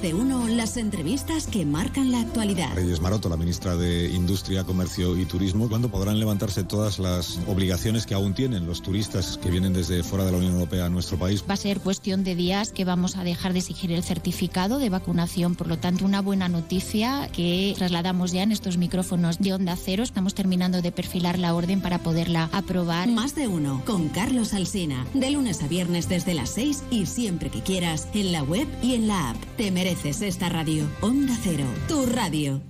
Más 0.00 0.08
de 0.08 0.14
Uno, 0.14 0.48
las 0.48 0.78
entrevistas 0.78 1.46
que 1.46 1.66
marcan 1.66 2.10
la 2.10 2.22
actualidad. 2.22 2.74
Reyes 2.74 3.02
Maroto, 3.02 3.28
la 3.28 3.36
ministra 3.36 3.76
de 3.76 4.08
Industria, 4.08 4.64
Comercio 4.64 5.14
y 5.14 5.26
Turismo, 5.26 5.68
¿cuándo 5.68 5.90
podrán 5.90 6.18
levantarse 6.18 6.64
todas 6.64 6.98
las 6.98 7.38
obligaciones 7.46 8.06
que 8.06 8.14
aún 8.14 8.32
tienen 8.32 8.66
los 8.66 8.80
turistas 8.80 9.36
que 9.36 9.50
vienen 9.50 9.74
desde 9.74 10.02
fuera 10.02 10.24
de 10.24 10.32
la 10.32 10.38
Unión 10.38 10.54
Europea 10.54 10.86
a 10.86 10.88
nuestro 10.88 11.18
país? 11.18 11.44
Va 11.48 11.52
a 11.52 11.58
ser 11.58 11.80
cuestión 11.80 12.24
de 12.24 12.34
días 12.34 12.72
que 12.72 12.86
vamos 12.86 13.18
a 13.18 13.24
dejar 13.24 13.52
de 13.52 13.58
exigir 13.58 13.92
el 13.92 14.02
certificado 14.02 14.78
de 14.78 14.88
vacunación, 14.88 15.54
por 15.54 15.66
lo 15.66 15.76
tanto 15.76 16.06
una 16.06 16.22
buena 16.22 16.48
noticia 16.48 17.28
que 17.30 17.74
trasladamos 17.76 18.32
ya 18.32 18.42
en 18.42 18.52
estos 18.52 18.78
micrófonos 18.78 19.38
de 19.38 19.52
Onda 19.52 19.76
Cero. 19.76 20.02
Estamos 20.02 20.34
terminando 20.34 20.80
de 20.80 20.92
perfilar 20.92 21.38
la 21.38 21.54
orden 21.54 21.82
para 21.82 21.98
poderla 21.98 22.48
aprobar. 22.52 23.06
Más 23.06 23.34
de 23.34 23.48
Uno, 23.48 23.82
con 23.84 24.08
Carlos 24.08 24.54
Alsina, 24.54 25.06
de 25.12 25.30
lunes 25.30 25.62
a 25.62 25.68
viernes 25.68 26.08
desde 26.08 26.32
las 26.32 26.48
6 26.50 26.84
y 26.90 27.04
siempre 27.04 27.50
que 27.50 27.60
quieras, 27.60 28.08
en 28.14 28.32
la 28.32 28.42
web 28.42 28.66
y 28.82 28.94
en 28.94 29.06
la 29.06 29.30
app. 29.30 29.36
Te 29.58 29.70
mereces 29.70 29.89
esta 30.22 30.48
radio. 30.48 30.84
Onda 31.00 31.34
Cero, 31.42 31.64
tu 31.88 32.06
radio. 32.06 32.69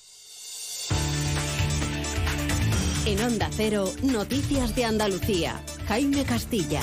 En 3.03 3.19
Onda 3.19 3.49
Cero, 3.51 3.85
Noticias 4.03 4.75
de 4.75 4.85
Andalucía. 4.85 5.59
Jaime 5.87 6.23
Castilla. 6.23 6.81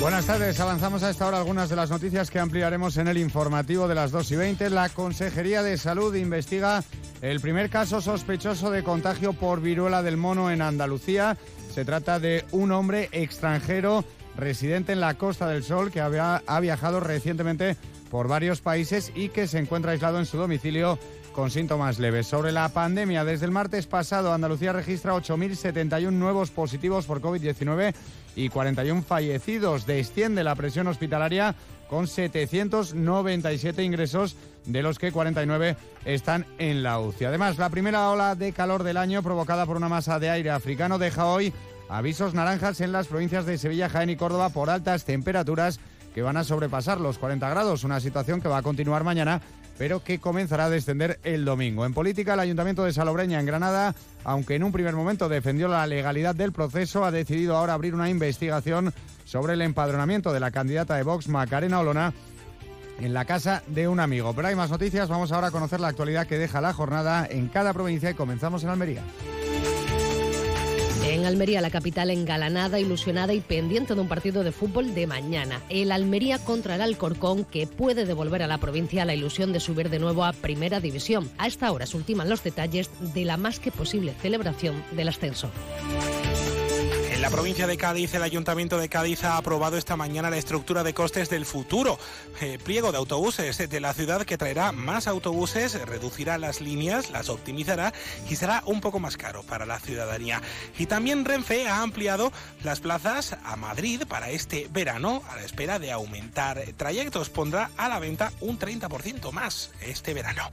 Buenas 0.00 0.26
tardes, 0.26 0.58
avanzamos 0.58 1.04
a 1.04 1.10
esta 1.10 1.28
hora 1.28 1.38
algunas 1.38 1.70
de 1.70 1.76
las 1.76 1.88
noticias 1.88 2.32
que 2.32 2.40
ampliaremos 2.40 2.96
en 2.96 3.06
el 3.06 3.16
informativo 3.16 3.86
de 3.86 3.94
las 3.94 4.10
2 4.10 4.32
y 4.32 4.36
20. 4.36 4.70
La 4.70 4.88
Consejería 4.88 5.62
de 5.62 5.78
Salud 5.78 6.16
investiga 6.16 6.82
el 7.20 7.38
primer 7.40 7.70
caso 7.70 8.00
sospechoso 8.00 8.72
de 8.72 8.82
contagio 8.82 9.34
por 9.34 9.60
viruela 9.60 10.02
del 10.02 10.16
mono 10.16 10.50
en 10.50 10.62
Andalucía. 10.62 11.38
Se 11.72 11.84
trata 11.84 12.18
de 12.18 12.44
un 12.50 12.72
hombre 12.72 13.08
extranjero 13.12 14.04
residente 14.36 14.92
en 14.92 15.00
la 15.00 15.14
Costa 15.14 15.46
del 15.46 15.62
Sol 15.62 15.92
que 15.92 16.00
ha 16.00 16.60
viajado 16.60 16.98
recientemente 16.98 17.76
por 18.10 18.26
varios 18.26 18.60
países 18.60 19.12
y 19.14 19.28
que 19.28 19.46
se 19.46 19.60
encuentra 19.60 19.92
aislado 19.92 20.18
en 20.18 20.26
su 20.26 20.36
domicilio 20.36 20.98
con 21.32 21.50
síntomas 21.50 21.98
leves. 21.98 22.26
Sobre 22.26 22.52
la 22.52 22.68
pandemia, 22.68 23.24
desde 23.24 23.46
el 23.46 23.50
martes 23.50 23.86
pasado, 23.86 24.32
Andalucía 24.32 24.72
registra 24.72 25.14
8.071 25.14 26.10
nuevos 26.10 26.50
positivos 26.50 27.06
por 27.06 27.20
COVID-19 27.20 27.94
y 28.36 28.48
41 28.48 29.02
fallecidos. 29.02 29.86
Desciende 29.86 30.44
la 30.44 30.54
presión 30.54 30.86
hospitalaria 30.86 31.54
con 31.88 32.06
797 32.06 33.82
ingresos, 33.82 34.36
de 34.64 34.82
los 34.82 34.98
que 34.98 35.12
49 35.12 35.76
están 36.04 36.46
en 36.58 36.82
la 36.82 37.00
UCI. 37.00 37.26
Además, 37.26 37.58
la 37.58 37.68
primera 37.68 38.08
ola 38.10 38.34
de 38.34 38.52
calor 38.52 38.82
del 38.82 38.96
año 38.96 39.22
provocada 39.22 39.66
por 39.66 39.76
una 39.76 39.88
masa 39.88 40.18
de 40.18 40.30
aire 40.30 40.50
africano 40.50 40.98
deja 40.98 41.26
hoy 41.26 41.52
avisos 41.88 42.32
naranjas 42.32 42.80
en 42.80 42.92
las 42.92 43.08
provincias 43.08 43.44
de 43.44 43.58
Sevilla, 43.58 43.88
Jaén 43.88 44.10
y 44.10 44.16
Córdoba 44.16 44.50
por 44.50 44.70
altas 44.70 45.04
temperaturas 45.04 45.80
que 46.14 46.22
van 46.22 46.36
a 46.36 46.44
sobrepasar 46.44 47.00
los 47.00 47.18
40 47.18 47.48
grados, 47.50 47.84
una 47.84 48.00
situación 48.00 48.40
que 48.40 48.48
va 48.48 48.58
a 48.58 48.62
continuar 48.62 49.04
mañana 49.04 49.40
pero 49.78 50.02
que 50.02 50.18
comenzará 50.18 50.66
a 50.66 50.70
descender 50.70 51.18
el 51.24 51.44
domingo. 51.44 51.84
En 51.84 51.94
política, 51.94 52.34
el 52.34 52.40
Ayuntamiento 52.40 52.84
de 52.84 52.92
Salobreña, 52.92 53.40
en 53.40 53.46
Granada, 53.46 53.94
aunque 54.24 54.54
en 54.54 54.64
un 54.64 54.72
primer 54.72 54.94
momento 54.94 55.28
defendió 55.28 55.68
la 55.68 55.86
legalidad 55.86 56.34
del 56.34 56.52
proceso, 56.52 57.04
ha 57.04 57.10
decidido 57.10 57.56
ahora 57.56 57.74
abrir 57.74 57.94
una 57.94 58.08
investigación 58.08 58.92
sobre 59.24 59.54
el 59.54 59.62
empadronamiento 59.62 60.32
de 60.32 60.40
la 60.40 60.50
candidata 60.50 60.96
de 60.96 61.02
Vox, 61.02 61.28
Macarena 61.28 61.80
Olona, 61.80 62.12
en 63.00 63.14
la 63.14 63.24
casa 63.24 63.62
de 63.66 63.88
un 63.88 64.00
amigo. 64.00 64.34
Pero 64.34 64.48
hay 64.48 64.54
más 64.54 64.70
noticias, 64.70 65.08
vamos 65.08 65.32
ahora 65.32 65.48
a 65.48 65.50
conocer 65.50 65.80
la 65.80 65.88
actualidad 65.88 66.26
que 66.26 66.38
deja 66.38 66.60
la 66.60 66.72
jornada 66.72 67.26
en 67.28 67.48
cada 67.48 67.72
provincia 67.72 68.10
y 68.10 68.14
comenzamos 68.14 68.62
en 68.64 68.70
Almería. 68.70 69.02
En 71.04 71.26
Almería, 71.26 71.60
la 71.60 71.70
capital 71.70 72.10
engalanada, 72.10 72.78
ilusionada 72.78 73.34
y 73.34 73.40
pendiente 73.40 73.94
de 73.94 74.00
un 74.00 74.08
partido 74.08 74.44
de 74.44 74.52
fútbol 74.52 74.94
de 74.94 75.06
mañana. 75.06 75.60
El 75.68 75.90
Almería 75.90 76.38
contra 76.38 76.76
el 76.76 76.80
Alcorcón, 76.80 77.44
que 77.44 77.66
puede 77.66 78.06
devolver 78.06 78.42
a 78.42 78.46
la 78.46 78.58
provincia 78.58 79.04
la 79.04 79.14
ilusión 79.14 79.52
de 79.52 79.60
subir 79.60 79.90
de 79.90 79.98
nuevo 79.98 80.24
a 80.24 80.32
Primera 80.32 80.80
División. 80.80 81.30
A 81.38 81.48
esta 81.48 81.72
hora 81.72 81.86
se 81.86 81.96
ultiman 81.96 82.30
los 82.30 82.44
detalles 82.44 82.90
de 83.14 83.24
la 83.24 83.36
más 83.36 83.58
que 83.58 83.72
posible 83.72 84.14
celebración 84.20 84.82
del 84.92 85.08
ascenso. 85.08 85.50
La 87.22 87.30
provincia 87.30 87.68
de 87.68 87.76
Cádiz, 87.76 88.12
el 88.14 88.24
Ayuntamiento 88.24 88.78
de 88.78 88.88
Cádiz 88.88 89.22
ha 89.22 89.36
aprobado 89.36 89.76
esta 89.76 89.94
mañana 89.94 90.28
la 90.28 90.38
estructura 90.38 90.82
de 90.82 90.92
costes 90.92 91.30
del 91.30 91.46
futuro. 91.46 91.96
Eh, 92.40 92.58
pliego 92.64 92.90
de 92.90 92.98
autobuses 92.98 93.58
de 93.58 93.80
la 93.80 93.94
ciudad 93.94 94.26
que 94.26 94.36
traerá 94.36 94.72
más 94.72 95.06
autobuses, 95.06 95.80
reducirá 95.86 96.36
las 96.36 96.60
líneas, 96.60 97.10
las 97.10 97.28
optimizará 97.28 97.94
y 98.28 98.34
será 98.34 98.64
un 98.66 98.80
poco 98.80 98.98
más 98.98 99.16
caro 99.16 99.44
para 99.44 99.66
la 99.66 99.78
ciudadanía. 99.78 100.42
Y 100.80 100.86
también 100.86 101.24
Renfe 101.24 101.68
ha 101.68 101.82
ampliado 101.82 102.32
las 102.64 102.80
plazas 102.80 103.36
a 103.44 103.54
Madrid 103.54 104.02
para 104.08 104.30
este 104.30 104.66
verano 104.72 105.22
a 105.30 105.36
la 105.36 105.44
espera 105.44 105.78
de 105.78 105.92
aumentar 105.92 106.60
trayectos. 106.76 107.30
Pondrá 107.30 107.70
a 107.76 107.88
la 107.88 108.00
venta 108.00 108.32
un 108.40 108.58
30% 108.58 109.30
más 109.30 109.70
este 109.80 110.12
verano. 110.12 110.50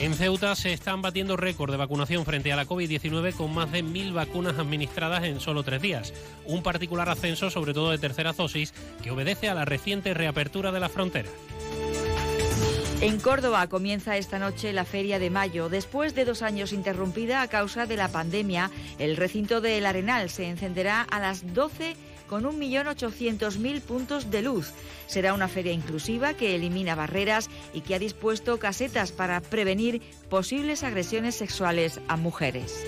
En 0.00 0.14
Ceuta 0.14 0.54
se 0.54 0.72
están 0.72 1.02
batiendo 1.02 1.36
récord 1.36 1.70
de 1.70 1.76
vacunación 1.76 2.24
frente 2.24 2.50
a 2.50 2.56
la 2.56 2.66
COVID-19 2.66 3.34
con 3.34 3.52
más 3.52 3.70
de 3.70 3.82
mil 3.82 4.14
vacunas 4.14 4.58
administradas 4.58 5.24
en 5.24 5.40
solo 5.40 5.62
tres 5.62 5.82
días. 5.82 6.14
Un 6.46 6.62
particular 6.62 7.10
ascenso, 7.10 7.50
sobre 7.50 7.74
todo 7.74 7.90
de 7.90 7.98
tercera 7.98 8.32
dosis, 8.32 8.72
que 9.02 9.10
obedece 9.10 9.50
a 9.50 9.54
la 9.54 9.66
reciente 9.66 10.14
reapertura 10.14 10.72
de 10.72 10.80
la 10.80 10.88
frontera. 10.88 11.28
En 13.02 13.20
Córdoba 13.20 13.66
comienza 13.66 14.16
esta 14.16 14.38
noche 14.38 14.72
la 14.72 14.86
Feria 14.86 15.18
de 15.18 15.28
Mayo. 15.28 15.68
Después 15.68 16.14
de 16.14 16.24
dos 16.24 16.40
años 16.40 16.72
interrumpida 16.72 17.42
a 17.42 17.48
causa 17.48 17.84
de 17.84 17.96
la 17.96 18.08
pandemia, 18.08 18.70
el 18.98 19.18
recinto 19.18 19.60
del 19.60 19.84
Arenal 19.84 20.30
se 20.30 20.48
encenderá 20.48 21.02
a 21.02 21.20
las 21.20 21.52
12 21.52 21.94
con 22.30 22.44
1.800.000 22.44 23.80
puntos 23.80 24.30
de 24.30 24.42
luz. 24.42 24.72
Será 25.08 25.34
una 25.34 25.48
feria 25.48 25.72
inclusiva 25.72 26.32
que 26.32 26.54
elimina 26.54 26.94
barreras 26.94 27.50
y 27.74 27.80
que 27.80 27.96
ha 27.96 27.98
dispuesto 27.98 28.60
casetas 28.60 29.10
para 29.10 29.40
prevenir 29.40 30.00
posibles 30.28 30.84
agresiones 30.84 31.34
sexuales 31.34 32.00
a 32.06 32.16
mujeres. 32.16 32.86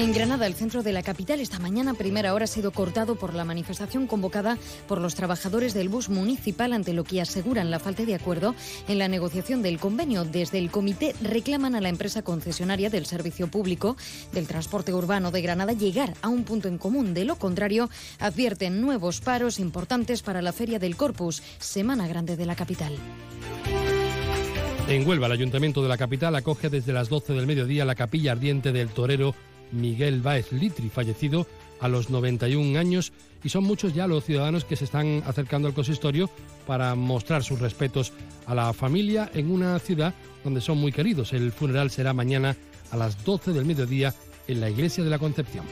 En 0.00 0.14
Granada, 0.14 0.46
el 0.46 0.54
centro 0.54 0.82
de 0.82 0.94
la 0.94 1.02
capital, 1.02 1.40
esta 1.40 1.58
mañana 1.58 1.92
primera 1.92 2.32
hora 2.32 2.44
ha 2.44 2.48
sido 2.48 2.70
cortado 2.70 3.16
por 3.16 3.34
la 3.34 3.44
manifestación 3.44 4.06
convocada 4.06 4.56
por 4.88 4.98
los 4.98 5.14
trabajadores 5.14 5.74
del 5.74 5.90
bus 5.90 6.08
municipal 6.08 6.72
ante 6.72 6.94
lo 6.94 7.04
que 7.04 7.20
aseguran 7.20 7.70
la 7.70 7.80
falta 7.80 8.06
de 8.06 8.14
acuerdo 8.14 8.54
en 8.88 8.98
la 8.98 9.08
negociación 9.08 9.60
del 9.60 9.78
convenio. 9.78 10.24
Desde 10.24 10.56
el 10.56 10.70
comité 10.70 11.14
reclaman 11.20 11.74
a 11.74 11.82
la 11.82 11.90
empresa 11.90 12.22
concesionaria 12.22 12.88
del 12.88 13.04
servicio 13.04 13.48
público 13.48 13.98
del 14.32 14.46
transporte 14.46 14.94
urbano 14.94 15.32
de 15.32 15.42
Granada 15.42 15.74
llegar 15.74 16.14
a 16.22 16.28
un 16.30 16.44
punto 16.44 16.68
en 16.68 16.78
común. 16.78 17.12
De 17.12 17.26
lo 17.26 17.36
contrario, 17.36 17.90
advierten 18.20 18.80
nuevos 18.80 19.20
paros 19.20 19.58
importantes 19.58 20.22
para 20.22 20.40
la 20.40 20.54
Feria 20.54 20.78
del 20.78 20.96
Corpus, 20.96 21.42
Semana 21.58 22.08
Grande 22.08 22.38
de 22.38 22.46
la 22.46 22.56
capital. 22.56 22.96
En 24.88 25.06
Huelva, 25.06 25.26
el 25.26 25.32
Ayuntamiento 25.32 25.82
de 25.82 25.88
la 25.90 25.98
capital 25.98 26.34
acoge 26.36 26.70
desde 26.70 26.94
las 26.94 27.10
12 27.10 27.34
del 27.34 27.46
mediodía 27.46 27.84
la 27.84 27.94
capilla 27.94 28.32
ardiente 28.32 28.72
del 28.72 28.88
torero 28.88 29.34
Miguel 29.72 30.20
Báez 30.20 30.52
Litri, 30.52 30.88
fallecido 30.88 31.46
a 31.80 31.88
los 31.88 32.10
91 32.10 32.78
años, 32.78 33.12
y 33.42 33.48
son 33.48 33.64
muchos 33.64 33.94
ya 33.94 34.06
los 34.06 34.24
ciudadanos 34.24 34.64
que 34.64 34.76
se 34.76 34.84
están 34.84 35.22
acercando 35.26 35.68
al 35.68 35.74
consistorio 35.74 36.28
para 36.66 36.94
mostrar 36.94 37.42
sus 37.42 37.58
respetos 37.58 38.12
a 38.46 38.54
la 38.54 38.72
familia 38.72 39.30
en 39.34 39.50
una 39.50 39.78
ciudad 39.78 40.14
donde 40.44 40.60
son 40.60 40.78
muy 40.78 40.92
queridos. 40.92 41.32
El 41.32 41.52
funeral 41.52 41.90
será 41.90 42.12
mañana 42.12 42.56
a 42.90 42.96
las 42.96 43.24
12 43.24 43.52
del 43.52 43.64
mediodía 43.64 44.14
en 44.46 44.60
la 44.60 44.68
Iglesia 44.68 45.04
de 45.04 45.10
la 45.10 45.18
Concepción. 45.18 45.64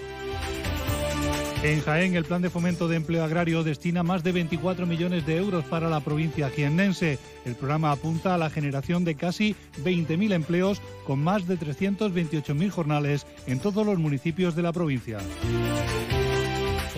En 1.63 1.81
Jaén, 1.81 2.15
el 2.15 2.25
Plan 2.25 2.41
de 2.41 2.51
Fomento 2.51 2.87
de 2.87 2.95
Empleo 2.95 3.25
Agrario 3.25 3.65
destina 3.65 4.05
más 4.05 4.23
de 4.23 4.31
24 4.31 4.87
millones 4.87 5.27
de 5.27 5.39
euros 5.39 5.65
para 5.65 5.89
la 5.89 5.99
provincia 5.99 6.51
jiennense. 6.51 7.19
El 7.45 7.57
programa 7.57 7.91
apunta 7.91 8.35
a 8.35 8.39
la 8.39 8.49
generación 8.49 9.05
de 9.05 9.17
casi 9.17 9.57
20.000 9.83 10.35
empleos 10.35 10.81
con 11.05 11.19
más 11.19 11.49
de 11.49 11.59
328.000 11.59 12.71
jornales 12.71 13.27
en 13.49 13.59
todos 13.59 13.85
los 13.85 13.99
municipios 13.99 14.55
de 14.55 14.63
la 14.63 14.73
provincia. 14.73 15.19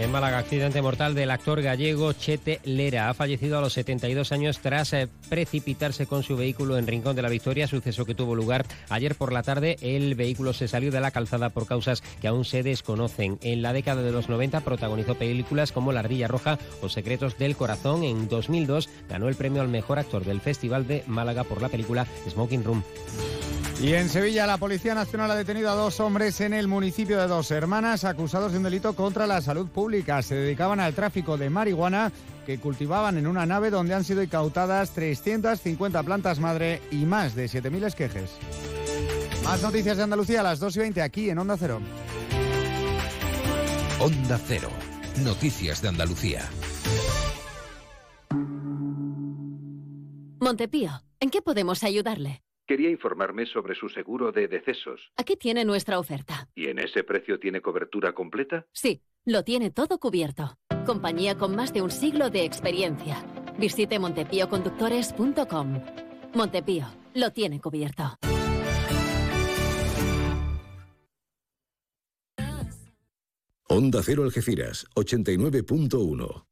En 0.00 0.10
Málaga, 0.10 0.38
accidente 0.38 0.80
mortal 0.80 1.14
del 1.14 1.30
actor 1.30 1.60
gallego 1.60 2.14
Chete 2.14 2.58
Lera. 2.64 3.10
Ha 3.10 3.14
fallecido 3.14 3.58
a 3.58 3.60
los 3.60 3.74
72 3.74 4.32
años 4.32 4.58
tras 4.60 4.94
eh, 4.94 5.08
precipitarse 5.28 6.06
con 6.06 6.22
su 6.22 6.38
vehículo 6.38 6.78
en 6.78 6.86
Rincón 6.86 7.14
de 7.14 7.20
la 7.20 7.28
Victoria, 7.28 7.66
suceso 7.66 8.06
que 8.06 8.14
tuvo 8.14 8.34
lugar 8.34 8.64
ayer 8.88 9.14
por 9.14 9.30
la 9.30 9.42
tarde. 9.42 9.76
El 9.82 10.14
vehículo 10.14 10.54
se 10.54 10.68
salió 10.68 10.90
de 10.90 11.00
la 11.00 11.10
calzada 11.10 11.50
por 11.50 11.66
causas 11.66 12.02
que 12.22 12.28
aún 12.28 12.46
se 12.46 12.62
desconocen. 12.62 13.38
En 13.42 13.60
la 13.60 13.74
década 13.74 14.00
de 14.00 14.10
los 14.10 14.30
90 14.30 14.62
protagonizó 14.62 15.16
películas 15.16 15.70
como 15.70 15.92
La 15.92 16.00
Ardilla 16.00 16.28
Roja 16.28 16.58
o 16.80 16.88
Secretos 16.88 17.36
del 17.36 17.54
Corazón. 17.54 18.02
En 18.02 18.26
2002 18.26 18.88
ganó 19.06 19.28
el 19.28 19.34
premio 19.34 19.60
al 19.60 19.68
mejor 19.68 19.98
actor 19.98 20.24
del 20.24 20.40
Festival 20.40 20.86
de 20.86 21.04
Málaga 21.08 21.44
por 21.44 21.60
la 21.60 21.68
película 21.68 22.06
Smoking 22.26 22.64
Room. 22.64 22.82
Y 23.82 23.94
en 23.94 24.10
Sevilla, 24.10 24.46
la 24.46 24.58
Policía 24.58 24.94
Nacional 24.94 25.30
ha 25.30 25.34
detenido 25.34 25.70
a 25.70 25.74
dos 25.74 26.00
hombres 26.00 26.42
en 26.42 26.52
el 26.52 26.68
municipio 26.68 27.18
de 27.18 27.26
Dos 27.26 27.50
Hermanas 27.50 28.04
acusados 28.04 28.52
de 28.52 28.58
un 28.58 28.64
delito 28.64 28.94
contra 28.94 29.26
la 29.26 29.40
salud 29.40 29.68
pública. 29.68 29.89
Se 29.90 30.36
dedicaban 30.36 30.78
al 30.78 30.94
tráfico 30.94 31.36
de 31.36 31.50
marihuana 31.50 32.12
que 32.46 32.58
cultivaban 32.58 33.18
en 33.18 33.26
una 33.26 33.44
nave 33.44 33.70
donde 33.70 33.92
han 33.92 34.04
sido 34.04 34.22
incautadas 34.22 34.92
350 34.92 36.02
plantas 36.04 36.38
madre 36.38 36.80
y 36.92 37.06
más 37.06 37.34
de 37.34 37.46
7.000 37.46 37.86
esquejes. 37.86 38.38
Más 39.44 39.60
noticias 39.62 39.96
de 39.96 40.04
Andalucía 40.04 40.40
a 40.40 40.44
las 40.44 40.60
2 40.60 40.76
y 40.76 40.78
20 40.78 41.02
aquí 41.02 41.30
en 41.30 41.38
Onda 41.38 41.56
Cero. 41.58 41.80
Onda 43.98 44.38
Cero. 44.38 44.68
Noticias 45.24 45.82
de 45.82 45.88
Andalucía. 45.88 46.48
Montepío, 50.38 50.90
¿en 51.18 51.30
qué 51.30 51.42
podemos 51.42 51.82
ayudarle? 51.82 52.42
Quería 52.70 52.90
informarme 52.90 53.46
sobre 53.46 53.74
su 53.74 53.88
seguro 53.88 54.30
de 54.30 54.46
decesos. 54.46 55.10
Aquí 55.16 55.36
tiene 55.36 55.64
nuestra 55.64 55.98
oferta. 55.98 56.48
¿Y 56.54 56.68
en 56.68 56.78
ese 56.78 57.02
precio 57.02 57.40
tiene 57.40 57.60
cobertura 57.60 58.12
completa? 58.12 58.64
Sí, 58.70 59.02
lo 59.24 59.44
tiene 59.44 59.70
todo 59.70 59.98
cubierto. 59.98 60.56
Compañía 60.86 61.36
con 61.36 61.54
más 61.54 61.72
de 61.72 61.82
un 61.82 61.90
siglo 61.90 62.30
de 62.30 62.44
experiencia. 62.44 63.24
Visite 63.58 63.98
montepíoconductores.com. 63.98 65.82
Montepío, 66.34 66.86
lo 67.14 67.30
tiene 67.30 67.60
cubierto. 67.60 68.16
Onda 73.68 74.02
Cero 74.02 74.24
Algeciras, 74.24 74.84
89.1. 74.96 76.49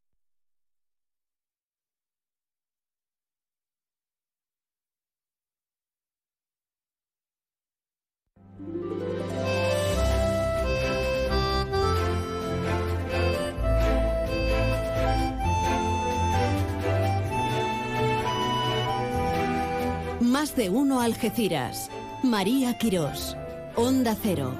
Más 20.38 20.54
de 20.54 20.70
uno 20.70 21.00
Algeciras. 21.00 21.90
María 22.22 22.78
Quirós. 22.78 23.36
Onda 23.74 24.14
Cero. 24.22 24.54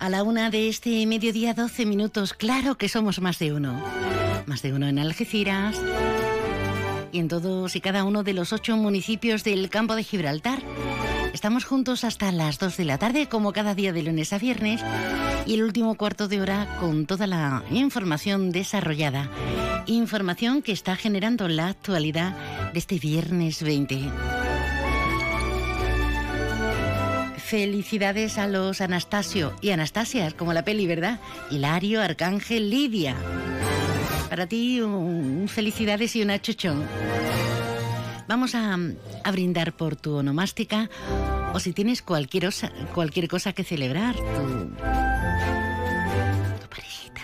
A 0.00 0.08
la 0.08 0.22
una 0.22 0.48
de 0.48 0.70
este 0.70 1.06
mediodía, 1.06 1.52
12 1.52 1.84
minutos. 1.84 2.32
Claro 2.32 2.78
que 2.78 2.88
somos 2.88 3.20
más 3.20 3.38
de 3.38 3.52
uno. 3.52 3.78
Más 4.46 4.62
de 4.62 4.72
uno 4.72 4.88
en 4.88 4.98
Algeciras 4.98 5.78
y 7.12 7.18
en 7.18 7.28
todos 7.28 7.76
y 7.76 7.82
cada 7.82 8.04
uno 8.04 8.22
de 8.22 8.32
los 8.32 8.54
ocho 8.54 8.74
municipios 8.78 9.44
del 9.44 9.68
campo 9.68 9.94
de 9.94 10.02
Gibraltar. 10.02 10.62
Estamos 11.34 11.64
juntos 11.64 12.04
hasta 12.04 12.30
las 12.30 12.60
2 12.60 12.76
de 12.76 12.84
la 12.84 12.96
tarde, 12.96 13.28
como 13.28 13.52
cada 13.52 13.74
día 13.74 13.92
de 13.92 14.04
lunes 14.04 14.32
a 14.32 14.38
viernes, 14.38 14.80
y 15.46 15.54
el 15.54 15.64
último 15.64 15.96
cuarto 15.96 16.28
de 16.28 16.40
hora 16.40 16.76
con 16.78 17.06
toda 17.06 17.26
la 17.26 17.64
información 17.72 18.52
desarrollada. 18.52 19.28
Información 19.86 20.62
que 20.62 20.70
está 20.70 20.94
generando 20.94 21.48
la 21.48 21.66
actualidad 21.66 22.36
de 22.72 22.78
este 22.78 23.00
viernes 23.00 23.64
20. 23.64 24.00
Felicidades 27.38 28.38
a 28.38 28.46
los 28.46 28.80
Anastasio 28.80 29.56
y 29.60 29.70
Anastasias, 29.70 30.34
como 30.34 30.52
la 30.52 30.64
peli, 30.64 30.86
¿verdad? 30.86 31.18
Hilario, 31.50 32.00
Arcángel, 32.00 32.70
Lidia. 32.70 33.16
Para 34.30 34.46
ti, 34.46 34.80
un 34.80 35.48
felicidades 35.48 36.14
y 36.14 36.22
una 36.22 36.40
chuchón. 36.40 36.84
Vamos 38.28 38.54
a, 38.54 38.78
a, 39.24 39.30
brindar 39.30 39.72
por 39.74 39.96
tu 39.96 40.14
onomástica 40.16 40.88
o 41.52 41.60
si 41.60 41.72
tienes 41.72 42.02
cualquier, 42.02 42.48
cualquier 42.94 43.28
cosa 43.28 43.52
que 43.52 43.64
celebrar, 43.64 44.14
tu, 44.16 44.22
tu 46.60 46.68
parejita, 46.68 47.22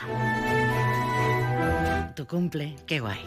tu 2.14 2.26
cumple, 2.26 2.76
qué 2.86 3.01
guay. 3.01 3.20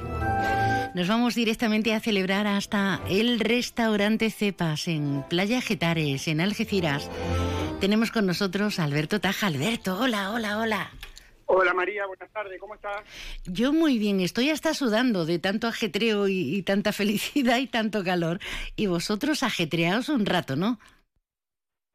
Nos 0.94 1.08
vamos 1.08 1.34
directamente 1.34 1.96
a 1.96 2.00
celebrar 2.00 2.46
hasta 2.46 3.02
el 3.10 3.40
restaurante 3.40 4.30
Cepas 4.30 4.88
en 4.88 5.26
Playa 5.28 5.60
Getares, 5.60 6.28
en 6.28 6.40
Algeciras. 6.40 7.10
Tenemos 7.80 8.12
con 8.12 8.28
nosotros 8.28 8.78
a 8.78 8.84
Alberto 8.84 9.20
Taja. 9.20 9.48
Alberto, 9.48 9.98
hola, 10.00 10.32
hola, 10.32 10.60
hola. 10.60 10.92
Hola 11.46 11.74
María, 11.74 12.06
buenas 12.08 12.32
tardes, 12.32 12.60
¿cómo 12.60 12.76
estás? 12.76 13.04
Yo 13.46 13.74
muy 13.74 14.00
bien, 14.00 14.22
estoy 14.22 14.50
hasta 14.50 14.74
sudando 14.74 15.26
de 15.26 15.40
tanto 15.40 15.68
ajetreo 15.68 16.28
y, 16.28 16.56
y, 16.56 16.64
tanta 16.64 16.92
felicidad 16.94 17.58
y 17.58 17.68
tanto 17.68 18.04
calor. 18.04 18.40
Y 18.76 18.88
vosotros 18.88 19.44
ajetreaos 19.44 20.10
un 20.10 20.26
rato, 20.26 20.56
¿no? 20.56 20.80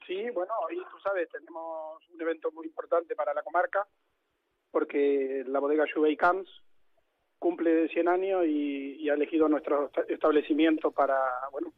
Sí, 0.06 0.22
bueno, 0.34 0.52
hoy 0.66 0.76
tú 0.76 0.98
sabes, 1.02 1.28
tenemos 1.30 2.02
un 2.12 2.20
evento 2.20 2.50
muy 2.52 2.66
importante 2.66 3.14
para 3.14 3.34
la 3.34 3.42
comarca, 3.42 3.86
porque 4.70 5.44
la 5.46 5.60
bodega 5.60 5.86
Chubey 5.86 6.16
Camps 6.16 6.50
cumple 7.38 7.88
100 7.88 8.08
años 8.08 8.46
y, 8.46 8.96
y, 9.00 9.08
ha 9.08 9.14
elegido 9.14 9.48
nuestro 9.48 9.90
establecimiento 10.08 10.90
para, 10.90 11.16
bueno, 11.52 11.72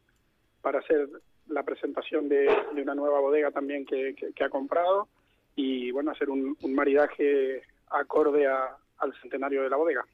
para 0.61 0.79
hacer 0.79 1.07
la 1.47 1.63
presentación 1.63 2.29
de, 2.29 2.49
de 2.73 2.81
una 2.81 2.95
nueva 2.95 3.19
bodega 3.19 3.51
también 3.51 3.85
que, 3.85 4.15
que, 4.15 4.33
que 4.33 4.43
ha 4.43 4.49
comprado 4.49 5.07
y 5.55 5.91
bueno, 5.91 6.11
hacer 6.11 6.29
un, 6.29 6.57
un 6.61 6.73
maridaje 6.73 7.61
acorde 7.89 8.47
al 8.47 9.13
centenario 9.21 9.63
de 9.63 9.69
la 9.69 9.77
bodega. 9.77 10.05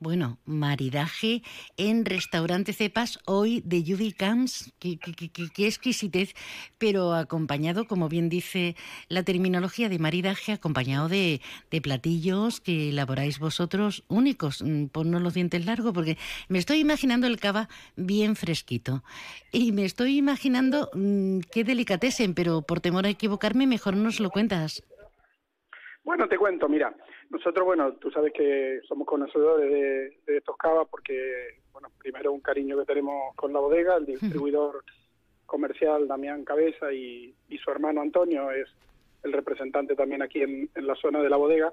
Bueno, 0.00 0.38
maridaje 0.46 1.42
en 1.76 2.04
Restaurante 2.04 2.72
Cepas, 2.72 3.18
hoy 3.26 3.62
de 3.64 3.82
Judy 3.84 4.12
Camps, 4.12 4.72
qué, 4.78 4.96
qué, 4.96 5.12
qué, 5.12 5.48
qué, 5.52 5.66
exquisitez, 5.66 6.34
pero 6.78 7.14
acompañado, 7.14 7.88
como 7.88 8.08
bien 8.08 8.28
dice 8.28 8.76
la 9.08 9.24
terminología 9.24 9.88
de 9.88 9.98
maridaje, 9.98 10.52
acompañado 10.52 11.08
de, 11.08 11.40
de 11.72 11.80
platillos 11.80 12.60
que 12.60 12.90
elaboráis 12.90 13.40
vosotros 13.40 14.04
únicos. 14.06 14.62
Ponnos 14.92 15.20
los 15.20 15.34
dientes 15.34 15.66
largos, 15.66 15.92
porque 15.92 16.16
me 16.48 16.60
estoy 16.60 16.78
imaginando 16.78 17.26
el 17.26 17.40
cava 17.40 17.68
bien 17.96 18.36
fresquito. 18.36 19.02
Y 19.50 19.72
me 19.72 19.84
estoy 19.84 20.16
imaginando 20.16 20.90
mmm, 20.94 21.40
qué 21.50 21.64
delicatesen, 21.64 22.34
pero 22.34 22.62
por 22.62 22.78
temor 22.78 23.04
a 23.04 23.08
equivocarme, 23.08 23.66
mejor 23.66 23.96
nos 23.96 24.20
lo 24.20 24.30
cuentas. 24.30 24.80
Bueno, 26.04 26.28
te 26.28 26.38
cuento, 26.38 26.68
mira, 26.68 26.94
nosotros, 27.30 27.64
bueno, 27.64 27.92
tú 27.94 28.10
sabes 28.10 28.32
que 28.32 28.80
somos 28.88 29.06
conocedores 29.06 29.70
de, 29.70 30.18
de 30.26 30.38
estos 30.38 30.56
cavas 30.56 30.88
porque, 30.90 31.60
bueno, 31.72 31.88
primero 31.98 32.32
un 32.32 32.40
cariño 32.40 32.78
que 32.78 32.86
tenemos 32.86 33.34
con 33.36 33.52
la 33.52 33.60
bodega, 33.60 33.96
el 33.96 34.06
distribuidor 34.06 34.82
comercial 35.46 36.08
Damián 36.08 36.44
Cabeza 36.44 36.92
y, 36.92 37.34
y 37.48 37.58
su 37.58 37.70
hermano 37.70 38.00
Antonio 38.00 38.50
es 38.50 38.68
el 39.22 39.32
representante 39.32 39.94
también 39.94 40.22
aquí 40.22 40.42
en, 40.42 40.70
en 40.74 40.86
la 40.86 40.94
zona 40.94 41.22
de 41.22 41.30
la 41.30 41.36
bodega. 41.36 41.72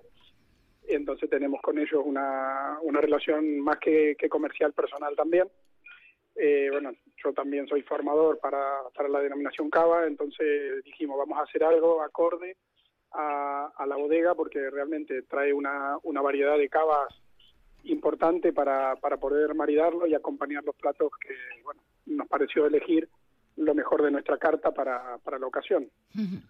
Entonces 0.87 1.29
tenemos 1.29 1.61
con 1.61 1.79
ellos 1.79 2.01
una, 2.03 2.77
una 2.81 3.01
relación 3.01 3.59
más 3.59 3.79
que, 3.79 4.15
que 4.17 4.29
comercial 4.29 4.73
personal 4.73 5.15
también. 5.15 5.47
Eh, 6.35 6.67
bueno, 6.71 6.91
yo 7.23 7.33
también 7.33 7.67
soy 7.67 7.81
formador 7.83 8.39
para, 8.39 8.81
para 8.93 9.07
la 9.07 9.21
denominación 9.21 9.69
Cava, 9.69 10.05
entonces 10.05 10.83
dijimos, 10.83 11.17
vamos 11.17 11.39
a 11.39 11.43
hacer 11.43 11.63
algo 11.63 12.01
acorde 12.01 12.57
a, 13.15 13.71
a 13.75 13.85
la 13.85 13.95
bodega 13.95 14.35
porque 14.35 14.69
realmente 14.69 15.21
trae 15.23 15.53
una, 15.53 15.97
una 16.03 16.21
variedad 16.21 16.57
de 16.57 16.69
cavas 16.69 17.07
importante 17.83 18.51
para, 18.51 18.95
para 18.95 19.17
poder 19.17 19.53
maridarlo 19.53 20.07
y 20.07 20.13
acompañar 20.15 20.63
los 20.63 20.75
platos 20.75 21.11
que 21.21 21.35
bueno, 21.63 21.81
nos 22.07 22.27
pareció 22.27 22.65
elegir 22.65 23.07
lo 23.57 23.73
mejor 23.73 24.01
de 24.03 24.11
nuestra 24.11 24.37
carta 24.37 24.71
para, 24.73 25.17
para 25.19 25.39
la 25.39 25.47
ocasión. 25.47 25.89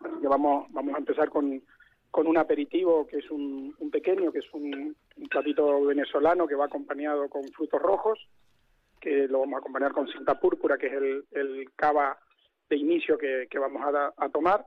Así 0.04 0.22
que 0.22 0.28
vamos, 0.28 0.68
vamos 0.72 0.96
a 0.96 0.98
empezar 0.98 1.30
con, 1.30 1.62
con 2.10 2.26
un 2.28 2.38
aperitivo 2.38 3.06
que 3.06 3.18
es 3.18 3.30
un, 3.30 3.76
un 3.78 3.92
pequeño, 3.92 4.32
que 4.32 4.40
es 4.40 4.54
un, 4.54 4.96
un 5.18 5.28
platito 5.28 5.84
venezolano 5.84 6.48
que 6.48 6.56
va 6.56 6.66
acompañado 6.66 7.28
con 7.30 7.44
frutos 7.50 7.82
rojos, 7.82 8.28
que 9.02 9.28
lo 9.28 9.40
vamos 9.42 9.56
a 9.58 9.60
acompañar 9.60 9.92
con 9.92 10.08
cinta 10.08 10.40
púrpura, 10.40 10.78
que 10.78 10.88
es 10.88 10.94
el, 10.94 11.26
el 11.32 11.70
cava 11.76 12.18
de 12.70 12.78
inicio 12.78 13.18
que, 13.18 13.46
que 13.50 13.60
vamos 13.60 13.84
a, 13.86 13.92
da- 13.92 14.14
a 14.18 14.30
tomar. 14.30 14.66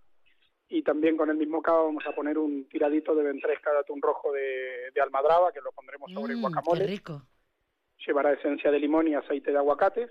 Y 0.68 0.82
también 0.82 1.16
con 1.16 1.30
el 1.30 1.36
mismo 1.36 1.62
cava 1.62 1.82
vamos 1.84 2.06
a 2.06 2.12
poner 2.14 2.36
un 2.36 2.68
tiradito 2.68 3.14
de 3.14 3.24
ventresca 3.24 3.72
de 3.72 3.78
atún 3.78 4.02
rojo 4.02 4.32
de, 4.32 4.90
de 4.94 5.00
almadraba, 5.00 5.50
que 5.52 5.60
lo 5.62 5.72
pondremos 5.72 6.12
sobre 6.12 6.34
Mm, 6.36 6.40
guacamole. 6.40 6.80
qué 6.80 6.86
rico. 6.86 7.22
Llevará 8.06 8.32
esencia 8.32 8.70
de 8.70 8.78
limón 8.78 9.08
y 9.08 9.14
aceite 9.14 9.50
de 9.50 9.58
aguacates. 9.58 10.10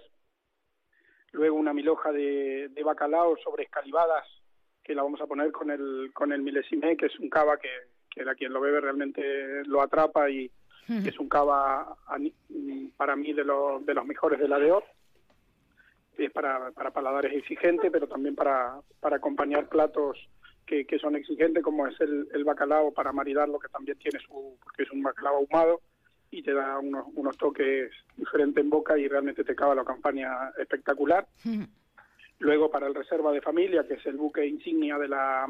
Luego 1.32 1.58
una 1.58 1.74
miloja 1.74 2.12
de, 2.12 2.70
de 2.70 2.84
bacalao 2.84 3.38
sobre 3.38 3.64
escalivadas, 3.64 4.26
que 4.84 4.96
la 4.96 5.04
vamos 5.04 5.22
a 5.22 5.28
poner 5.28 5.52
con 5.52 5.70
el, 5.70 6.12
con 6.14 6.32
el 6.32 6.42
milesimé, 6.42 6.98
que 6.98 7.06
es 7.08 7.20
un 7.20 7.30
cava 7.30 7.58
que, 7.58 7.70
que 8.10 8.28
a 8.28 8.34
quien 8.34 8.52
lo 8.54 8.62
bebe 8.62 8.82
realmente 8.82 9.64
lo 9.66 9.82
atrapa 9.82 10.30
y 10.30 10.50
es 10.88 11.20
un 11.20 11.28
cava 11.28 11.98
para 12.96 13.16
mí 13.18 13.34
de, 13.34 13.44
los 13.44 13.86
de 13.86 13.94
los 13.94 14.06
mejores 14.06 14.40
de 14.40 14.48
la 14.48 14.58
de 14.58 14.74
Es 16.18 16.32
para, 16.32 16.72
para 16.72 16.92
paladares 16.92 17.34
exigentes, 17.34 17.92
pero 17.92 18.08
también 18.08 18.36
para, 18.36 18.80
para 19.02 19.18
acompañar 19.18 19.68
platos 19.68 20.18
que, 20.68 20.86
que 20.86 21.00
son 21.00 21.16
exigentes, 21.16 21.64
como 21.64 21.88
es 21.88 22.00
el, 22.02 22.28
el 22.34 22.44
bacalao 22.44 22.94
para 22.94 23.12
maridarlo, 23.12 23.58
que 23.58 23.70
también 23.70 23.98
tiene 23.98 24.20
su, 24.20 24.58
porque 24.64 24.84
es 24.84 24.92
un 24.92 25.02
bacalao 25.02 25.38
ahumado 25.38 25.82
y 26.30 26.44
te 26.44 26.54
da 26.54 26.78
unos, 26.78 27.08
unos 27.16 27.38
toques 27.38 27.90
diferentes 28.18 28.64
en 28.64 28.70
boca 28.70 28.98
y 28.98 29.08
realmente 29.08 29.44
te 29.44 29.54
acaba 29.54 29.74
la 29.74 29.86
campaña 29.86 30.52
espectacular. 30.60 31.26
Luego 32.40 32.70
para 32.70 32.88
el 32.88 32.94
reserva 32.94 33.32
de 33.32 33.42
familia, 33.42 33.88
que 33.88 33.96
es 33.96 34.06
el 34.06 34.18
buque 34.18 34.46
insignia 34.46 34.98
de 34.98 35.08
la, 35.08 35.48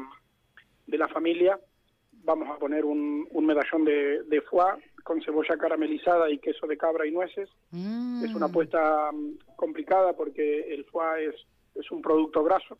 de 0.86 0.96
la 0.96 1.08
familia, 1.08 1.58
vamos 2.12 2.48
a 2.48 2.58
poner 2.58 2.84
un, 2.84 3.26
un 3.30 3.46
medallón 3.46 3.84
de, 3.84 4.22
de 4.22 4.40
foie 4.42 4.74
con 5.02 5.20
cebolla 5.22 5.56
caramelizada 5.56 6.30
y 6.30 6.38
queso 6.38 6.66
de 6.66 6.78
cabra 6.78 7.06
y 7.06 7.10
nueces. 7.10 7.50
Es 8.24 8.34
una 8.34 8.46
apuesta 8.46 9.10
mm, 9.12 9.56
complicada 9.56 10.12
porque 10.12 10.72
el 10.72 10.84
foie 10.84 11.26
es, 11.26 11.34
es 11.74 11.90
un 11.90 12.00
producto 12.00 12.44
graso 12.44 12.78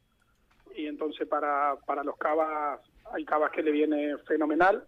y 0.77 0.87
entonces 0.87 1.27
para, 1.29 1.77
para 1.87 2.03
los 2.05 2.17
cavas 2.17 2.81
hay 3.13 3.25
cavas 3.25 3.51
que 3.53 3.63
le 3.63 3.71
viene 3.71 4.17
fenomenal 4.27 4.85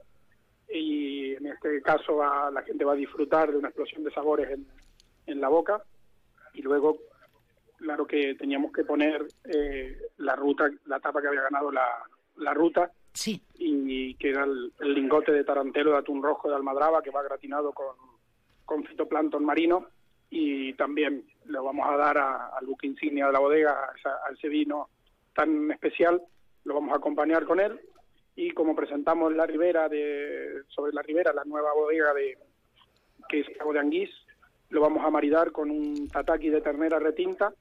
y 0.69 1.35
en 1.35 1.47
este 1.47 1.81
caso 1.83 2.17
va- 2.17 2.51
la 2.51 2.63
gente 2.63 2.85
va 2.85 2.93
a 2.93 2.97
disfrutar 2.97 3.51
de 3.51 3.59
una 3.59 3.69
explosión 3.69 4.05
de 4.05 4.13
sabores 4.13 4.51
en, 4.51 4.67
en 5.27 5.41
la 5.41 5.49
boca. 5.49 5.83
Y 6.55 6.63
luego 6.63 6.99
claro 7.77 8.07
que 8.07 8.35
teníamos 8.35 8.73
que 8.73 8.85
poner 8.85 9.27
eh, 9.45 9.97
la 10.19 10.37
ruta 10.37 10.69
la 10.87 11.01
tapa 11.01 11.21
que 11.21 11.29
había 11.29 11.43
ganado 11.43 11.71
la, 11.73 11.87
la 12.37 12.55
ruta. 12.55 12.91
Sí. 13.13 13.43
y 13.55 14.15
que 14.15 14.31
era 14.31 14.45
el, 14.45 14.73
el 14.79 14.95
lingote 14.95 15.33
de 15.33 15.43
tarantelo 15.43 15.91
de 15.91 15.99
atún 15.99 16.23
rojo 16.23 16.49
de 16.49 16.55
almadraba 16.55 17.03
que 17.03 17.11
va 17.11 17.25
gratinado 17.25 17.73
con, 17.73 17.97
con 18.65 18.85
fitoplancton 18.85 19.45
marino. 19.45 19.87
Y 20.31 20.75
también 20.75 21.25
le 21.47 21.59
vamos 21.59 21.85
a 21.91 21.97
dar 21.97 22.17
a- 22.19 22.49
al 22.57 22.67
buque 22.67 22.87
insignia 22.87 23.27
de 23.27 23.33
la 23.33 23.41
bodega 23.41 23.73
a, 23.73 24.29
a 24.29 24.33
ese 24.33 24.49
vino 24.49 24.89
tan 25.35 25.71
especial 25.71 26.23
lo 26.65 26.75
vamos 26.75 26.93
a 26.93 26.97
acompañar 26.97 27.45
con 27.45 27.61
él. 27.61 27.81
Y 28.37 28.53
como 28.53 28.75
presentamos 28.75 29.35
la 29.35 29.47
ribera 29.47 29.89
de 29.89 30.63
sobre 30.69 30.93
la 30.93 31.03
ribera 31.03 31.33
la 31.33 31.45
nueva 31.45 31.75
bodega 31.75 32.15
de 32.15 32.39
que 33.29 33.41
es 33.41 33.47
Cabo 33.59 33.73
de 33.73 33.81
Anguís 33.81 34.11
lo 34.71 34.81
vamos 34.81 35.05
a 35.05 35.11
maridar 35.11 35.51
con 35.51 35.71
un 35.71 36.09
tataki 36.09 36.49
de 36.49 36.61
ternera 36.61 36.99
retinta 36.99 37.53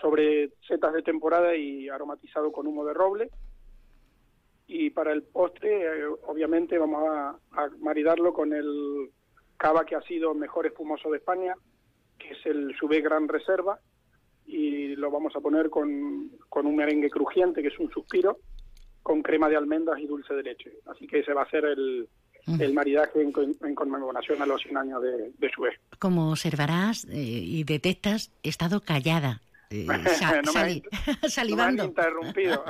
sobre 0.00 0.52
setas 0.66 0.94
de 0.94 1.02
temporada 1.02 1.54
y 1.54 1.88
aromatizado 1.88 2.50
con 2.50 2.66
humo 2.66 2.84
de 2.86 2.94
roble. 2.94 3.30
Y 4.66 4.90
para 4.90 5.12
el 5.12 5.22
postre 5.22 5.82
eh, 5.82 6.06
obviamente 6.26 6.78
vamos 6.78 7.08
a, 7.08 7.36
a 7.52 7.68
maridarlo 7.80 8.32
con 8.32 8.52
el 8.54 9.10
cava 9.58 9.84
que 9.84 9.96
ha 9.96 10.02
sido 10.02 10.32
mejor 10.32 10.66
espumoso 10.66 11.10
de 11.10 11.18
España 11.18 11.54
que 12.20 12.30
es 12.34 12.46
el 12.46 12.76
Subé 12.76 13.00
Gran 13.00 13.26
Reserva 13.26 13.80
y 14.52 14.96
lo 14.96 15.10
vamos 15.10 15.34
a 15.36 15.40
poner 15.40 15.70
con, 15.70 16.30
con 16.48 16.66
un 16.66 16.76
merengue 16.76 17.08
crujiente 17.10 17.62
que 17.62 17.68
es 17.68 17.78
un 17.78 17.90
suspiro 17.90 18.38
con 19.02 19.22
crema 19.22 19.48
de 19.48 19.56
almendras 19.56 19.98
y 20.00 20.06
dulce 20.06 20.34
de 20.34 20.42
leche. 20.42 20.72
Así 20.86 21.06
que 21.06 21.20
ese 21.20 21.32
va 21.32 21.42
a 21.42 21.50
ser 21.50 21.64
el, 21.64 22.08
el 22.58 22.74
maridaje 22.74 23.22
en, 23.22 23.32
con- 23.32 23.56
en 23.62 23.74
conmemoración 23.74 24.42
a 24.42 24.46
los 24.46 24.60
100 24.62 24.76
años 24.76 25.02
de, 25.02 25.32
de 25.38 25.50
Subé 25.54 25.70
Como 25.98 26.30
observarás 26.30 27.04
eh, 27.06 27.16
y 27.16 27.64
detectas, 27.64 28.30
he 28.42 28.48
estado 28.50 28.80
callada. 28.80 29.40
Eh, 29.70 29.86
sa- 30.18 30.42
No 30.44 30.52
me 30.52 30.60
sali- 30.60 30.82
han- 31.22 31.30
salivando. 31.30 31.84
No 31.86 31.92
me 31.94 32.02
han 32.02 32.08
interrumpido. 32.08 32.64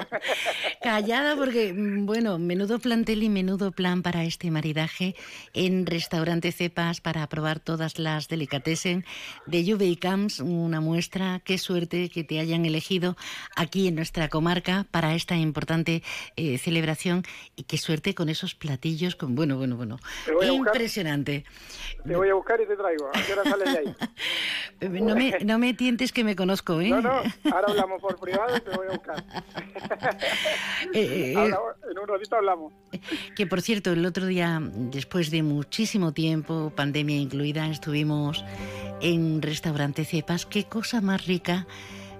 Callada 0.82 1.36
porque, 1.36 1.72
mm, 1.72 2.06
bueno, 2.06 2.38
menudo 2.38 2.78
plantel 2.78 3.22
y 3.22 3.28
menudo 3.28 3.72
plan 3.72 4.02
para 4.02 4.24
este 4.24 4.50
maridaje 4.50 5.14
en 5.54 5.86
Restaurante 5.86 6.52
Cepas 6.52 7.00
para 7.00 7.26
probar 7.28 7.60
todas 7.60 7.98
las 7.98 8.28
delicatessen 8.28 9.04
de 9.46 9.64
Juve 9.64 9.86
y 9.86 9.96
Camps, 9.96 10.40
una 10.40 10.80
muestra. 10.80 11.40
Qué 11.44 11.58
suerte 11.58 12.08
que 12.10 12.24
te 12.24 12.38
hayan 12.40 12.64
elegido 12.66 13.16
aquí 13.56 13.88
en 13.88 13.94
nuestra 13.94 14.28
comarca 14.28 14.86
para 14.90 15.14
esta 15.14 15.36
importante 15.36 16.02
eh, 16.36 16.58
celebración 16.58 17.24
y 17.56 17.64
qué 17.64 17.78
suerte 17.78 18.14
con 18.14 18.28
esos 18.28 18.54
platillos, 18.54 19.16
con 19.16 19.34
bueno, 19.34 19.56
bueno, 19.56 19.76
bueno, 19.76 19.98
Te 20.26 20.32
voy 20.32 20.46
a 20.46 20.52
buscar. 20.52 20.74
impresionante. 20.76 21.44
te 22.06 22.16
voy 22.16 22.28
a 22.28 22.34
buscar 22.34 22.60
y 22.60 22.66
te 22.66 22.76
traigo 22.76 23.08
¿a 23.08 23.22
qué 23.24 23.32
hora 23.32 23.44
sales 23.44 23.72
de 23.72 23.78
ahí? 23.78 23.94
No 25.00 25.14
me, 25.14 25.38
no 25.44 25.58
me 25.58 25.74
tientes 25.74 26.12
que 26.12 26.24
me 26.24 26.36
conozco, 26.36 26.80
¿eh? 26.80 26.89
No, 26.90 27.00
no, 27.02 27.10
ahora 27.52 27.66
hablamos 27.68 28.00
por 28.00 28.18
privado 28.18 28.56
y 28.56 28.60
te 28.60 28.70
voy 28.70 28.86
a 28.88 28.92
buscar 28.92 29.24
Eh, 30.94 31.32
eh, 31.32 31.34
Hablamos- 31.36 31.74
en 31.90 31.98
un 31.98 32.08
ratito 32.08 32.36
hablamos 32.36 32.72
Que 33.36 33.46
por 33.46 33.60
cierto, 33.62 33.92
el 33.92 34.04
otro 34.06 34.26
día, 34.26 34.58
después 34.62 35.30
de 35.30 35.42
muchísimo 35.42 36.12
tiempo, 36.12 36.72
pandemia 36.74 37.16
incluida, 37.16 37.68
estuvimos 37.68 38.44
en 39.00 39.40
restaurante 39.42 40.04
Cepas. 40.04 40.46
Qué 40.46 40.64
cosa 40.64 41.00
más 41.00 41.26
rica. 41.26 41.66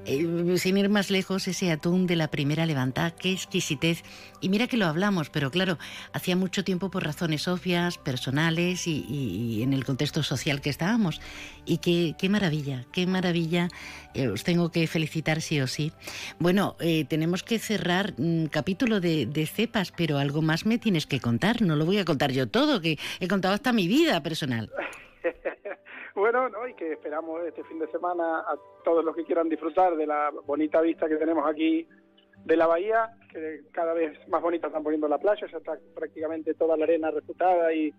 Eh, 0.06 0.56
sin 0.56 0.78
ir 0.78 0.88
más 0.88 1.10
lejos, 1.10 1.46
ese 1.46 1.70
atún 1.70 2.06
de 2.06 2.16
la 2.16 2.28
primera 2.28 2.64
levantada, 2.64 3.10
qué 3.10 3.32
exquisitez. 3.32 4.02
Y 4.40 4.48
mira 4.48 4.66
que 4.66 4.78
lo 4.78 4.86
hablamos, 4.86 5.28
pero 5.28 5.50
claro, 5.50 5.78
hacía 6.12 6.36
mucho 6.36 6.64
tiempo 6.64 6.90
por 6.90 7.04
razones 7.04 7.46
obvias, 7.48 7.98
personales 7.98 8.86
y, 8.86 9.04
y- 9.08 9.58
y 9.58 9.62
en 9.62 9.72
el 9.74 9.84
contexto 9.84 10.22
social 10.22 10.62
que 10.62 10.70
estábamos. 10.70 11.20
Y 11.66 11.78
qué, 11.78 12.14
qué 12.18 12.28
maravilla, 12.30 12.86
qué 12.92 13.06
maravilla. 13.06 13.68
Eh, 14.14 14.28
os 14.28 14.42
tengo 14.42 14.70
que 14.72 14.86
felicitar 14.86 15.42
sí 15.42 15.60
o 15.60 15.66
sí. 15.66 15.92
Bueno, 16.38 16.76
eh, 16.80 17.04
tenemos 17.04 17.42
que 17.42 17.58
cerrar 17.58 18.14
un 18.16 18.48
capítulo 18.50 19.00
de, 19.00 19.26
de 19.26 19.46
cepas, 19.46 19.92
pero 19.94 20.16
algo 20.18 20.40
más 20.40 20.64
me 20.64 20.78
tienes 20.78 21.06
que 21.06 21.20
contar. 21.20 21.60
No 21.60 21.76
lo 21.76 21.84
voy 21.84 21.98
a 21.98 22.04
contar 22.06 22.32
yo 22.32 22.48
todo, 22.48 22.80
que 22.80 22.98
he 23.20 23.28
contado 23.28 23.52
hasta 23.54 23.72
mi 23.74 23.86
vida 23.86 24.22
personal. 24.22 24.70
Bueno, 26.20 26.50
¿no? 26.50 26.68
y 26.68 26.74
que 26.74 26.92
esperamos 26.92 27.42
este 27.46 27.64
fin 27.64 27.78
de 27.78 27.90
semana 27.90 28.40
a 28.40 28.54
todos 28.84 29.02
los 29.02 29.16
que 29.16 29.24
quieran 29.24 29.48
disfrutar 29.48 29.96
de 29.96 30.06
la 30.06 30.30
bonita 30.44 30.82
vista 30.82 31.08
que 31.08 31.16
tenemos 31.16 31.48
aquí 31.48 31.88
de 32.44 32.56
la 32.58 32.66
bahía, 32.66 33.16
que 33.32 33.62
cada 33.72 33.94
vez 33.94 34.18
más 34.28 34.42
bonita 34.42 34.66
están 34.66 34.82
poniendo 34.82 35.08
la 35.08 35.16
playa, 35.16 35.46
ya 35.50 35.56
está 35.56 35.78
prácticamente 35.94 36.52
toda 36.52 36.76
la 36.76 36.84
arena 36.84 37.10
refutada 37.10 37.72
y, 37.72 37.90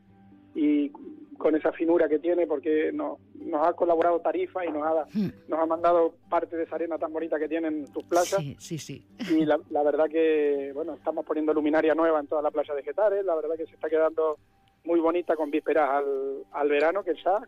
y 0.53 0.91
con 1.35 1.55
esa 1.55 1.71
finura 1.71 2.07
que 2.07 2.19
tiene 2.19 2.45
porque 2.45 2.91
no, 2.93 3.17
nos 3.33 3.67
ha 3.67 3.73
colaborado 3.73 4.19
Tarifa 4.19 4.63
y 4.67 4.71
nos 4.71 4.83
ha, 4.83 5.07
nos 5.47 5.59
ha 5.59 5.65
mandado 5.65 6.13
parte 6.29 6.55
de 6.55 6.65
esa 6.65 6.75
arena 6.75 6.99
tan 6.99 7.11
bonita 7.11 7.39
que 7.39 7.49
tienen 7.49 7.91
tus 7.91 8.03
playas. 8.03 8.39
Sí, 8.39 8.55
sí, 8.59 8.77
sí. 8.77 9.07
Y 9.31 9.45
la, 9.45 9.59
la 9.71 9.81
verdad 9.81 10.05
que, 10.07 10.71
bueno, 10.75 10.93
estamos 10.93 11.25
poniendo 11.25 11.55
luminaria 11.55 11.95
nueva 11.95 12.19
en 12.19 12.27
toda 12.27 12.43
la 12.43 12.51
playa 12.51 12.75
de 12.75 12.83
Getares, 12.83 13.25
la 13.25 13.33
verdad 13.33 13.55
que 13.57 13.65
se 13.65 13.73
está 13.73 13.89
quedando 13.89 14.37
muy 14.83 14.99
bonita 14.99 15.35
con 15.35 15.49
vísperas 15.49 15.89
al, 15.89 16.43
al 16.51 16.69
verano, 16.69 17.03
que 17.03 17.15
ya 17.23 17.41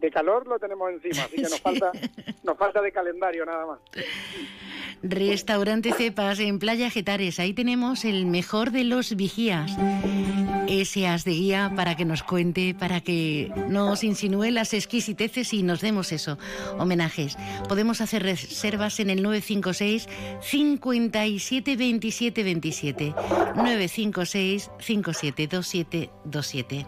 de 0.00 0.10
calor 0.10 0.46
lo 0.46 0.58
tenemos 0.58 0.90
encima, 0.90 1.24
así 1.24 1.36
que 1.36 1.42
nos 1.42 1.60
falta 1.62 1.92
nos 2.42 2.56
falta 2.56 2.80
de 2.80 2.92
calendario 2.92 3.44
nada 3.44 3.66
más. 3.66 3.78
Restaurante 5.02 5.92
Cepas 5.92 6.40
en 6.40 6.58
Playa 6.58 6.90
Getares. 6.90 7.40
Ahí 7.40 7.54
tenemos 7.54 8.04
el 8.04 8.26
mejor 8.26 8.70
de 8.70 8.84
los 8.84 9.16
vigías. 9.16 9.72
que 10.66 10.84
seas 10.84 11.24
de 11.24 11.32
guía 11.32 11.72
para 11.74 11.96
que 11.96 12.04
nos 12.04 12.22
cuente, 12.22 12.74
para 12.78 13.00
que 13.00 13.50
nos 13.68 14.04
insinúe 14.04 14.50
las 14.50 14.74
exquisiteces 14.74 15.52
y 15.54 15.62
nos 15.62 15.80
demos 15.80 16.12
eso, 16.12 16.38
homenajes. 16.78 17.36
Podemos 17.68 18.00
hacer 18.00 18.22
reservas 18.22 19.00
en 19.00 19.10
el 19.10 19.22
956 19.22 20.06
57 20.42 21.76
27 21.76 22.42
27 22.42 23.14
956 23.56 24.70
57 24.78 25.46
27 25.46 26.10
27. 26.24 26.86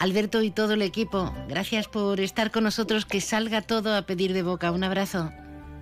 Alberto 0.00 0.42
y 0.42 0.50
todo 0.50 0.72
el 0.72 0.82
equipo, 0.82 1.30
gracias 1.46 1.86
por 1.86 2.20
estar 2.20 2.50
con 2.50 2.64
nosotros, 2.64 3.04
que 3.04 3.20
salga 3.20 3.60
todo 3.60 3.94
a 3.94 4.00
pedir 4.02 4.32
de 4.32 4.42
boca. 4.42 4.72
Un 4.72 4.82
abrazo. 4.82 5.30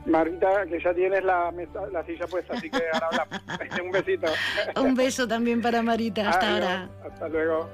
Marita, 0.06 0.66
que 0.68 0.82
ya 0.82 0.92
tienes 0.92 1.22
la, 1.22 1.52
mesa, 1.52 1.86
la 1.92 2.04
silla 2.04 2.26
puesta, 2.26 2.54
así 2.54 2.68
que 2.68 2.82
ahora 2.92 3.06
hablamos. 3.12 3.80
Un 3.84 3.90
besito. 3.92 4.26
Un 4.80 4.94
beso 4.96 5.28
también 5.28 5.62
para 5.62 5.82
Marita. 5.82 6.30
Hasta 6.30 6.52
ahora. 6.52 6.90
Hasta 7.08 7.28
luego. 7.28 7.68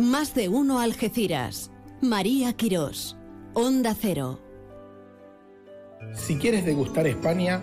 Más 0.00 0.34
de 0.34 0.48
uno 0.48 0.80
Algeciras. 0.80 1.70
María 2.02 2.52
Quirós. 2.54 3.16
Onda 3.54 3.94
Cero. 3.94 4.40
Si 6.14 6.36
quieres 6.36 6.66
degustar 6.66 7.06
España 7.06 7.62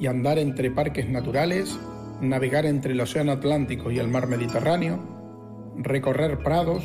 y 0.00 0.08
andar 0.08 0.40
entre 0.40 0.72
parques 0.72 1.08
naturales, 1.08 1.78
navegar 2.20 2.66
entre 2.66 2.94
el 2.94 3.00
Océano 3.00 3.30
Atlántico 3.30 3.92
y 3.92 4.00
el 4.00 4.08
Mar 4.08 4.26
Mediterráneo, 4.26 4.98
recorrer 5.76 6.42
prados, 6.42 6.84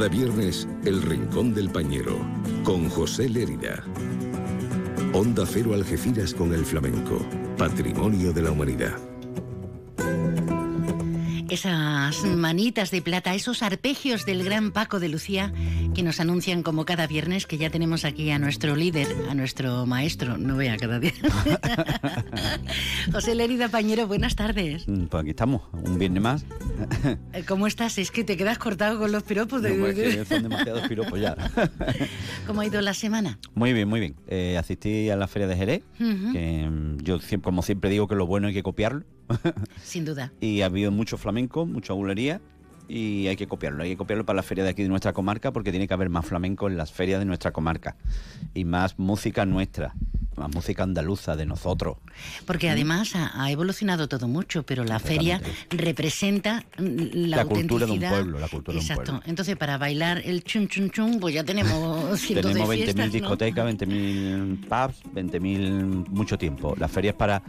Cada 0.00 0.08
viernes, 0.08 0.66
El 0.86 1.02
Rincón 1.02 1.52
del 1.52 1.68
Pañero, 1.68 2.16
con 2.64 2.88
José 2.88 3.28
Lérida. 3.28 3.84
Onda 5.12 5.44
Cero 5.44 5.74
Algeciras 5.74 6.32
con 6.32 6.54
el 6.54 6.64
flamenco, 6.64 7.18
patrimonio 7.58 8.32
de 8.32 8.40
la 8.40 8.50
humanidad. 8.50 9.09
Esas 11.50 12.24
manitas 12.24 12.92
de 12.92 13.02
plata, 13.02 13.34
esos 13.34 13.64
arpegios 13.64 14.24
del 14.24 14.44
gran 14.44 14.70
Paco 14.70 15.00
de 15.00 15.08
Lucía 15.08 15.52
que 15.96 16.04
nos 16.04 16.20
anuncian 16.20 16.62
como 16.62 16.84
cada 16.84 17.08
viernes 17.08 17.46
que 17.46 17.58
ya 17.58 17.70
tenemos 17.70 18.04
aquí 18.04 18.30
a 18.30 18.38
nuestro 18.38 18.76
líder, 18.76 19.08
a 19.28 19.34
nuestro 19.34 19.84
maestro, 19.84 20.38
no 20.38 20.56
vea 20.56 20.76
cada 20.76 21.00
día. 21.00 21.12
José 23.12 23.34
Lérida 23.34 23.68
Pañero, 23.68 24.06
buenas 24.06 24.36
tardes. 24.36 24.84
Pues 24.86 25.22
aquí 25.22 25.30
estamos, 25.30 25.62
un 25.72 25.98
viernes 25.98 26.22
más. 26.22 26.44
Eh, 27.32 27.42
¿Cómo 27.48 27.66
estás? 27.66 27.98
Es 27.98 28.12
que 28.12 28.22
te 28.22 28.36
quedas 28.36 28.58
cortado 28.58 29.00
con 29.00 29.10
los 29.10 29.24
piropos. 29.24 29.60
De... 29.60 29.76
No, 29.76 29.88
es 29.88 29.94
que 29.96 30.24
son 30.24 30.44
demasiados 30.44 30.86
piropos 30.86 31.20
ya. 31.20 31.36
¿Cómo 32.46 32.60
ha 32.60 32.66
ido 32.66 32.80
la 32.80 32.94
semana? 32.94 33.40
Muy 33.54 33.72
bien, 33.72 33.88
muy 33.88 33.98
bien. 33.98 34.14
Eh, 34.28 34.56
asistí 34.56 35.10
a 35.10 35.16
la 35.16 35.26
feria 35.26 35.48
de 35.48 35.56
Jerez, 35.56 35.82
uh 35.98 36.04
-huh. 36.04 36.32
que 36.32 36.70
mm, 36.70 36.98
yo 37.02 37.18
como 37.42 37.62
siempre 37.62 37.90
digo 37.90 38.06
que 38.06 38.14
lo 38.14 38.26
bueno 38.26 38.46
hay 38.46 38.54
que 38.54 38.62
copiarlo. 38.62 39.04
Sin 39.82 40.04
duda. 40.04 40.32
Y 40.40 40.62
ha 40.62 40.66
habido 40.66 40.90
mucho 40.90 41.16
flamenco, 41.18 41.66
mucha 41.66 41.92
bulería 41.92 42.40
y 42.90 43.28
hay 43.28 43.36
que 43.36 43.46
copiarlo, 43.46 43.84
hay 43.84 43.90
que 43.90 43.96
copiarlo 43.96 44.26
para 44.26 44.36
la 44.36 44.42
feria 44.42 44.64
de 44.64 44.70
aquí 44.70 44.82
de 44.82 44.88
nuestra 44.88 45.12
comarca 45.12 45.52
porque 45.52 45.70
tiene 45.70 45.86
que 45.86 45.94
haber 45.94 46.10
más 46.10 46.26
flamenco 46.26 46.66
en 46.66 46.76
las 46.76 46.90
ferias 46.90 47.20
de 47.20 47.24
nuestra 47.24 47.52
comarca 47.52 47.96
y 48.52 48.64
más 48.64 48.98
música 48.98 49.46
nuestra, 49.46 49.94
más 50.36 50.52
música 50.52 50.82
andaluza 50.82 51.36
de 51.36 51.46
nosotros. 51.46 51.98
Porque 52.46 52.68
además 52.68 53.12
ha, 53.14 53.48
evolucionado 53.48 54.08
todo 54.08 54.26
mucho, 54.26 54.64
pero 54.64 54.82
la 54.82 54.98
feria 54.98 55.40
representa 55.70 56.64
la, 56.78 57.36
la 57.36 57.44
cultura 57.44 57.86
de 57.86 57.92
un 57.92 58.00
pueblo, 58.00 58.40
la 58.40 58.48
cultura 58.48 58.78
Exacto. 58.78 59.04
de 59.04 59.10
un 59.10 59.16
pueblo. 59.18 59.30
Entonces, 59.30 59.56
para 59.56 59.78
bailar 59.78 60.22
el 60.24 60.42
chun 60.42 60.66
chun 60.66 60.90
chun, 60.90 61.20
pues 61.20 61.34
ya 61.34 61.44
tenemos 61.44 62.18
cientos 62.20 62.52
Tenemos 62.52 62.70
de 62.70 62.76
20.000 62.76 62.84
fiestas, 62.84 63.06
¿no? 63.06 63.12
discotecas, 63.12 63.74
20.000 63.74 64.60
pubs, 64.66 65.14
20.000 65.14 66.08
mucho 66.08 66.36
tiempo. 66.36 66.74
La 66.76 66.88
feria 66.88 67.10
es 67.10 67.16
para 67.16 67.40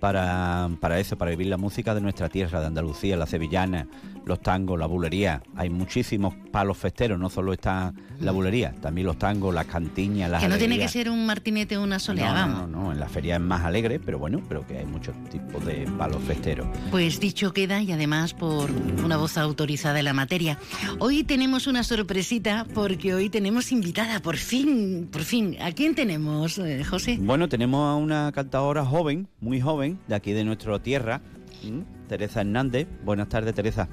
para, 0.00 0.70
para 0.80 0.98
eso, 0.98 1.16
para 1.16 1.30
vivir 1.30 1.46
la 1.46 1.56
música 1.56 1.94
de 1.94 2.00
nuestra 2.00 2.28
tierra, 2.28 2.60
de 2.60 2.66
Andalucía, 2.66 3.16
la 3.16 3.26
sevillana, 3.26 3.86
los 4.24 4.40
tangos, 4.40 4.78
la 4.78 4.86
bulería. 4.86 5.42
Hay 5.56 5.70
muchísimos 5.70 6.34
palos 6.50 6.76
festeros, 6.76 7.18
no 7.18 7.30
solo 7.30 7.52
está 7.52 7.92
la 8.20 8.32
bulería, 8.32 8.72
también 8.80 9.06
los 9.06 9.18
tangos, 9.18 9.54
las 9.54 9.66
cantiñas, 9.66 10.30
las 10.30 10.42
Que 10.42 10.48
no 10.48 10.58
tiene 10.58 10.78
que 10.78 10.88
ser 10.88 11.08
un 11.10 11.26
martinete 11.26 11.76
o 11.76 11.82
una 11.82 11.98
solea, 11.98 12.28
no, 12.28 12.34
vamos. 12.34 12.60
no, 12.60 12.66
no, 12.66 12.84
no, 12.84 12.92
en 12.92 13.00
la 13.00 13.08
feria 13.08 13.36
es 13.36 13.40
más 13.40 13.64
alegre, 13.64 13.98
pero 13.98 14.18
bueno, 14.18 14.42
pero 14.48 14.66
que 14.66 14.78
hay 14.78 14.86
muchos 14.86 15.14
tipos 15.30 15.64
de 15.64 15.88
palos 15.98 16.22
festeros. 16.24 16.66
Pues 16.90 17.20
dicho 17.20 17.52
queda 17.52 17.82
y 17.82 17.92
además 17.92 18.34
por 18.34 18.70
una 18.70 19.16
voz 19.16 19.38
autorizada 19.38 19.98
en 19.98 20.04
la 20.04 20.12
materia. 20.12 20.58
Hoy 20.98 21.24
tenemos 21.24 21.66
una 21.66 21.82
sorpresita 21.82 22.66
porque 22.74 23.14
hoy 23.14 23.30
tenemos 23.30 23.72
invitada, 23.72 24.20
por 24.20 24.36
fin, 24.36 25.08
por 25.10 25.22
fin. 25.22 25.56
¿A 25.60 25.72
quién 25.72 25.94
tenemos, 25.94 26.58
eh, 26.58 26.84
José? 26.84 27.18
Bueno, 27.20 27.48
tenemos 27.48 27.88
a 27.88 27.94
una 27.96 28.32
cantadora 28.32 28.84
joven, 28.84 29.28
muy 29.40 29.60
joven, 29.60 29.98
de 30.08 30.14
aquí 30.14 30.32
de 30.32 30.44
nuestra 30.44 30.78
tierra, 30.80 31.22
¿m? 31.64 31.84
Teresa 32.08 32.40
Hernández. 32.40 32.86
Buenas 33.04 33.28
tardes, 33.28 33.54
Teresa. 33.54 33.88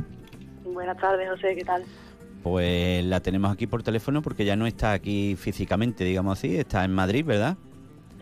Buenas 0.63 0.97
tardes, 0.97 1.29
José, 1.29 1.55
¿qué 1.55 1.63
tal? 1.63 1.83
Pues 2.43 3.03
la 3.05 3.19
tenemos 3.19 3.51
aquí 3.51 3.67
por 3.67 3.83
teléfono 3.83 4.21
porque 4.21 4.45
ya 4.45 4.55
no 4.55 4.67
está 4.67 4.93
aquí 4.93 5.35
físicamente, 5.35 6.03
digamos 6.03 6.37
así, 6.37 6.55
está 6.55 6.85
en 6.85 6.93
Madrid, 6.93 7.25
¿verdad? 7.25 7.57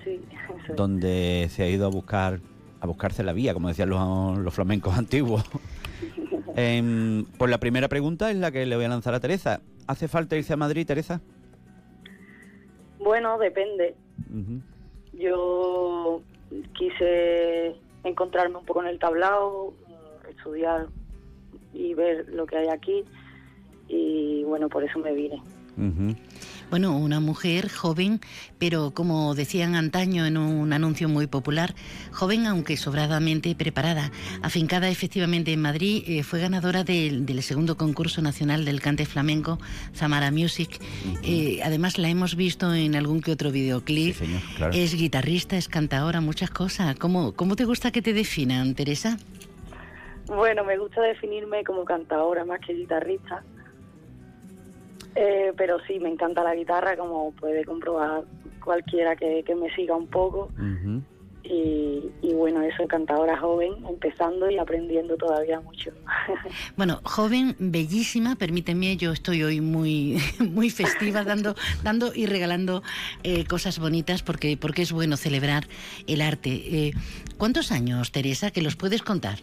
Sí, 0.03 0.21
eso 0.63 0.71
es. 0.71 0.75
Donde 0.75 1.47
se 1.51 1.63
ha 1.63 1.69
ido 1.69 1.85
a 1.85 1.89
buscar 1.89 2.39
a 2.79 2.87
buscarse 2.87 3.23
la 3.23 3.33
vía, 3.33 3.53
como 3.53 3.67
decían 3.67 3.89
los, 3.89 4.37
los 4.37 4.53
flamencos 4.53 4.93
antiguos. 4.97 5.43
Em, 6.57 7.25
pues 7.37 7.51
la 7.51 7.57
primera 7.57 7.89
pregunta 7.89 8.31
es 8.31 8.37
la 8.37 8.49
que 8.49 8.65
le 8.65 8.77
voy 8.77 8.85
a 8.85 8.87
lanzar 8.87 9.13
a 9.13 9.19
Teresa. 9.19 9.59
¿Hace 9.87 10.07
falta 10.07 10.37
irse 10.37 10.53
a 10.53 10.55
Madrid, 10.55 10.87
Teresa? 10.87 11.19
Bueno, 12.97 13.37
depende. 13.37 13.93
Yo 15.11 16.21
quise 16.77 17.75
encontrarme 18.05 18.57
un 18.57 18.65
poco 18.65 18.81
en 18.81 18.87
el 18.87 18.99
tablao, 18.99 19.73
mm, 19.87 20.29
estudiar 20.29 20.87
y 21.73 21.93
ver 21.93 22.29
lo 22.29 22.45
que 22.45 22.57
hay 22.57 22.67
aquí 22.69 23.03
y 23.87 24.43
bueno, 24.43 24.69
por 24.69 24.83
eso 24.83 24.99
me 24.99 25.13
vine. 25.13 25.41
Bueno, 26.69 26.97
una 26.97 27.19
mujer 27.19 27.69
joven, 27.69 28.19
pero 28.59 28.91
como 28.91 29.35
decían 29.35 29.75
antaño 29.75 30.25
en 30.25 30.37
un 30.37 30.73
anuncio 30.73 31.07
muy 31.07 31.27
popular, 31.27 31.75
joven 32.11 32.47
aunque 32.47 32.75
sobradamente 32.75 33.53
preparada, 33.55 34.11
afincada 34.41 34.89
efectivamente 34.89 35.53
en 35.53 35.61
Madrid, 35.61 36.03
eh, 36.07 36.23
fue 36.23 36.39
ganadora 36.39 36.83
del, 36.83 37.25
del 37.25 37.43
segundo 37.43 37.77
concurso 37.77 38.21
nacional 38.21 38.65
del 38.65 38.81
cante 38.81 39.05
flamenco, 39.05 39.59
Zamara 39.93 40.31
Music. 40.31 40.79
Eh, 41.23 41.59
además 41.63 41.97
la 41.97 42.09
hemos 42.09 42.35
visto 42.35 42.73
en 42.73 42.95
algún 42.95 43.21
que 43.21 43.31
otro 43.31 43.51
videoclip. 43.51 44.15
claro. 44.57 44.73
Es 44.73 44.95
guitarrista, 44.95 45.57
es 45.57 45.67
cantadora, 45.67 46.19
muchas 46.19 46.49
cosas. 46.49 46.95
¿Cómo, 46.97 47.33
¿Cómo 47.33 47.55
te 47.55 47.65
gusta 47.65 47.91
que 47.91 48.01
te 48.01 48.13
definan, 48.13 48.75
Teresa? 48.75 49.17
Bueno, 50.27 50.63
me 50.63 50.77
gusta 50.77 51.01
definirme 51.01 51.63
como 51.63 51.85
cantadora 51.85 52.45
más 52.45 52.59
que 52.65 52.73
guitarrista. 52.73 53.43
Eh, 55.15 55.53
pero 55.55 55.77
sí, 55.87 55.99
me 55.99 56.09
encanta 56.09 56.43
la 56.43 56.55
guitarra, 56.55 56.97
como 56.97 57.31
puede 57.31 57.63
comprobar 57.63 58.23
cualquiera 58.63 59.15
que, 59.15 59.43
que 59.43 59.55
me 59.55 59.73
siga 59.75 59.95
un 59.95 60.07
poco. 60.07 60.49
Y 61.47 62.33
bueno, 62.33 62.61
eso, 62.61 62.87
cantadora 62.87 63.37
joven, 63.37 63.73
empezando 63.87 64.49
y 64.49 64.57
aprendiendo 64.57 65.15
todavía 65.15 65.59
mucho. 65.59 65.91
Bueno, 66.75 66.99
joven, 67.03 67.55
bellísima, 67.59 68.35
permíteme, 68.35 68.97
yo 68.97 69.11
estoy 69.11 69.43
hoy 69.43 69.61
muy, 69.61 70.17
muy 70.39 70.69
festiva, 70.69 71.23
dando, 71.23 71.55
dando 71.83 72.11
y 72.13 72.25
regalando 72.25 72.83
eh, 73.23 73.45
cosas 73.45 73.79
bonitas 73.79 74.23
porque, 74.23 74.57
porque 74.57 74.81
es 74.81 74.91
bueno 74.91 75.17
celebrar 75.17 75.67
el 76.07 76.21
arte. 76.21 76.49
Eh, 76.49 76.93
¿Cuántos 77.37 77.71
años, 77.71 78.11
Teresa, 78.11 78.51
que 78.51 78.61
los 78.61 78.75
puedes 78.75 79.01
contar? 79.03 79.39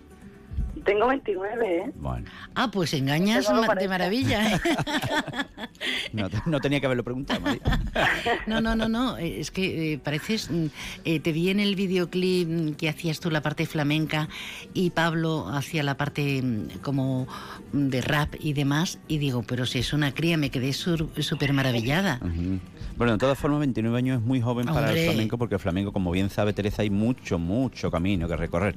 Tengo 0.85 1.07
29, 1.09 1.77
¿eh? 1.79 1.91
Bueno, 1.95 2.27
Ah, 2.55 2.71
pues 2.71 2.93
engañas 2.95 3.47
Tengo 3.47 3.63
ma- 3.67 3.75
de 3.75 3.89
maravilla. 3.89 4.55
¿eh? 4.55 4.61
no, 6.13 6.29
te- 6.29 6.43
no 6.47 6.61
tenía 6.61 6.81
que 6.81 6.87
haberlo 6.87 7.05
preguntado, 7.05 7.41
María. 7.41 7.61
No, 8.47 8.61
no, 8.61 8.75
no, 8.75 8.89
no, 8.89 9.17
eh, 9.19 9.41
es 9.41 9.51
que 9.51 9.93
eh, 9.95 9.99
pareces, 9.99 10.51
mm, 10.51 10.67
eh, 11.05 11.21
te 11.21 11.33
vi 11.33 11.51
en 11.51 11.61
el 11.61 11.77
videoclip 11.77 12.49
mm, 12.49 12.73
que 12.75 12.89
hacías 12.89 13.21
tú 13.21 13.31
la 13.31 13.41
parte 13.43 13.67
flamenca 13.67 14.29
y 14.75 14.91
Pablo 14.91 15.49
hacía 15.49 15.83
la 15.83 15.97
parte 15.97 16.43
mm, 16.43 16.79
como 16.83 17.27
de 17.73 18.01
rap 18.01 18.35
y 18.41 18.53
demás 18.53 18.99
y 19.09 19.19
digo, 19.19 19.43
pero 19.47 19.67
si 19.67 19.79
es 19.79 19.93
una 19.93 20.13
cría, 20.13 20.37
me 20.37 20.51
quedé 20.51 20.73
sur- 20.73 21.09
súper 21.23 21.53
maravillada. 21.53 22.19
Ujú. 22.23 22.59
Bueno, 22.97 23.13
de 23.13 23.19
todas 23.19 23.39
formas, 23.39 23.61
29 23.61 23.97
años 23.97 24.21
es 24.21 24.27
muy 24.27 24.41
joven 24.41 24.67
para 24.67 24.93
el 24.93 24.99
flamenco, 24.99 25.39
porque 25.39 25.55
el 25.55 25.61
flamenco, 25.61 25.93
como 25.93 26.11
bien 26.11 26.29
sabe 26.31 26.53
Teresa, 26.53 26.83
hay 26.83 26.91
mucho, 26.91 27.39
mucho 27.39 27.91
camino 27.91 28.29
que 28.29 28.37
recorrer. 28.37 28.77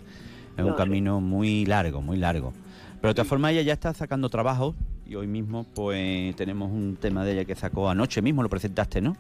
Es 0.58 0.64
un 0.64 0.72
No, 0.72 0.76
camino 0.76 1.20
muy 1.22 1.66
largo, 1.66 2.02
muy 2.02 2.18
largo. 2.18 2.54
Pero 3.02 3.10
de 3.10 3.16
todas 3.16 3.28
formas, 3.28 3.52
ella 3.52 3.62
ya 3.62 3.74
está 3.74 3.94
sacando 3.94 4.30
trabajo 4.30 4.74
y 5.06 5.16
hoy 5.16 5.28
mismo, 5.28 5.66
pues, 5.76 6.36
tenemos 6.36 6.72
un 6.72 6.96
tema 6.96 7.24
de 7.26 7.34
ella 7.34 7.46
que 7.46 7.56
sacó 7.56 7.90
anoche 7.90 8.22
mismo, 8.22 8.42
lo 8.42 8.50
presentaste, 8.50 9.02
¿no? 9.02 9.16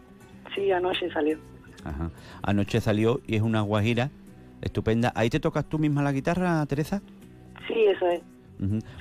Sí, 0.55 0.71
anoche 0.71 1.11
salió. 1.11 1.38
Ajá. 1.83 2.09
Anoche 2.41 2.81
salió 2.81 3.21
y 3.27 3.36
es 3.36 3.41
una 3.41 3.61
guajira 3.61 4.09
estupenda. 4.61 5.11
¿Ahí 5.15 5.29
te 5.29 5.39
tocas 5.39 5.65
tú 5.65 5.77
misma 5.77 6.01
la 6.01 6.11
guitarra, 6.11 6.65
Teresa? 6.65 7.01
Sí, 7.67 7.75
eso 7.88 8.07
es. 8.07 8.21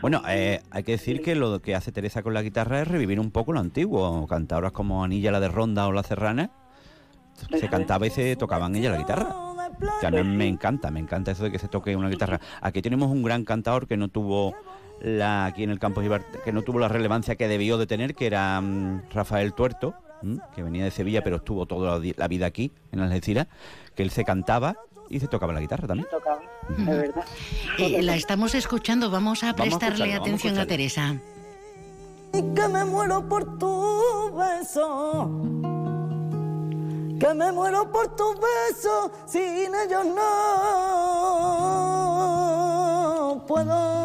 Bueno, 0.02 0.20
eh, 0.28 0.60
hay 0.70 0.82
que 0.82 0.92
decir 0.92 1.22
que 1.22 1.36
lo 1.36 1.62
que 1.62 1.76
hace 1.76 1.92
Teresa 1.92 2.24
con 2.24 2.34
la 2.34 2.42
guitarra 2.42 2.82
es 2.82 2.88
revivir 2.88 3.20
un 3.20 3.30
poco 3.30 3.52
lo 3.52 3.60
antiguo. 3.60 4.26
Cantadoras 4.26 4.72
como 4.72 5.04
Anilla 5.04 5.30
la 5.30 5.38
de 5.38 5.48
Ronda 5.48 5.86
o 5.86 5.92
La 5.92 6.02
Serrana, 6.02 6.50
se 7.58 7.68
cantaba 7.68 8.06
y 8.06 8.10
se 8.10 8.34
tocaban 8.36 8.74
ella 8.74 8.90
la 8.90 8.98
guitarra. 8.98 9.28
Que 10.00 10.06
a 10.06 10.10
mí 10.10 10.22
me 10.22 10.46
encanta, 10.46 10.90
me 10.90 11.00
encanta 11.00 11.30
eso 11.30 11.44
de 11.44 11.50
que 11.50 11.58
se 11.58 11.68
toque 11.68 11.96
una 11.96 12.08
guitarra. 12.08 12.40
Aquí 12.60 12.82
tenemos 12.82 13.10
un 13.10 13.22
gran 13.22 13.44
cantador 13.44 13.86
que 13.86 13.96
no 13.96 14.08
tuvo 14.08 14.54
la 15.00 15.46
aquí 15.46 15.62
en 15.62 15.70
el 15.70 15.78
campo 15.78 16.00
que 16.44 16.52
no 16.52 16.62
tuvo 16.62 16.78
la 16.78 16.88
relevancia 16.88 17.36
que 17.36 17.48
debió 17.48 17.78
de 17.78 17.86
tener, 17.86 18.14
que 18.14 18.26
era 18.26 18.60
mm, 18.60 19.10
Rafael 19.12 19.52
Tuerto, 19.52 19.94
mm, 20.22 20.36
que 20.54 20.62
venía 20.62 20.84
de 20.84 20.90
Sevilla 20.90 21.22
pero 21.22 21.36
estuvo 21.36 21.66
toda 21.66 21.98
la, 21.98 22.12
la 22.16 22.28
vida 22.28 22.46
aquí 22.46 22.72
en 22.92 23.00
Algeciras, 23.00 23.46
que 23.94 24.02
él 24.02 24.10
se 24.10 24.24
cantaba 24.24 24.76
y 25.10 25.20
se 25.20 25.28
tocaba 25.28 25.52
la 25.52 25.60
guitarra 25.60 25.86
también. 25.86 26.08
Tocaba, 26.10 26.42
es 26.78 26.86
verdad. 26.86 27.24
Eh, 27.78 28.02
la 28.02 28.16
estamos 28.16 28.54
escuchando, 28.54 29.10
vamos 29.10 29.42
a 29.42 29.52
Vamos 29.52 29.74
a 29.74 29.78
prestarle 29.78 30.14
a 30.14 30.18
atención 30.18 30.56
a 30.56 30.62
escucharla. 30.62 30.66
Teresa. 30.66 31.16
que 32.32 32.68
me 32.68 32.84
muero 32.84 33.28
por 33.28 33.58
tu 33.58 34.34
beso. 34.36 35.73
Que 37.18 37.32
me 37.34 37.52
muero 37.52 37.90
por 37.92 38.08
tus 38.16 38.34
besos, 38.40 39.10
sin 39.26 39.74
ellos 39.74 40.04
no 40.06 40.24
puedo 43.46 44.04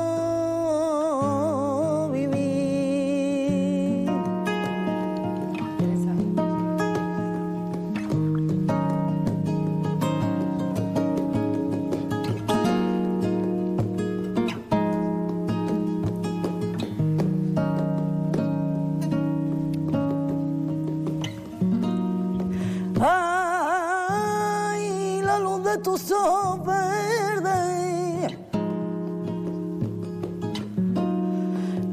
de 25.72 25.78
tus 25.80 26.12
ojos 26.12 26.66
verdes. 26.66 28.38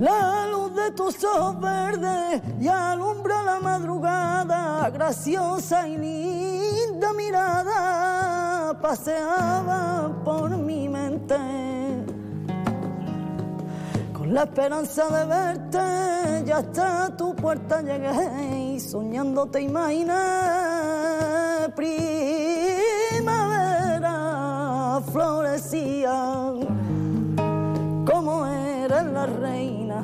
La 0.01 0.47
luz 0.47 0.75
de 0.75 0.91
tus 0.93 1.25
ojos 1.25 1.61
verdes 1.61 2.43
y 2.61 2.69
alumbra 2.69 3.43
la 3.43 3.61
madrugada, 3.61 4.89
graciosa 4.91 5.89
y 5.89 5.99
linda 5.99 7.13
mirada, 7.13 8.79
paseaba 8.81 10.11
por 10.25 10.57
mi 10.57 10.89
mente. 10.89 11.37
Con 14.13 14.33
la 14.33 14.45
esperanza 14.45 15.09
de 15.09 15.27
verte, 15.27 16.45
ya 16.47 16.59
hasta 16.59 17.17
tu 17.17 17.35
puerta 17.35 17.83
llegué 17.83 18.75
y 18.75 18.81
soñando 18.81 19.47
te 19.47 19.61
imaginé 19.63 20.15
florecía 25.17 26.53
como 28.05 28.47
eres 28.47 29.05
la 29.05 29.25
reina 29.25 30.03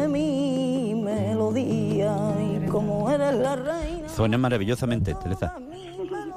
de 0.00 0.08
mi 0.08 0.92
melodía 0.96 2.16
y 2.40 2.66
como 2.66 3.08
eres 3.08 3.34
la 3.36 3.54
reina 3.54 4.08
Suena 4.08 4.36
maravillosamente, 4.36 5.14
Teresa. 5.14 5.54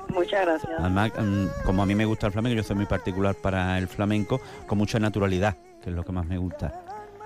Muchas 0.09 0.45
gracias. 0.45 0.71
Además, 0.79 1.11
mm, 1.17 1.47
como 1.65 1.81
a 1.81 1.87
mí 1.87 1.95
me 1.95 2.05
gusta 2.05 2.27
el 2.27 2.33
flamenco, 2.33 2.55
yo 2.55 2.63
soy 2.63 2.75
muy 2.75 2.85
particular 2.85 3.33
para 3.33 3.79
el 3.79 3.87
flamenco, 3.87 4.39
con 4.67 4.77
mucha 4.77 4.99
naturalidad, 4.99 5.57
que 5.81 5.89
es 5.89 5.95
lo 5.95 6.03
que 6.03 6.11
más 6.11 6.27
me 6.27 6.37
gusta. 6.37 6.79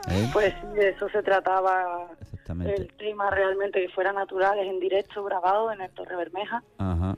¿eh? 0.09 0.30
Pues 0.32 0.53
sí, 0.61 0.67
de 0.76 0.89
eso 0.91 1.09
se 1.09 1.22
trataba 1.22 2.07
Exactamente. 2.22 2.74
el 2.74 2.88
tema 2.93 3.30
realmente, 3.30 3.82
que 3.82 3.89
fuera 3.89 4.13
naturales 4.13 4.65
en 4.65 4.80
directo, 4.80 5.26
grabado 5.26 5.74
en 5.74 5.82
el 5.82 5.91
Torre 5.91 6.15
Bermeja. 6.15 6.63
Ajá. 6.78 7.17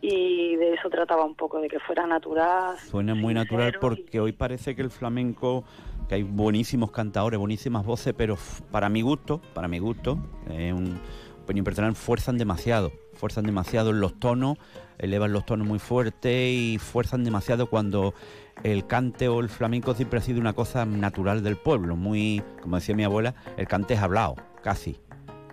Y 0.00 0.56
de 0.56 0.74
eso 0.74 0.88
trataba 0.90 1.24
un 1.24 1.34
poco, 1.34 1.60
de 1.60 1.68
que 1.68 1.80
fuera 1.80 2.06
natural. 2.06 2.78
Suena 2.78 3.14
muy 3.14 3.34
natural 3.34 3.74
porque 3.80 4.20
hoy 4.20 4.32
parece 4.32 4.76
que 4.76 4.82
el 4.82 4.90
flamenco, 4.90 5.64
que 6.08 6.16
hay 6.16 6.22
buenísimos 6.22 6.92
cantadores, 6.92 7.38
buenísimas 7.38 7.84
voces, 7.84 8.14
pero 8.16 8.36
para 8.70 8.88
mi 8.88 9.02
gusto, 9.02 9.40
para 9.54 9.66
mi 9.66 9.80
gusto, 9.80 10.18
es 10.48 10.72
un 10.72 11.00
opinión 11.42 11.64
personal, 11.64 11.96
fuerzan 11.96 12.38
demasiado, 12.38 12.92
fuerzan 13.14 13.44
demasiado 13.44 13.90
en 13.90 14.00
los 14.00 14.20
tonos, 14.20 14.58
elevan 14.98 15.32
los 15.32 15.46
tonos 15.46 15.66
muy 15.66 15.78
fuertes 15.78 16.52
y 16.52 16.78
fuerzan 16.78 17.24
demasiado 17.24 17.68
cuando 17.68 18.14
el 18.62 18.86
cante 18.86 19.28
o 19.28 19.40
el 19.40 19.48
flamenco 19.48 19.94
siempre 19.94 20.18
ha 20.18 20.22
sido 20.22 20.40
una 20.40 20.52
cosa 20.52 20.84
natural 20.84 21.42
del 21.42 21.56
pueblo, 21.56 21.96
muy, 21.96 22.42
como 22.60 22.76
decía 22.76 22.94
mi 22.94 23.04
abuela, 23.04 23.34
el 23.56 23.66
cante 23.66 23.94
es 23.94 24.00
hablado, 24.00 24.36
casi. 24.62 25.00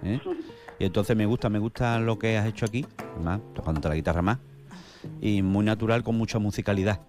¿eh? 0.04 0.20
Y 0.80 0.86
entonces 0.86 1.16
me 1.16 1.26
gusta, 1.26 1.50
me 1.50 1.60
gusta 1.60 2.00
lo 2.00 2.20
que 2.20 2.38
has 2.38 2.46
hecho 2.48 2.66
aquí, 2.66 2.86
además, 3.16 3.40
tocándote 3.54 3.88
la 3.90 3.96
guitarra 3.96 4.22
más, 4.22 4.40
y 5.22 5.42
muy 5.42 5.64
natural 5.66 6.04
con 6.04 6.18
mucha 6.18 6.40
musicalidad 6.40 7.00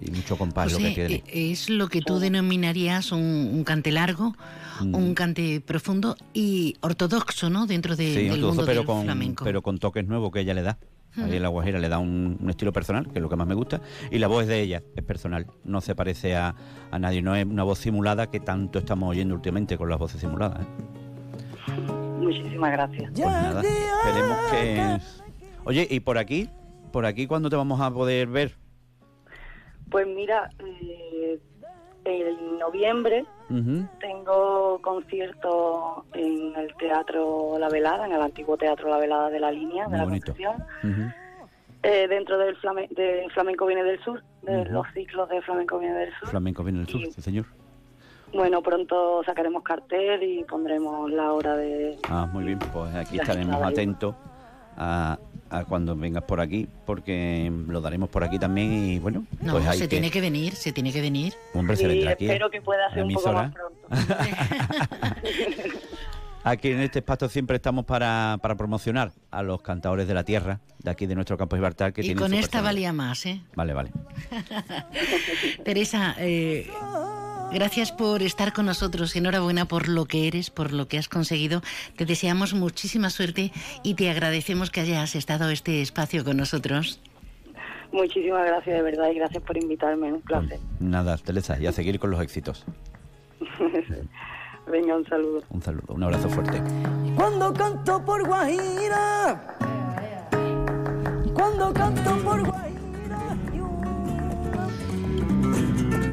y 0.00 0.10
mucho 0.10 0.36
compás 0.36 0.70
lo 0.72 0.78
que 0.78 0.90
tiene. 0.92 1.14
eh, 1.26 1.50
es 1.52 1.70
lo 1.70 1.88
que 1.88 2.02
tú 2.02 2.18
denominarías 2.18 3.12
un, 3.12 3.20
un 3.52 3.64
cante 3.64 3.90
largo, 3.92 4.34
Mm. 4.78 4.94
un 4.94 5.14
cante 5.14 5.62
profundo 5.62 6.16
y 6.34 6.76
ortodoxo, 6.82 7.48
¿no? 7.48 7.66
Dentro 7.66 7.96
de- 7.96 8.08
Sí, 8.12 8.14
del 8.24 8.32
ortodoxo, 8.32 8.46
mundo 8.48 8.64
pero 8.66 8.80
del 8.80 8.86
con, 8.86 9.04
flamenco. 9.04 9.44
pero 9.44 9.62
con 9.62 9.78
toques 9.78 10.06
nuevos 10.06 10.30
que 10.30 10.40
ella 10.40 10.52
le 10.52 10.60
da. 10.60 10.76
Ahí 11.16 11.30
Mm. 11.30 11.32
en 11.32 11.42
la 11.42 11.48
guajira 11.48 11.78
le 11.78 11.88
da 11.88 11.96
un, 11.98 12.36
un 12.38 12.50
estilo 12.50 12.74
personal, 12.74 13.08
que 13.08 13.14
es 13.18 13.22
lo 13.22 13.30
que 13.30 13.36
más 13.36 13.46
me 13.46 13.54
gusta, 13.54 13.80
y 14.10 14.18
la 14.18 14.26
voz 14.26 14.42
es 14.42 14.48
de 14.48 14.60
ella, 14.60 14.82
es 14.94 15.02
personal, 15.02 15.46
no 15.64 15.80
se 15.80 15.94
parece 15.94 16.36
a, 16.36 16.54
a 16.90 16.98
nadie, 16.98 17.22
no 17.22 17.34
es 17.34 17.46
una 17.46 17.62
voz 17.62 17.78
simulada 17.78 18.30
que 18.30 18.38
tanto 18.38 18.78
estamos 18.78 19.08
oyendo 19.08 19.34
últimamente 19.34 19.78
con 19.78 19.88
las 19.88 19.98
voces 19.98 20.20
simuladas. 20.20 20.60
¿eh? 20.60 20.66
Muchísimas 22.18 22.72
gracias. 22.72 23.10
Pues 23.12 23.26
nada, 23.26 23.62
esperemos 23.62 24.38
que... 24.50 24.98
Oye, 25.64 25.86
y 25.90 26.00
por 26.00 26.18
aquí, 26.18 26.48
por 26.92 27.06
aquí, 27.06 27.26
¿cuándo 27.26 27.50
te 27.50 27.56
vamos 27.56 27.80
a 27.80 27.90
poder 27.90 28.28
ver? 28.28 28.52
Pues 29.90 30.06
mira, 30.06 30.50
eh, 30.58 31.38
en 32.04 32.58
noviembre 32.58 33.24
tengo 34.00 34.80
concierto 34.82 36.04
en 36.14 36.54
el 36.56 36.74
Teatro 36.76 37.56
La 37.58 37.68
Velada, 37.68 38.06
en 38.06 38.12
el 38.12 38.20
antiguo 38.22 38.56
Teatro 38.56 38.88
La 38.88 38.98
Velada 38.98 39.30
de 39.30 39.40
la 39.40 39.52
Línea, 39.52 39.86
de 39.88 39.96
la 39.98 40.04
bonito. 40.04 40.32
Concepción, 40.32 41.14
eh, 41.82 42.08
dentro 42.08 42.38
del 42.38 42.56
flame- 42.56 42.88
de 42.90 43.26
Flamenco 43.32 43.66
Viene 43.66 43.84
del 43.84 44.02
Sur, 44.02 44.22
de 44.42 44.64
los 44.66 44.86
ciclos 44.94 45.28
de 45.28 45.40
Flamenco 45.42 45.78
Viene 45.78 45.94
del 45.96 46.12
Sur. 46.18 46.28
Flamenco 46.28 46.64
viene 46.64 46.78
del 46.80 46.88
sur, 46.88 47.00
sí, 47.12 47.22
señor. 47.22 47.46
Bueno, 48.32 48.62
pronto 48.62 49.22
sacaremos 49.24 49.62
cartel 49.62 50.22
y 50.22 50.44
pondremos 50.44 51.10
la 51.10 51.32
hora 51.32 51.56
de... 51.56 51.96
Ah, 52.08 52.28
muy 52.32 52.44
bien, 52.44 52.58
pues 52.58 52.94
aquí 52.94 53.18
estaremos 53.18 53.62
atentos 53.62 54.14
a, 54.76 55.18
a 55.48 55.64
cuando 55.64 55.96
vengas 55.96 56.24
por 56.24 56.40
aquí, 56.40 56.68
porque 56.84 57.50
lo 57.68 57.80
daremos 57.80 58.08
por 58.10 58.24
aquí 58.24 58.38
también 58.38 58.72
y 58.72 58.98
bueno, 58.98 59.24
No, 59.40 59.52
pues 59.54 59.66
hay 59.66 59.78
se 59.78 59.84
que... 59.84 59.88
tiene 59.88 60.10
que 60.10 60.20
venir, 60.20 60.54
se 60.54 60.72
tiene 60.72 60.92
que 60.92 61.00
venir. 61.00 61.32
Hombre, 61.54 61.76
se 61.76 61.82
Sí, 61.84 61.88
vendrá 61.88 62.10
aquí. 62.12 62.26
espero 62.26 62.50
que 62.50 62.60
pueda 62.60 62.90
ser 62.92 63.04
un 63.04 63.14
poco 63.14 63.32
más 63.32 63.52
emisora. 63.54 63.70
Aquí 66.44 66.70
en 66.70 66.78
este 66.80 67.00
espacio 67.00 67.28
siempre 67.28 67.56
estamos 67.56 67.84
para, 67.86 68.38
para 68.40 68.54
promocionar 68.54 69.10
a 69.32 69.42
los 69.42 69.60
cantadores 69.62 70.06
de 70.06 70.14
la 70.14 70.22
tierra, 70.22 70.60
de 70.78 70.90
aquí 70.92 71.06
de 71.06 71.16
nuestro 71.16 71.36
campo 71.36 71.56
de 71.56 71.58
Gibraltar. 71.60 71.92
Que 71.92 72.02
y 72.02 72.04
tienen 72.04 72.22
con 72.22 72.32
esta 72.34 72.62
personalidad. 72.62 72.68
valía 72.70 72.92
más, 72.92 73.26
¿eh? 73.26 73.40
Vale, 73.56 73.72
vale. 73.72 73.90
Teresa, 75.64 76.14
eh, 76.20 76.70
gracias 77.52 77.92
por 77.92 78.22
estar 78.22 78.52
con 78.52 78.66
nosotros. 78.66 79.14
Enhorabuena 79.16 79.66
por 79.66 79.88
lo 79.88 80.06
que 80.06 80.28
eres, 80.28 80.50
por 80.50 80.72
lo 80.72 80.88
que 80.88 80.98
has 80.98 81.08
conseguido. 81.08 81.62
Te 81.96 82.04
deseamos 82.04 82.54
muchísima 82.54 83.10
suerte 83.10 83.52
y 83.82 83.94
te 83.94 84.10
agradecemos 84.10 84.70
que 84.70 84.80
hayas 84.80 85.14
estado 85.14 85.50
este 85.50 85.82
espacio 85.82 86.24
con 86.24 86.36
nosotros. 86.36 87.00
Muchísimas 87.92 88.46
gracias, 88.46 88.76
de 88.76 88.82
verdad, 88.82 89.10
y 89.10 89.14
gracias 89.14 89.42
por 89.42 89.56
invitarme, 89.56 90.12
un 90.12 90.20
placer. 90.20 90.58
Nada, 90.80 91.16
Teresa, 91.18 91.58
y 91.60 91.66
a 91.66 91.72
seguir 91.72 91.98
con 91.98 92.10
los 92.10 92.20
éxitos. 92.20 92.64
Venga, 94.66 94.96
un 94.96 95.06
saludo. 95.06 95.42
Un 95.50 95.62
saludo, 95.62 95.94
un 95.94 96.02
abrazo 96.02 96.28
fuerte. 96.28 96.60
Cuando 97.14 97.54
canto 97.54 98.04
por 98.04 98.26
Guajira, 98.26 99.56
cuando 101.32 101.72
canto 101.72 102.16
por 102.18 102.44
Guajira. 102.44 102.75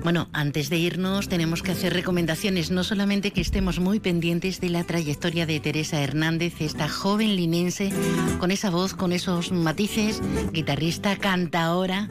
Bueno, 0.04 0.28
antes 0.34 0.70
de 0.70 0.78
irnos 0.78 1.30
tenemos 1.30 1.64
que 1.64 1.72
hacer 1.72 1.94
recomendaciones, 1.94 2.72
no 2.72 2.84
solamente 2.84 3.32
que 3.32 3.40
estemos 3.40 3.80
muy 3.80 4.02
pendientes 4.02 4.60
de 4.60 4.70
la 4.70 4.84
trayectoria 4.84 5.46
de 5.46 5.62
Teresa 5.62 6.02
Hernández, 6.02 6.60
esta 6.60 6.90
joven 6.90 7.38
linense, 7.38 7.90
con 8.38 8.52
esa 8.52 8.70
voz, 8.70 8.96
con 8.96 9.14
esos 9.14 9.54
matices, 9.54 10.22
guitarrista, 10.52 11.16
cantaora, 11.16 12.10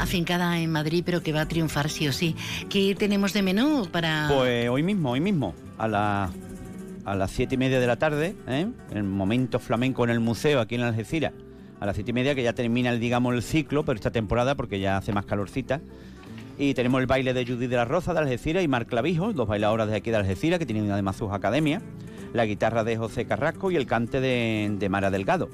afincada 0.00 0.58
en 0.58 0.72
Madrid, 0.72 1.04
pero 1.06 1.22
que 1.22 1.32
va 1.32 1.42
a 1.42 1.48
triunfar 1.48 1.90
sí 1.90 2.08
o 2.08 2.12
sí. 2.12 2.34
¿Qué 2.68 2.96
tenemos 2.96 3.32
de 3.32 3.42
menú 3.42 3.86
para...? 3.92 4.28
Pues 4.34 4.68
hoy 4.68 4.82
mismo, 4.82 5.12
hoy 5.12 5.20
mismo, 5.20 5.54
a 5.78 5.86
las 5.86 6.30
a 7.04 7.14
las 7.14 7.30
siete 7.30 7.54
y 7.54 7.58
media 7.58 7.78
de 7.78 7.86
la 7.86 7.96
tarde, 7.96 8.34
¿eh? 8.48 8.66
el 8.90 9.04
momento 9.04 9.60
flamenco 9.60 10.02
en 10.04 10.10
el 10.10 10.20
museo 10.20 10.60
aquí 10.60 10.74
en 10.74 10.82
Algeciras, 10.82 11.32
a 11.78 11.86
las 11.86 11.94
siete 11.94 12.10
y 12.10 12.14
media 12.14 12.34
que 12.34 12.42
ya 12.42 12.52
termina 12.52 12.90
el 12.90 12.98
digamos 12.98 13.32
el 13.32 13.42
ciclo, 13.42 13.84
pero 13.84 13.94
esta 13.94 14.10
temporada 14.10 14.56
porque 14.56 14.80
ya 14.80 14.96
hace 14.96 15.12
más 15.12 15.24
calorcita. 15.24 15.80
Y 16.58 16.74
tenemos 16.74 17.00
el 17.00 17.06
baile 17.06 17.34
de 17.34 17.46
Judith 17.46 17.70
de 17.70 17.76
la 17.76 17.84
Roza 17.84 18.12
de 18.12 18.18
Algeciras 18.20 18.64
y 18.64 18.68
Marc 18.68 18.88
Clavijo, 18.88 19.32
dos 19.32 19.46
bailadoras 19.46 19.88
de 19.88 19.96
aquí 19.96 20.10
de 20.10 20.16
Algeciras 20.16 20.58
que 20.58 20.66
tienen 20.66 20.90
además 20.90 21.16
sus 21.16 21.30
academias, 21.32 21.82
la 22.32 22.46
guitarra 22.46 22.82
de 22.84 22.96
José 22.96 23.26
Carrasco 23.26 23.70
y 23.70 23.76
el 23.76 23.86
cante 23.86 24.20
de, 24.20 24.74
de 24.78 24.88
Mara 24.88 25.10
Delgado. 25.10 25.48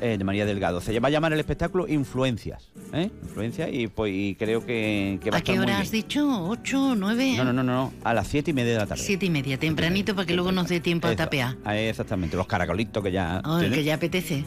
eh, 0.00 0.18
de 0.18 0.24
María 0.24 0.44
Delgado. 0.44 0.80
Se 0.80 0.98
va 0.98 1.06
a 1.06 1.10
llamar 1.12 1.32
el 1.32 1.38
espectáculo 1.38 1.86
Influencias. 1.86 2.72
¿eh? 2.92 3.08
Influencias 3.22 3.68
y 3.72 3.86
pues 3.86 4.12
y 4.12 4.34
creo 4.34 4.66
que, 4.66 5.20
que 5.22 5.30
va 5.30 5.36
a, 5.36 5.40
¿A 5.40 5.42
qué 5.44 5.60
hora 5.60 5.78
has 5.78 5.92
dicho? 5.92 6.26
¿Ocho, 6.48 6.96
nueve? 6.96 7.34
No, 7.36 7.44
no, 7.44 7.52
no, 7.52 7.62
no, 7.62 7.92
a 8.02 8.12
las 8.12 8.26
siete 8.26 8.50
y 8.50 8.54
media 8.54 8.72
de 8.72 8.78
la 8.80 8.86
tarde. 8.86 9.00
Siete 9.00 9.26
y 9.26 9.30
media, 9.30 9.58
tempranito, 9.58 10.16
para 10.16 10.26
que 10.26 10.34
luego 10.34 10.50
nos 10.50 10.66
dé 10.68 10.80
tiempo 10.80 11.06
a 11.06 11.14
tapear. 11.14 11.56
ah, 11.64 11.78
Exactamente, 11.78 12.36
los 12.36 12.48
caracolitos 12.48 13.00
que 13.00 13.12
ya. 13.12 13.40
Oh, 13.44 13.60
el 13.60 13.72
que 13.72 13.84
ya 13.84 13.94
apetece. 13.94 14.44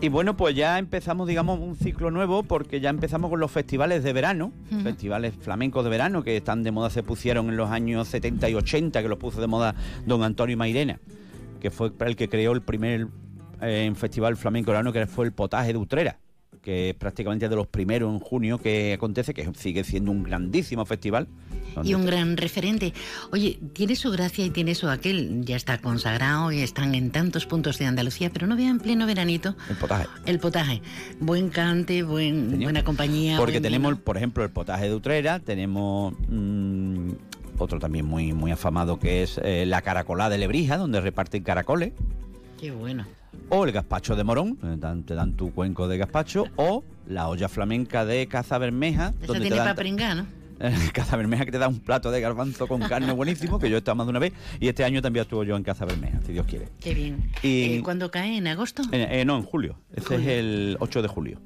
Y 0.00 0.08
bueno, 0.10 0.36
pues 0.36 0.54
ya 0.54 0.78
empezamos, 0.78 1.26
digamos, 1.26 1.58
un 1.58 1.74
ciclo 1.74 2.10
nuevo 2.10 2.42
porque 2.42 2.80
ya 2.80 2.90
empezamos 2.90 3.30
con 3.30 3.40
los 3.40 3.50
festivales 3.50 4.04
de 4.04 4.12
verano, 4.12 4.52
festivales 4.82 5.34
flamencos 5.34 5.84
de 5.84 5.90
verano 5.90 6.22
que 6.22 6.36
están 6.36 6.62
de 6.62 6.70
moda, 6.70 6.90
se 6.90 7.02
pusieron 7.02 7.48
en 7.48 7.56
los 7.56 7.70
años 7.70 8.06
70 8.08 8.50
y 8.50 8.54
80, 8.54 9.02
que 9.02 9.08
los 9.08 9.18
puso 9.18 9.40
de 9.40 9.46
moda 9.46 9.74
don 10.04 10.22
Antonio 10.22 10.56
Mairena, 10.56 11.00
que 11.60 11.70
fue 11.70 11.92
el 12.00 12.14
que 12.14 12.28
creó 12.28 12.52
el 12.52 12.60
primer 12.60 13.08
eh, 13.62 13.90
festival 13.96 14.36
flamenco 14.36 14.70
de 14.70 14.74
verano, 14.74 14.92
que 14.92 15.06
fue 15.06 15.24
el 15.24 15.32
Potaje 15.32 15.72
de 15.72 15.78
Utrera 15.78 16.18
que 16.66 16.90
es 16.90 16.96
prácticamente 16.96 17.48
de 17.48 17.54
los 17.54 17.68
primeros 17.68 18.12
en 18.12 18.18
junio 18.18 18.58
que 18.58 18.94
acontece, 18.94 19.32
que 19.32 19.48
sigue 19.54 19.84
siendo 19.84 20.10
un 20.10 20.24
grandísimo 20.24 20.84
festival. 20.84 21.28
Y 21.84 21.94
un 21.94 22.04
gran 22.04 22.36
referente. 22.36 22.92
Oye, 23.30 23.60
tiene 23.72 23.94
su 23.94 24.10
gracia 24.10 24.44
y 24.44 24.50
tiene 24.50 24.74
su 24.74 24.88
aquel. 24.88 25.44
Ya 25.44 25.54
está 25.54 25.78
consagrado 25.78 26.50
y 26.50 26.62
están 26.62 26.96
en 26.96 27.12
tantos 27.12 27.46
puntos 27.46 27.78
de 27.78 27.86
Andalucía, 27.86 28.32
pero 28.32 28.48
no 28.48 28.56
vea 28.56 28.68
en 28.68 28.80
pleno 28.80 29.06
veranito 29.06 29.54
El 29.70 29.76
potaje. 29.76 30.06
el 30.24 30.40
potaje. 30.40 30.82
Buen 31.20 31.50
cante, 31.50 32.02
buen, 32.02 32.58
buena 32.58 32.82
compañía. 32.82 33.36
Porque 33.36 33.60
buen 33.60 33.62
tenemos, 33.62 33.92
vino. 33.92 34.02
por 34.02 34.16
ejemplo, 34.16 34.42
el 34.42 34.50
potaje 34.50 34.88
de 34.88 34.94
Utrera, 34.96 35.38
tenemos 35.38 36.14
mm, 36.28 37.10
otro 37.58 37.78
también 37.78 38.06
muy, 38.06 38.32
muy 38.32 38.50
afamado 38.50 38.98
que 38.98 39.22
es 39.22 39.38
eh, 39.44 39.66
la 39.66 39.82
caracolada 39.82 40.30
de 40.30 40.38
Lebrija, 40.38 40.78
donde 40.78 41.00
reparten 41.00 41.44
caracoles, 41.44 41.92
Qué 42.58 42.70
bueno. 42.70 43.06
O 43.48 43.64
el 43.64 43.72
gazpacho 43.72 44.16
de 44.16 44.24
Morón, 44.24 44.56
te 44.56 44.76
dan, 44.76 45.02
te 45.04 45.14
dan 45.14 45.32
tu 45.32 45.52
cuenco 45.52 45.88
de 45.88 45.98
gazpacho, 45.98 46.46
o 46.56 46.84
la 47.06 47.28
olla 47.28 47.48
flamenca 47.48 48.04
de 48.04 48.26
Caza 48.26 48.58
Bermeja, 48.58 49.14
Eso 49.20 49.32
donde 49.32 49.46
tiene 49.46 49.56
para 49.56 49.74
pringar, 49.74 50.16
¿no? 50.16 50.26
Caza 50.92 51.16
Bermeja 51.16 51.44
que 51.44 51.52
te 51.52 51.58
da 51.58 51.68
un 51.68 51.80
plato 51.80 52.10
de 52.10 52.20
garbanzo 52.20 52.66
con 52.66 52.80
carne 52.82 53.12
buenísimo, 53.12 53.58
que 53.58 53.68
yo 53.68 53.76
he 53.76 53.78
estado 53.78 53.94
más 53.96 54.06
de 54.06 54.10
una 54.10 54.18
vez, 54.18 54.32
y 54.60 54.68
este 54.68 54.84
año 54.84 55.02
también 55.02 55.22
estuvo 55.22 55.44
yo 55.44 55.56
en 55.56 55.62
Caza 55.62 55.84
Bermeja, 55.84 56.20
si 56.26 56.32
Dios 56.32 56.46
quiere. 56.46 56.68
Qué 56.80 56.94
bien. 56.94 57.30
Y- 57.42 57.76
Eh, 57.76 57.80
¿Cuándo 57.82 58.10
cae? 58.10 58.36
¿En 58.36 58.46
agosto? 58.46 58.82
Eh, 58.92 59.06
eh, 59.10 59.24
no, 59.24 59.36
en 59.36 59.42
julio. 59.42 59.78
Ese 59.94 60.14
es 60.16 60.26
el 60.26 60.76
8 60.80 61.02
de 61.02 61.08
julio. 61.08 61.38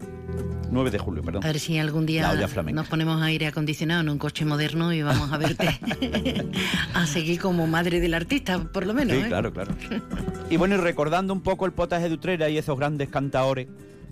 9 0.70 0.90
de 0.92 0.98
julio, 0.98 1.22
perdón. 1.24 1.42
A 1.42 1.48
ver 1.48 1.58
si 1.58 1.78
algún 1.78 2.06
día 2.06 2.32
nos 2.72 2.88
ponemos 2.88 3.20
aire 3.22 3.48
acondicionado 3.48 4.02
en 4.02 4.08
un 4.08 4.18
coche 4.18 4.44
moderno 4.44 4.92
y 4.92 5.02
vamos 5.02 5.32
a 5.32 5.38
verte 5.38 5.68
a 6.94 7.06
seguir 7.06 7.40
como 7.40 7.66
madre 7.66 7.98
del 8.00 8.14
artista, 8.14 8.62
por 8.72 8.86
lo 8.86 8.94
menos. 8.94 9.16
Sí, 9.16 9.22
¿eh? 9.22 9.26
claro, 9.28 9.52
claro. 9.52 9.74
Y 10.48 10.56
bueno, 10.56 10.76
y 10.76 10.78
recordando 10.78 11.32
un 11.32 11.40
poco 11.40 11.66
el 11.66 11.72
potaje 11.72 12.08
de 12.08 12.14
Utrera 12.14 12.48
y 12.48 12.58
esos 12.58 12.78
grandes 12.78 13.08
cantaores 13.08 13.66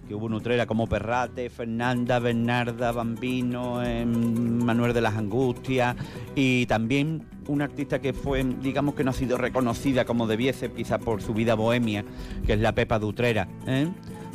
que 0.08 0.14
hubo 0.14 0.26
en 0.26 0.34
Utrera, 0.34 0.66
como 0.66 0.86
Perrate, 0.86 1.50
Fernanda, 1.50 2.18
Bernarda, 2.18 2.92
Bambino, 2.92 3.82
em, 3.84 4.64
Manuel 4.64 4.94
de 4.94 5.02
las 5.02 5.14
Angustias, 5.14 5.94
y 6.34 6.64
también 6.66 7.22
una 7.46 7.64
artista 7.64 8.00
que 8.00 8.14
fue, 8.14 8.42
digamos 8.42 8.94
que 8.94 9.04
no 9.04 9.10
ha 9.10 9.14
sido 9.14 9.36
reconocida 9.36 10.04
como 10.06 10.26
debiese, 10.26 10.72
quizá 10.72 10.98
por 10.98 11.22
su 11.22 11.34
vida 11.34 11.54
bohemia, 11.54 12.04
que 12.46 12.54
es 12.54 12.60
la 12.60 12.74
Pepa 12.74 12.98
de 12.98 13.06
Utrera. 13.06 13.48
¿eh? 13.66 13.88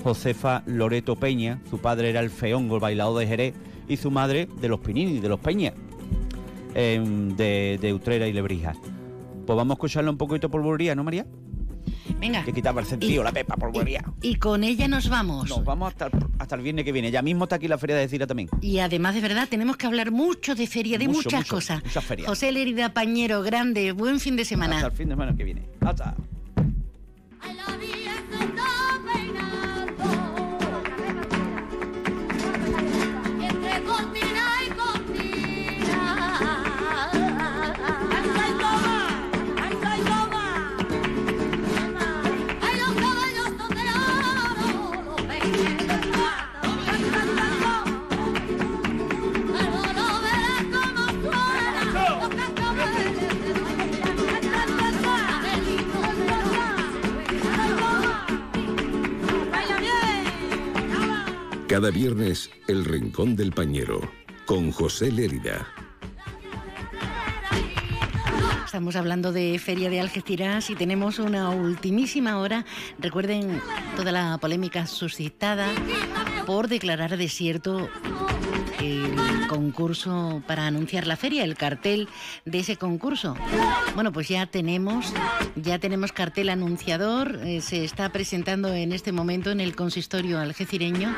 Josefa 0.04 0.64
Loreto 0.68 1.16
Peña, 1.16 1.60
su 1.70 1.80
padre 1.80 2.12
era 2.12 2.20
el 2.20 2.30
Feongo, 2.30 2.76
el 2.76 2.82
bailador 2.82 3.20
de 3.20 3.28
Jerez, 3.28 3.54
y 3.88 3.98
su 3.98 4.12
madre 4.12 4.48
de 4.62 4.70
los 4.70 4.80
Pinini, 4.80 5.20
de 5.20 5.30
los 5.30 5.40
Peña, 5.40 5.74
em, 6.76 7.36
de, 7.36 7.80
de 7.82 7.94
Utrera 7.94 8.28
y 8.28 8.34
Lebrija. 8.34 8.74
Pues 9.46 9.58
vamos 9.58 9.72
a 9.72 9.74
escucharla 9.74 10.12
un 10.12 10.18
poquito 10.18 10.50
por 10.50 10.62
bulería, 10.62 10.96
¿no, 10.96 11.04
María? 11.04 11.26
Venga. 12.20 12.44
Que 12.44 12.54
quitaba 12.54 12.82
el 12.82 12.88
sentido, 12.88 13.24
la 13.24 13.32
pepa 13.32 13.56
por 13.56 13.72
bulería. 13.72 14.04
Y 14.22 14.36
con 14.36 14.64
ella 14.64 14.88
nos 14.88 15.10
vamos. 15.10 15.50
Nos 15.50 15.64
vamos 15.64 15.90
hasta 15.90 16.08
el, 16.08 16.12
hasta 16.40 16.56
el 16.56 16.62
viernes 16.62 16.86
que 16.86 16.92
viene. 16.92 17.12
Ya 17.12 17.22
mismo 17.22 17.46
está 17.46 17.56
aquí 17.58 17.68
la 17.68 17.78
Feria 17.78 17.96
de 17.96 18.08
Cira 18.08 18.28
también. 18.28 18.50
Y 18.62 18.80
además, 18.80 19.16
de 19.16 19.22
verdad, 19.22 19.48
tenemos 19.50 19.78
que 19.78 19.88
hablar 19.88 20.12
mucho 20.12 20.56
de 20.56 20.68
feria, 20.68 20.98
de 20.98 21.08
Mucho, 21.08 21.18
muchas 21.30 21.40
mucho, 21.42 21.56
cosas. 21.56 21.84
muchas 21.84 22.04
ferias. 22.04 22.28
José 22.28 22.52
Lerida 22.52 22.94
Pañero, 22.94 23.42
grande, 23.42 23.92
buen 23.92 24.20
fin 24.20 24.36
de 24.36 24.46
semana. 24.46 24.76
Hasta 24.78 24.88
el 24.88 24.94
fin 24.94 25.08
de 25.10 25.14
semana 25.14 25.36
que 25.36 25.44
viene. 25.44 25.64
Hasta. 25.82 26.16
Cada 61.74 61.90
viernes, 61.90 62.52
El 62.68 62.86
Rincón 62.86 63.36
del 63.36 63.52
Pañero, 63.52 64.00
con 64.46 64.72
José 64.72 65.12
Lérida. 65.12 65.66
Estamos 68.64 68.96
hablando 68.96 69.32
de 69.32 69.58
Feria 69.58 69.90
de 69.90 70.00
Algeciras 70.00 70.70
y 70.70 70.76
tenemos 70.76 71.18
una 71.18 71.50
ultimísima 71.50 72.38
hora. 72.38 72.64
Recuerden 73.00 73.60
toda 73.96 74.12
la 74.12 74.38
polémica 74.38 74.86
suscitada 74.86 75.68
por 76.46 76.68
declarar 76.68 77.18
desierto 77.18 77.90
el 78.80 79.48
concurso 79.48 80.44
para 80.46 80.68
anunciar 80.68 81.08
la 81.08 81.16
feria, 81.16 81.44
el 81.44 81.56
cartel 81.56 82.08
de 82.46 82.60
ese 82.60 82.78
concurso. 82.78 83.36
Bueno, 83.96 84.12
pues 84.12 84.28
ya 84.28 84.46
tenemos, 84.46 85.12
ya 85.56 85.80
tenemos 85.80 86.12
cartel 86.12 86.50
anunciador, 86.50 87.40
eh, 87.44 87.62
se 87.62 87.84
está 87.84 88.10
presentando 88.10 88.74
en 88.74 88.92
este 88.92 89.12
momento 89.12 89.50
en 89.50 89.60
el 89.60 89.76
consistorio 89.76 90.40
algecireño. 90.40 91.16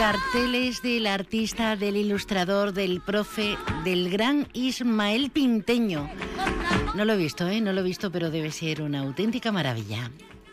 Y 0.00 0.02
el 0.02 0.12
cartel 0.12 0.54
es 0.54 0.80
del 0.80 1.06
artista, 1.06 1.76
del 1.76 1.94
ilustrador, 1.94 2.72
del 2.72 3.02
profe, 3.02 3.58
del 3.84 4.08
gran 4.08 4.48
Ismael 4.54 5.28
Pinteño. 5.28 6.08
No 6.94 7.04
lo 7.04 7.12
he 7.12 7.16
visto, 7.18 7.46
¿eh? 7.46 7.60
No 7.60 7.74
lo 7.74 7.82
he 7.82 7.84
visto, 7.84 8.10
pero 8.10 8.30
debe 8.30 8.50
ser 8.50 8.80
una 8.80 9.00
auténtica 9.00 9.52
maravilla. 9.52 10.10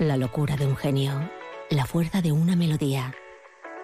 la 0.00 0.16
locura 0.16 0.56
de 0.56 0.66
un 0.66 0.76
genio, 0.76 1.30
la 1.68 1.84
fuerza 1.84 2.22
de 2.22 2.32
una 2.32 2.56
melodía. 2.56 3.14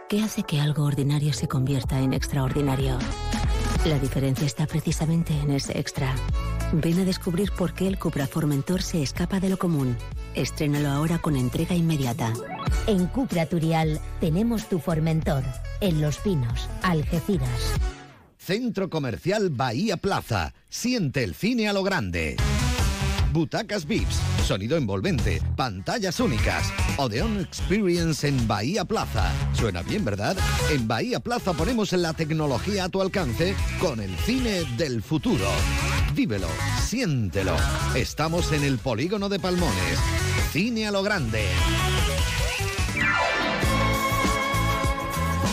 ¿Qué 0.09 0.23
hace 0.23 0.45
que 0.45 0.61
algo 0.61 0.85
ordinario 0.85 1.35
se 1.35 1.47
convierta 1.47 2.01
en 2.01 2.14
extraordinario? 2.14 2.99
La 3.85 3.99
diferencia 3.99 4.47
está 4.47 4.67
precisamente 4.67 5.39
en 5.39 5.51
ese 5.51 5.79
extra. 5.79 6.14
Ven 6.73 7.01
a 7.01 7.05
descubrir 7.05 7.53
por 7.53 7.75
qué 7.75 7.87
el 7.87 7.99
Cupra 7.99 8.27
Formentor 8.27 8.83
se 8.83 9.03
escapa 9.03 9.41
de 9.41 9.51
lo 9.51 9.59
común. 9.59 9.95
Estrénalo 10.35 10.89
ahora 10.89 11.19
con 11.19 11.37
entrega 11.37 11.75
inmediata. 11.75 12.33
En 12.87 13.07
Cupra 13.09 13.45
Turial 13.45 14.01
tenemos 14.19 14.71
tu 14.71 14.79
Formentor, 14.79 15.45
en 15.83 16.01
Los 16.01 16.17
Pinos, 16.17 16.71
Algeciras. 16.83 17.75
Centro 18.39 18.89
Comercial 18.89 19.51
Bahía 19.51 19.99
Plaza. 19.99 20.55
Siente 20.71 21.25
el 21.25 21.35
cine 21.35 21.69
a 21.69 21.75
lo 21.75 21.83
grande. 21.83 22.37
Butacas 23.37 23.84
VIPS, 23.84 24.14
sonido 24.47 24.78
envolvente, 24.78 25.43
pantallas 25.57 26.20
únicas. 26.20 26.72
Odeon 26.97 27.39
Experience 27.39 28.26
en 28.26 28.49
Bahía 28.49 28.87
Plaza. 28.87 29.30
Suena 29.53 29.82
bien, 29.82 30.07
¿verdad? 30.07 30.39
En 30.70 30.89
Bahía 30.89 31.20
Plaza 31.20 31.53
ponemos 31.53 31.93
la 31.93 32.14
tecnología 32.14 32.84
a 32.84 32.89
tu 32.89 33.03
alcance 33.03 33.55
con 33.78 34.01
el 34.01 34.16
cine 34.20 34.64
del 34.78 35.03
futuro. 35.03 35.45
Vívelo, 36.14 36.49
siéntelo. 36.80 37.55
Estamos 37.95 38.53
en 38.53 38.64
el 38.64 38.78
polígono 38.78 39.28
de 39.28 39.39
Palmones. 39.39 39.99
Cine 40.51 40.87
a 40.87 40.91
lo 40.91 41.03
grande. 41.03 41.45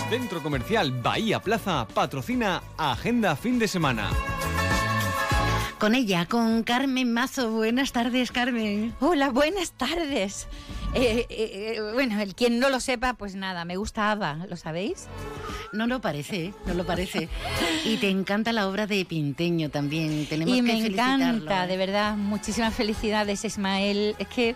Centro 0.09 0.41
Comercial 0.41 1.01
Bahía 1.01 1.41
Plaza 1.41 1.85
patrocina 1.93 2.63
Agenda 2.77 3.35
Fin 3.35 3.59
de 3.59 3.67
Semana. 3.67 4.09
Con 5.83 5.95
ella, 5.95 6.25
con 6.25 6.63
Carmen 6.63 7.11
Mazo. 7.11 7.51
Buenas 7.51 7.91
tardes, 7.91 8.31
Carmen. 8.31 8.95
Hola, 9.01 9.31
buenas 9.31 9.73
tardes. 9.73 10.47
Eh, 10.93 11.25
eh, 11.29 11.73
eh, 11.75 11.91
bueno, 11.91 12.21
el 12.21 12.35
quien 12.35 12.57
no 12.57 12.69
lo 12.69 12.79
sepa, 12.79 13.15
pues 13.15 13.35
nada, 13.35 13.65
me 13.65 13.75
gusta 13.75 14.09
Ava, 14.09 14.45
¿lo 14.49 14.55
sabéis? 14.55 15.07
No 15.73 15.85
lo 15.85 15.99
parece, 15.99 16.53
no 16.65 16.73
lo 16.73 16.85
parece. 16.85 17.27
Y 17.83 17.97
te 17.97 18.09
encanta 18.09 18.53
la 18.53 18.69
obra 18.69 18.87
de 18.87 19.03
Pinteño 19.03 19.71
también. 19.71 20.25
Tenemos 20.27 20.53
y 20.53 20.59
que 20.59 20.61
me 20.61 20.71
felicitarlo, 20.71 21.25
encanta, 21.25 21.67
de 21.67 21.75
verdad. 21.75 22.15
Muchísimas 22.15 22.73
felicidades, 22.73 23.43
Ismael. 23.43 24.15
Es 24.19 24.27
que 24.29 24.55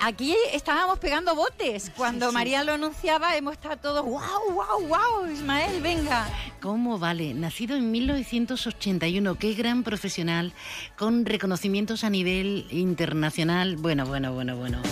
aquí 0.00 0.34
estábamos 0.54 0.98
pegando 0.98 1.34
botes. 1.34 1.92
Cuando 1.94 2.32
María 2.32 2.64
lo 2.64 2.72
anunciaba, 2.72 3.36
hemos 3.36 3.52
estado 3.52 3.76
todos, 3.76 4.02
wow, 4.02 4.54
wow, 4.54 4.88
wow, 4.88 5.30
Ismael, 5.30 5.82
venga. 5.82 6.26
¿Cómo 6.60 6.98
vale? 6.98 7.34
Nacido 7.34 7.76
en 7.76 7.90
1981, 7.90 9.36
qué 9.36 9.54
gran 9.54 9.84
profesional, 9.84 10.52
con 10.96 11.24
reconocimientos 11.24 12.02
a 12.02 12.10
nivel 12.10 12.66
internacional. 12.70 13.76
Bueno, 13.76 14.06
bueno, 14.06 14.32
bueno, 14.32 14.56
bueno. 14.56 14.82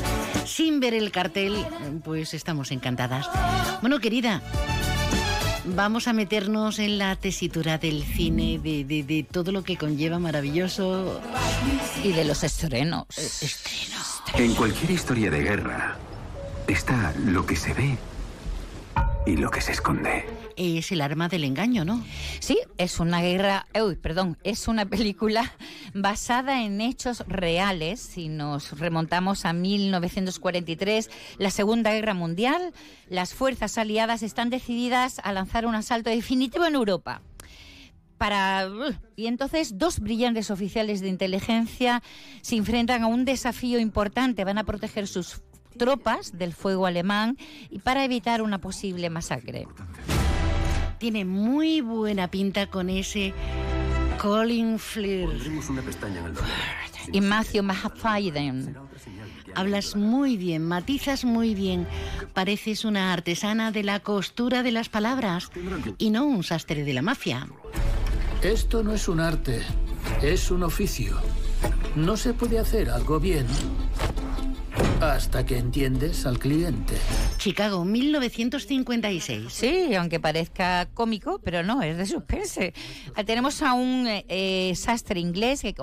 Sin 0.45 0.79
ver 0.79 0.95
el 0.95 1.11
cartel, 1.11 1.67
pues 2.05 2.35
estamos 2.35 2.71
encantadas. 2.71 3.29
Bueno, 3.81 3.99
querida, 3.99 4.43
vamos 5.65 6.07
a 6.07 6.13
meternos 6.13 6.79
en 6.79 6.99
la 6.99 7.17
tesitura 7.17 7.79
del 7.79 8.05
cine, 8.05 8.61
de, 8.61 9.27
todo 9.31 9.51
lo 9.51 9.65
que 9.65 9.77
conlleva 9.77 10.21
maravilloso. 10.21 11.21
Y 12.05 12.13
de 12.13 12.25
los 12.25 12.45
estrenos. 12.45 13.07
Estrenos. 13.19 14.23
En 14.35 14.55
cualquier 14.55 14.93
historia 14.93 15.31
de 15.31 15.43
guerra 15.43 15.97
está 16.69 17.13
lo 17.25 17.45
que 17.45 17.57
se 17.57 17.75
ve 17.75 17.99
y 19.27 19.37
lo 19.37 19.51
que 19.51 19.61
se 19.61 19.73
esconde. 19.73 20.25
Es 20.57 20.93
el 20.93 21.01
arma 21.01 21.29
del 21.29 21.45
engaño, 21.45 21.85
¿no? 21.85 22.03
Sí, 22.39 22.59
es 22.79 23.01
una 23.01 23.21
guerra, 23.21 23.67
uy, 23.75 23.97
perdón, 23.97 24.39
es 24.45 24.69
una 24.69 24.87
película 24.87 25.53
basada 25.95 26.63
en 26.63 26.81
hechos 26.81 27.25
reales. 27.27 28.01
Si 28.01 28.29
nos 28.29 28.79
remontamos 28.79 29.45
a 29.45 29.53
1943, 29.53 31.11
la 31.39 31.51
Segunda 31.51 31.93
Guerra 31.93 32.15
Mundial, 32.15 32.73
las 33.09 33.35
fuerzas 33.35 33.77
aliadas 33.77 34.23
están 34.23 34.49
decididas 34.49 35.21
a 35.25 35.33
lanzar 35.33 35.67
un 35.67 35.75
asalto 35.75 36.09
definitivo 36.09 36.65
en 36.65 36.77
Europa. 36.77 37.21
Para 38.17 38.67
y 39.15 39.27
entonces 39.27 39.77
dos 39.77 40.01
brillantes 40.01 40.51
oficiales 40.51 41.03
de 41.03 41.09
inteligencia 41.09 42.03
se 42.41 42.57
enfrentan 42.57 43.03
a 43.03 43.09
un 43.09 43.27
desafío 43.27 43.79
importante, 43.79 44.45
van 44.45 44.57
a 44.57 44.65
proteger 44.65 45.07
sus 45.07 45.43
tropas 45.77 46.37
del 46.37 46.53
fuego 46.53 46.87
alemán 46.87 47.37
y 47.71 47.79
para 47.79 48.05
evitar 48.05 48.43
una 48.43 48.61
posible 48.61 49.11
masacre. 49.11 49.67
Tiene 50.99 51.25
muy 51.25 51.81
buena 51.81 52.29
pinta 52.29 52.67
con 52.69 52.89
ese 52.91 53.35
Colin 54.21 54.79
Fleer. 54.79 55.29
una 55.69 55.83
pestaña 55.83 56.21
en 56.21 56.27
el 56.27 56.35
y 57.13 57.21
Matthew 57.21 57.63
Mahafayden. 57.63 58.77
Hablas 59.55 59.97
muy 59.97 60.37
bien, 60.37 60.67
matizas 60.67 61.25
muy 61.25 61.55
bien. 61.55 61.87
Pareces 62.35 62.85
una 62.85 63.13
artesana 63.13 63.73
de 63.73 63.83
la 63.83 64.01
costura 64.01 64.63
de 64.63 64.73
las 64.73 64.89
palabras 64.89 65.51
y 65.99 66.11
no 66.11 66.27
un 66.27 66.43
sastre 66.43 66.85
de 66.85 66.93
la 66.93 67.03
mafia. 67.03 67.49
Esto 68.43 68.83
no 68.83 68.93
es 68.93 69.09
un 69.09 69.21
arte, 69.21 69.63
es 70.23 70.51
un 70.51 70.63
oficio. 70.63 71.17
No 71.95 72.17
se 72.17 72.35
puede 72.35 72.59
hacer 72.59 72.91
algo 72.91 73.19
bien 73.19 73.47
hasta 75.01 75.45
que 75.45 75.59
entiendes 75.59 76.27
al 76.27 76.39
cliente. 76.39 76.95
Chicago, 77.39 77.85
1956. 77.85 79.53
Sí, 79.53 79.95
aunque 79.95 80.21
parezca 80.21 80.89
cómico, 80.95 81.39
pero 81.45 81.63
no, 81.63 81.83
es 81.83 81.97
de 81.97 82.07
suspense. 82.07 82.75
Ah, 83.15 83.25
Tenemos 83.25 83.63
a 83.63 83.75
un 83.75 84.07
eh, 84.07 84.25
eh, 84.29 84.75
sastre 84.75 85.21
inglés 85.21 85.63
que 85.63 85.75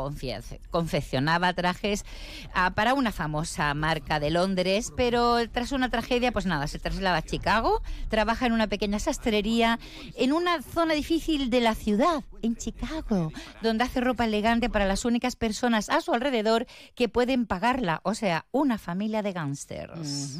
confeccionaba 0.71 1.53
trajes 1.53 2.05
ah, 2.53 2.71
para 2.75 2.93
una 2.93 3.11
famosa 3.11 3.73
marca 3.73 4.19
de 4.19 4.31
Londres, 4.31 4.91
pero 4.95 5.37
tras 5.49 5.71
una 5.71 5.89
tragedia, 5.89 6.31
pues 6.31 6.45
nada, 6.45 6.67
se 6.67 6.79
traslada 6.79 7.17
a 7.17 7.21
Chicago, 7.21 7.81
trabaja 8.09 8.45
en 8.45 8.53
una 8.53 8.67
pequeña 8.67 8.99
sastrería 8.99 9.79
en 10.15 10.33
una 10.33 10.61
zona 10.61 10.93
difícil 10.93 11.49
de 11.49 11.61
la 11.61 11.75
ciudad, 11.75 12.23
en 12.43 12.55
Chicago, 12.55 13.31
donde 13.61 13.83
hace 13.83 14.01
ropa 14.01 14.25
elegante 14.25 14.69
para 14.69 14.85
las 14.85 15.05
únicas 15.05 15.35
personas 15.35 15.89
a 15.89 16.01
su 16.01 16.13
alrededor 16.13 16.67
que 16.93 17.09
pueden 17.09 17.47
pagarla, 17.47 18.01
o 18.03 18.13
sea, 18.13 18.45
una 18.51 18.77
familia 18.77 19.23
de 19.23 19.31
gángsters. 19.31 20.37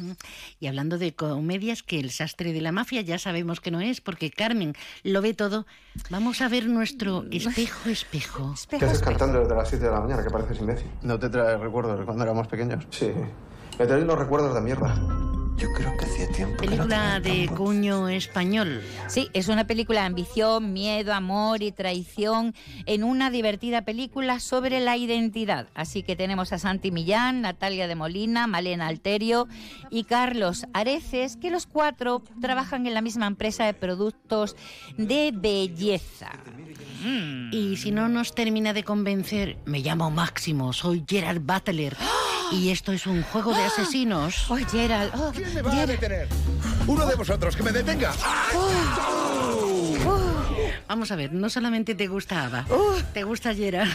Y 0.60 0.68
hablando 0.68 0.98
de 0.98 1.14
comedias, 1.14 1.82
que 1.82 1.98
el 1.98 2.10
sastre 2.10 2.52
de 2.52 2.60
la 2.60 2.70
mafia 2.70 3.00
ya 3.00 3.18
sabemos 3.18 3.60
que 3.60 3.70
no 3.70 3.80
es, 3.80 4.00
porque 4.00 4.30
Carmen 4.30 4.74
lo 5.02 5.20
ve 5.22 5.34
todo. 5.34 5.66
Vamos 6.10 6.40
a 6.42 6.48
ver 6.48 6.66
nuestro 6.66 7.24
espejo, 7.30 7.88
espejo. 7.88 8.54
¿Qué 8.68 8.76
haces 8.84 9.00
cantando 9.00 9.40
desde 9.40 9.54
las 9.54 9.68
7 9.68 9.84
de 9.84 9.90
la 9.90 10.00
mañana? 10.00 10.22
Que 10.22 10.30
pareces 10.30 10.60
imbécil. 10.60 10.88
¿No 11.02 11.18
te 11.18 11.28
traes 11.28 11.58
recuerdos 11.58 11.98
de 11.98 12.04
cuando 12.04 12.24
éramos 12.24 12.46
pequeños? 12.48 12.86
Sí. 12.90 13.10
Me 13.78 13.86
traes 13.86 14.04
los 14.04 14.18
recuerdos 14.18 14.54
de 14.54 14.60
mierda. 14.60 14.94
Yo 15.56 15.72
creo 15.72 15.96
que 15.96 16.04
hacía 16.04 16.28
tiempo 16.28 16.56
Película 16.58 17.20
de 17.20 17.48
cuño 17.48 18.08
español. 18.08 18.82
Sí, 19.06 19.30
es 19.34 19.48
una 19.48 19.66
película 19.66 20.00
de 20.00 20.06
ambición, 20.06 20.72
miedo, 20.72 21.12
amor 21.12 21.62
y 21.62 21.70
traición 21.70 22.54
en 22.86 23.04
una 23.04 23.30
divertida 23.30 23.82
película 23.82 24.40
sobre 24.40 24.80
la 24.80 24.96
identidad. 24.96 25.68
Así 25.74 26.02
que 26.02 26.16
tenemos 26.16 26.52
a 26.52 26.58
Santi 26.58 26.90
Millán, 26.90 27.42
Natalia 27.42 27.86
de 27.86 27.94
Molina, 27.94 28.48
Malena 28.48 28.88
Alterio 28.88 29.46
y 29.90 30.04
Carlos 30.04 30.66
Areces, 30.72 31.36
que 31.36 31.50
los 31.50 31.66
cuatro 31.66 32.22
trabajan 32.40 32.86
en 32.86 32.94
la 32.94 33.00
misma 33.00 33.26
empresa 33.26 33.64
de 33.64 33.74
productos 33.74 34.56
de 34.98 35.32
belleza. 35.32 36.30
Y 37.52 37.76
si 37.76 37.92
no 37.92 38.08
nos 38.08 38.34
termina 38.34 38.72
de 38.72 38.82
convencer, 38.82 39.58
me 39.66 39.80
llamo 39.80 40.10
Máximo, 40.10 40.72
soy 40.72 41.04
Gerard 41.08 41.40
Butler. 41.40 41.96
Y 42.54 42.70
esto 42.70 42.92
es 42.92 43.06
un 43.06 43.22
juego 43.22 43.52
de 43.52 43.62
asesinos. 43.62 44.46
¡Oh, 44.48 44.56
Gerald! 44.56 45.12
Oh, 45.14 45.32
¿Quién 45.34 45.52
me 45.54 45.62
va 45.62 45.72
a 45.72 45.86
detener? 45.86 46.28
Uno 46.86 47.04
de 47.04 47.14
vosotros, 47.16 47.56
que 47.56 47.62
me 47.62 47.72
detenga. 47.72 48.12
Vamos 50.86 51.10
a 51.10 51.16
ver, 51.16 51.32
no 51.32 51.48
solamente 51.48 51.94
te 51.94 52.06
gusta 52.08 52.44
Ava, 52.44 52.66
te 53.12 53.24
gusta 53.24 53.54
Gerard. 53.54 53.88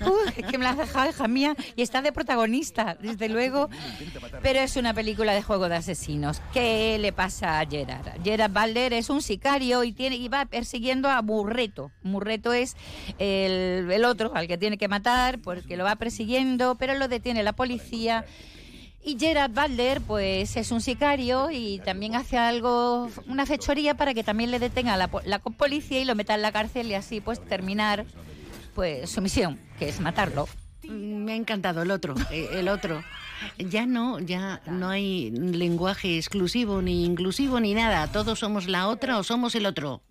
Uh, 0.00 0.30
es 0.36 0.46
que 0.46 0.56
me 0.56 0.64
la 0.64 0.70
has 0.70 0.78
dejado, 0.78 1.10
hija 1.10 1.26
mía, 1.28 1.56
y 1.74 1.82
está 1.82 2.00
de 2.00 2.12
protagonista, 2.12 2.96
desde 3.00 3.28
luego. 3.28 3.68
Pero 4.42 4.60
es 4.60 4.76
una 4.76 4.94
película 4.94 5.32
de 5.34 5.42
juego 5.42 5.68
de 5.68 5.76
asesinos. 5.76 6.40
¿Qué 6.52 6.98
le 7.00 7.12
pasa 7.12 7.60
a 7.60 7.66
Gerard? 7.66 8.22
Gerard 8.22 8.52
Balder 8.52 8.92
es 8.92 9.10
un 9.10 9.20
sicario 9.20 9.82
y, 9.84 9.92
tiene, 9.92 10.16
y 10.16 10.28
va 10.28 10.46
persiguiendo 10.46 11.08
a 11.10 11.22
Murreto. 11.22 11.90
Murreto 12.02 12.52
es 12.52 12.76
el, 13.18 13.90
el 13.90 14.04
otro 14.04 14.32
al 14.34 14.46
que 14.46 14.58
tiene 14.58 14.78
que 14.78 14.88
matar 14.88 15.40
porque 15.40 15.76
lo 15.76 15.84
va 15.84 15.96
persiguiendo, 15.96 16.76
pero 16.76 16.94
lo 16.94 17.08
detiene 17.08 17.42
la 17.42 17.54
policía. 17.54 18.24
Y 19.08 19.16
Gerard 19.20 19.52
Butler, 19.52 20.00
pues 20.00 20.56
es 20.56 20.72
un 20.72 20.80
sicario 20.80 21.48
y 21.52 21.78
también 21.84 22.16
hace 22.16 22.36
algo, 22.38 23.08
una 23.28 23.46
fechoría 23.46 23.94
para 23.96 24.14
que 24.14 24.24
también 24.24 24.50
le 24.50 24.58
detenga 24.58 24.96
la, 24.96 25.06
po- 25.06 25.20
la 25.24 25.38
policía 25.38 26.00
y 26.00 26.04
lo 26.04 26.16
meta 26.16 26.34
en 26.34 26.42
la 26.42 26.50
cárcel 26.50 26.88
y 26.88 26.94
así 26.94 27.20
pues 27.20 27.40
terminar 27.44 28.04
pues 28.74 29.08
su 29.08 29.22
misión, 29.22 29.60
que 29.78 29.88
es 29.88 30.00
matarlo. 30.00 30.48
Mm, 30.82 31.24
Me 31.24 31.32
ha 31.32 31.36
encantado 31.36 31.82
el 31.82 31.92
otro, 31.92 32.16
eh, 32.32 32.48
el 32.54 32.68
otro. 32.68 33.04
Ya 33.58 33.86
no, 33.86 34.18
ya 34.18 34.60
no 34.66 34.88
hay 34.88 35.30
lenguaje 35.30 36.16
exclusivo 36.16 36.82
ni 36.82 37.04
inclusivo 37.04 37.60
ni 37.60 37.74
nada. 37.74 38.08
Todos 38.08 38.40
somos 38.40 38.66
la 38.66 38.88
otra 38.88 39.18
o 39.18 39.22
somos 39.22 39.54
el 39.54 39.66
otro. 39.66 40.02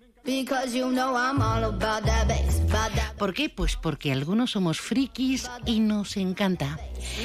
¿Por 3.20 3.34
qué? 3.34 3.50
Pues 3.50 3.76
porque 3.76 4.12
algunos 4.12 4.52
somos 4.52 4.82
frikis 4.82 5.50
y 5.68 5.80
nos 5.80 6.18
encanta. 6.18 6.80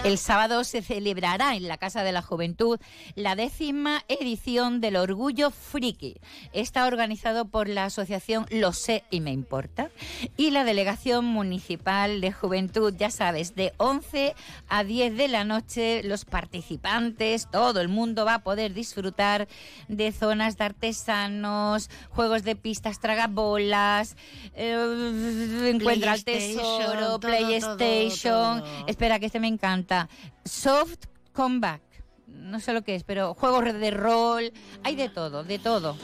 El 0.04 0.18
sábado 0.18 0.64
se 0.64 0.82
celebrará 0.82 1.56
en 1.56 1.66
la 1.66 1.78
Casa 1.78 2.04
de 2.04 2.12
la 2.12 2.20
Juventud 2.20 2.78
la 3.14 3.36
décima 3.36 4.04
edición 4.08 4.82
del 4.82 4.96
Orgullo 4.96 5.50
Friki. 5.50 6.16
Está 6.52 6.86
organizado 6.86 7.46
por 7.46 7.68
la 7.68 7.86
asociación 7.86 8.44
Lo 8.50 8.74
sé 8.74 9.04
y 9.10 9.20
me 9.20 9.32
importa 9.32 9.90
y 10.36 10.50
la 10.50 10.64
Delegación 10.64 11.24
Municipal 11.24 12.20
de 12.20 12.32
Juventud, 12.32 12.94
ya 12.96 13.10
sabes, 13.10 13.54
de 13.54 13.72
11 13.78 14.34
a 14.68 14.84
10 14.84 15.16
de 15.16 15.28
la 15.28 15.44
noche 15.44 16.02
los 16.04 16.26
participantes, 16.26 17.48
todo 17.50 17.80
el 17.80 17.88
mundo 17.88 18.26
va 18.26 18.34
a 18.34 18.42
poder 18.42 18.74
disfrutar 18.74 19.48
de 19.88 20.12
zonas 20.12 20.58
de 20.58 20.64
artesanos, 20.64 21.88
juegos 22.10 22.42
de 22.42 22.56
pistas 22.56 22.89
tragabolas, 22.98 24.16
eh, 24.54 25.70
encuentra 25.72 26.14
el 26.14 26.24
tesoro, 26.24 27.00
todo, 27.00 27.20
PlayStation. 27.20 28.60
todo, 28.60 28.68
todo. 28.68 28.86
Espera, 28.86 29.18
que 29.18 29.26
este 29.26 29.40
me 29.40 29.48
encanta. 29.48 30.08
Soft 30.44 31.06
Comeback. 31.32 31.82
No 32.26 32.58
sé 32.60 32.72
lo 32.72 32.82
que 32.82 32.94
es, 32.94 33.04
pero 33.04 33.34
juegos 33.34 33.64
de 33.64 33.90
rol, 33.90 34.52
hay 34.82 34.96
de 34.96 35.08
todo, 35.08 35.44
de 35.44 35.58
todo. 35.58 35.96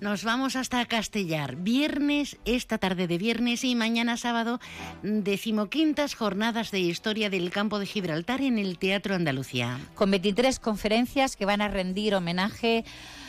Nos 0.00 0.24
vamos 0.24 0.56
hasta 0.56 0.86
Castellar. 0.86 1.56
Viernes, 1.56 2.38
esta 2.46 2.78
tarde 2.78 3.06
de 3.06 3.18
viernes 3.18 3.64
y 3.64 3.74
mañana 3.74 4.16
sábado, 4.16 4.58
decimoquintas 5.02 6.14
jornadas 6.14 6.70
de 6.70 6.80
historia 6.80 7.28
del 7.28 7.50
campo 7.50 7.78
de 7.78 7.84
Gibraltar 7.84 8.40
en 8.40 8.58
el 8.58 8.78
Teatro 8.78 9.14
Andalucía. 9.14 9.78
Con 9.94 10.10
23 10.10 10.58
conferencias 10.58 11.36
que 11.36 11.44
van 11.44 11.60
a 11.60 11.68
rendir 11.68 12.14
homenaje 12.14 12.86
a 12.88 13.19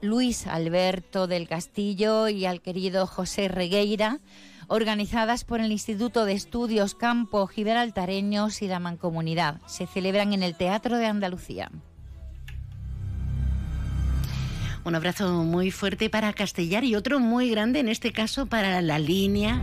Luis 0.00 0.46
Alberto 0.46 1.26
del 1.26 1.48
Castillo 1.48 2.28
y 2.28 2.46
al 2.46 2.60
querido 2.60 3.06
José 3.06 3.48
Regueira, 3.48 4.20
organizadas 4.68 5.44
por 5.44 5.60
el 5.60 5.72
Instituto 5.72 6.24
de 6.24 6.32
Estudios 6.32 6.94
Campo 6.94 7.46
Gibraltareños 7.46 8.62
y 8.62 8.68
la 8.68 8.78
Mancomunidad. 8.78 9.60
Se 9.66 9.86
celebran 9.86 10.32
en 10.32 10.42
el 10.42 10.54
Teatro 10.54 10.96
de 10.96 11.06
Andalucía. 11.06 11.70
Un 14.84 14.94
abrazo 14.94 15.44
muy 15.44 15.70
fuerte 15.70 16.08
para 16.08 16.32
Castellar 16.32 16.84
y 16.84 16.94
otro 16.94 17.20
muy 17.20 17.50
grande, 17.50 17.80
en 17.80 17.88
este 17.88 18.12
caso 18.12 18.46
para 18.46 18.80
la 18.80 18.98
línea 18.98 19.62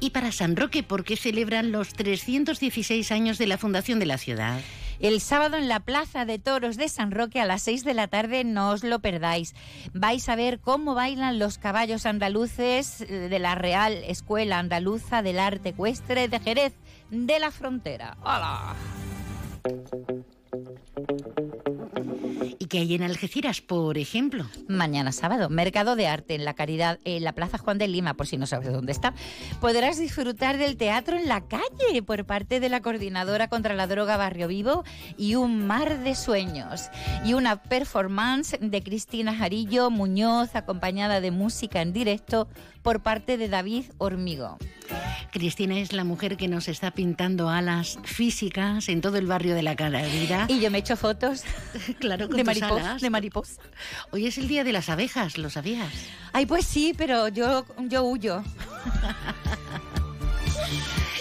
y 0.00 0.10
para 0.10 0.32
San 0.32 0.56
Roque, 0.56 0.82
porque 0.82 1.16
celebran 1.16 1.72
los 1.72 1.94
316 1.94 3.10
años 3.12 3.38
de 3.38 3.46
la 3.46 3.58
fundación 3.58 3.98
de 3.98 4.06
la 4.06 4.18
ciudad. 4.18 4.60
El 5.00 5.20
sábado 5.20 5.56
en 5.56 5.68
la 5.68 5.80
Plaza 5.80 6.24
de 6.24 6.38
Toros 6.40 6.76
de 6.76 6.88
San 6.88 7.12
Roque 7.12 7.40
a 7.40 7.46
las 7.46 7.62
6 7.62 7.84
de 7.84 7.94
la 7.94 8.08
tarde 8.08 8.42
no 8.42 8.70
os 8.70 8.82
lo 8.82 8.98
perdáis. 8.98 9.54
Vais 9.92 10.28
a 10.28 10.34
ver 10.34 10.58
cómo 10.58 10.94
bailan 10.94 11.38
los 11.38 11.56
caballos 11.58 12.04
andaluces 12.04 13.02
eh, 13.02 13.06
de 13.06 13.38
la 13.38 13.54
Real 13.54 13.92
Escuela 13.92 14.58
Andaluza 14.58 15.22
del 15.22 15.38
Arte 15.38 15.70
Ecuestre 15.70 16.26
de 16.26 16.40
Jerez 16.40 16.74
de 17.10 17.38
la 17.38 17.52
Frontera. 17.52 18.16
¡Hola! 18.22 18.74
¿Y 22.68 22.70
que 22.70 22.80
hay 22.80 22.94
en 22.94 23.02
Algeciras, 23.02 23.62
por 23.62 23.96
ejemplo? 23.96 24.44
Mañana 24.68 25.10
sábado, 25.10 25.48
Mercado 25.48 25.96
de 25.96 26.06
Arte 26.06 26.34
en 26.34 26.44
la 26.44 26.52
Caridad, 26.52 26.98
en 27.04 27.24
la 27.24 27.32
Plaza 27.32 27.56
Juan 27.56 27.78
de 27.78 27.88
Lima, 27.88 28.12
por 28.12 28.26
si 28.26 28.36
no 28.36 28.44
sabes 28.44 28.70
dónde 28.70 28.92
está. 28.92 29.14
Podrás 29.58 29.98
disfrutar 29.98 30.58
del 30.58 30.76
teatro 30.76 31.16
en 31.16 31.28
la 31.28 31.40
calle 31.48 32.02
por 32.04 32.26
parte 32.26 32.60
de 32.60 32.68
la 32.68 32.82
Coordinadora 32.82 33.48
contra 33.48 33.72
la 33.72 33.86
Droga 33.86 34.18
Barrio 34.18 34.48
Vivo 34.48 34.84
y 35.16 35.34
un 35.36 35.66
mar 35.66 36.00
de 36.00 36.14
sueños. 36.14 36.90
Y 37.24 37.32
una 37.32 37.62
performance 37.62 38.58
de 38.60 38.82
Cristina 38.82 39.34
Jarillo 39.34 39.88
Muñoz, 39.88 40.54
acompañada 40.54 41.22
de 41.22 41.30
música 41.30 41.80
en 41.80 41.94
directo 41.94 42.48
por 42.82 43.02
parte 43.02 43.38
de 43.38 43.48
David 43.48 43.84
Hormigo. 43.96 44.58
Cristina 45.30 45.78
es 45.78 45.92
la 45.92 46.04
mujer 46.04 46.36
que 46.36 46.48
nos 46.48 46.68
está 46.68 46.90
pintando 46.90 47.50
alas 47.50 47.98
físicas 48.04 48.88
en 48.88 49.00
todo 49.00 49.18
el 49.18 49.26
barrio 49.26 49.54
de 49.54 49.62
la 49.62 49.76
Calavera. 49.76 50.46
Y 50.48 50.60
yo 50.60 50.70
me 50.70 50.78
echo 50.78 50.96
fotos 50.96 51.44
claro, 51.98 52.28
con 52.28 52.38
de 52.38 52.44
tus 52.44 52.57
mariposa, 52.60 52.90
alas. 52.90 53.02
de 53.02 53.10
mariposa. 53.10 53.62
Hoy 54.10 54.26
es 54.26 54.38
el 54.38 54.48
día 54.48 54.64
de 54.64 54.72
las 54.72 54.88
abejas, 54.88 55.38
¿lo 55.38 55.50
sabías? 55.50 55.92
Ay, 56.32 56.46
pues 56.46 56.66
sí, 56.66 56.94
pero 56.96 57.28
yo, 57.28 57.64
yo 57.88 58.02
huyo. 58.04 58.42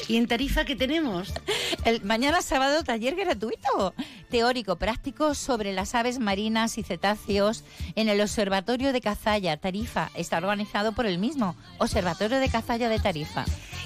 ¿Y 0.07 0.15
en 0.15 0.27
Tarifa 0.27 0.63
qué 0.63 0.75
tenemos? 0.75 1.33
El 1.85 2.01
mañana 2.03 2.41
sábado 2.41 2.83
taller 2.83 3.15
gratuito, 3.15 3.93
teórico 4.29 4.77
práctico 4.77 5.35
sobre 5.35 5.73
las 5.73 5.95
aves 5.95 6.19
marinas 6.19 6.77
y 6.77 6.83
cetáceos 6.83 7.65
en 7.95 8.07
el 8.07 8.21
Observatorio 8.21 8.93
de 8.93 9.01
Cazalla, 9.01 9.57
Tarifa. 9.57 10.09
Está 10.15 10.37
organizado 10.37 10.93
por 10.93 11.05
el 11.05 11.17
mismo 11.17 11.55
Observatorio 11.77 12.39
de 12.39 12.49
Cazalla 12.49 12.87
de 12.87 12.99
Tarifa. 12.99 13.43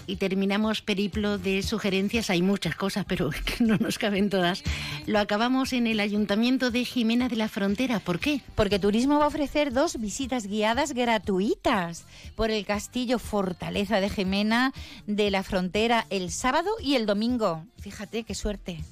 Y 0.07 0.18
terminamos 0.18 0.81
periplo 0.81 1.38
de 1.38 1.61
sugerencias. 1.64 2.30
Hay 2.30 2.41
muchas 2.41 2.76
cosas, 2.76 3.06
pero 3.07 3.30
no 3.60 3.77
nos 3.77 3.98
caben 3.98 4.30
todas. 4.30 4.64
Lo 5.06 5.19
acabamos 5.19 5.73
en 5.73 5.88
el 5.88 5.99
Ayuntamiento 5.99 6.72
de 6.72 6.85
Jimena 6.85 7.30
de 7.30 7.35
la 7.35 7.48
Frontera. 7.48 7.99
¿Por 7.99 8.19
qué? 8.19 8.41
Porque 8.56 8.80
Turismo 8.80 9.19
va 9.19 9.26
a 9.26 9.30
ofrecer 9.30 9.72
dos 9.72 9.99
visitas 9.99 10.48
guiadas 10.48 10.93
gratuitas 10.93 12.06
por 12.35 12.52
el 12.52 12.65
Castillo 12.65 13.19
Fortaleza 13.19 13.99
de 13.99 14.10
Jimena 14.10 14.73
de 15.07 15.31
la 15.31 15.43
Frontera 15.43 16.06
el 16.11 16.29
sábado 16.29 16.69
y 16.79 16.95
el 16.95 17.07
domingo. 17.07 17.65
Fíjate 17.79 18.23
qué 18.23 18.35
suerte. 18.35 18.83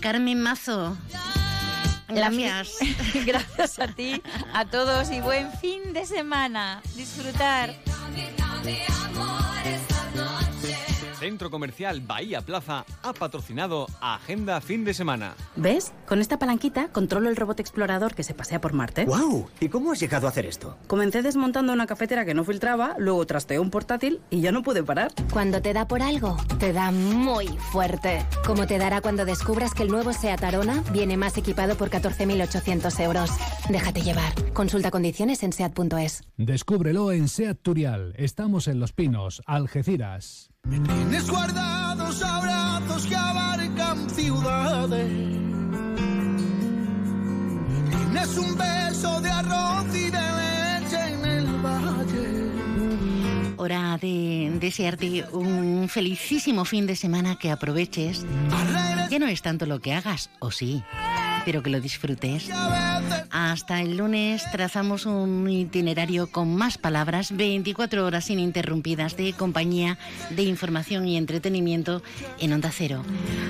Carmen 0.00 0.40
Mazo. 0.40 0.96
Gracias. 2.08 2.78
Gracias 3.26 3.78
a 3.80 3.88
ti, 3.88 4.22
a 4.54 4.64
todos 4.64 5.10
y 5.10 5.20
buen 5.20 5.52
fin 5.52 5.92
de 5.92 6.06
semana. 6.06 6.80
Disfrutar. 6.94 7.74
Centro 11.18 11.50
Comercial 11.50 12.00
Bahía 12.00 12.40
Plaza 12.42 12.84
ha 13.02 13.12
patrocinado 13.12 13.86
Agenda 14.00 14.60
Fin 14.60 14.84
de 14.84 14.94
Semana. 14.94 15.34
¿Ves? 15.56 15.92
Con 16.06 16.20
esta 16.20 16.38
palanquita 16.38 16.88
controlo 16.88 17.28
el 17.28 17.36
robot 17.36 17.58
explorador 17.60 18.14
que 18.14 18.22
se 18.22 18.34
pasea 18.34 18.60
por 18.60 18.72
Marte. 18.72 19.04
¡Wow! 19.04 19.48
¿Y 19.60 19.68
cómo 19.68 19.92
has 19.92 20.00
llegado 20.00 20.26
a 20.26 20.30
hacer 20.30 20.46
esto? 20.46 20.78
Comencé 20.86 21.22
desmontando 21.22 21.72
una 21.72 21.86
cafetera 21.86 22.24
que 22.24 22.34
no 22.34 22.44
filtraba, 22.44 22.94
luego 22.98 23.26
trasteé 23.26 23.58
un 23.58 23.70
portátil 23.70 24.20
y 24.30 24.40
ya 24.40 24.52
no 24.52 24.62
pude 24.62 24.82
parar. 24.84 25.12
Cuando 25.32 25.60
te 25.60 25.72
da 25.72 25.88
por 25.88 26.02
algo, 26.02 26.36
te 26.58 26.72
da 26.72 26.92
muy 26.92 27.48
fuerte. 27.48 28.24
Como 28.46 28.66
te 28.66 28.78
dará 28.78 29.00
cuando 29.00 29.24
descubras 29.24 29.74
que 29.74 29.82
el 29.82 29.88
nuevo 29.88 30.12
SEAT 30.12 30.44
Arona 30.44 30.84
viene 30.92 31.16
más 31.16 31.36
equipado 31.36 31.76
por 31.76 31.90
14.800 31.90 33.00
euros. 33.04 33.30
Déjate 33.68 34.02
llevar. 34.02 34.32
Consulta 34.52 34.90
condiciones 34.90 35.42
en 35.42 35.52
SEAT.es. 35.52 36.22
Descúbrelo 36.36 37.10
en 37.10 37.28
SEAT 37.28 37.58
Turial. 37.60 38.14
Estamos 38.16 38.68
en 38.68 38.78
Los 38.78 38.92
Pinos, 38.92 39.42
Algeciras. 39.46 40.50
Tienes 40.70 41.30
guardados 41.30 42.22
abrazos 42.22 43.06
que 43.06 43.16
abarcan 43.16 44.10
ciudades. 44.10 45.10
Tienes 47.90 48.36
un 48.36 48.56
beso 48.56 49.20
de 49.20 49.30
arroz 49.30 49.86
y 49.94 50.10
de 50.10 50.20
leche 50.20 51.14
en 51.14 51.24
el 51.24 51.46
valle. 51.64 52.52
Hora 53.56 53.98
de 53.98 54.56
desearte 54.60 55.24
un 55.32 55.88
felicísimo 55.88 56.64
fin 56.64 56.86
de 56.86 56.96
semana 56.96 57.36
que 57.36 57.50
aproveches. 57.50 58.26
Ya 59.10 59.18
no 59.18 59.26
es 59.26 59.40
tanto 59.40 59.64
lo 59.64 59.80
que 59.80 59.94
hagas, 59.94 60.28
o 60.38 60.50
sí, 60.50 60.82
pero 61.48 61.62
que 61.62 61.70
lo 61.70 61.80
disfrutes. 61.80 62.50
Hasta 63.30 63.80
el 63.80 63.96
lunes 63.96 64.44
trazamos 64.52 65.06
un 65.06 65.48
itinerario 65.48 66.30
con 66.30 66.54
más 66.54 66.76
palabras, 66.76 67.34
24 67.34 68.04
horas 68.04 68.28
ininterrumpidas 68.28 69.16
de 69.16 69.32
compañía, 69.32 69.96
de 70.28 70.42
información 70.42 71.08
y 71.08 71.16
entretenimiento 71.16 72.02
en 72.38 72.52
Onda 72.52 72.70
Cero. 72.70 73.02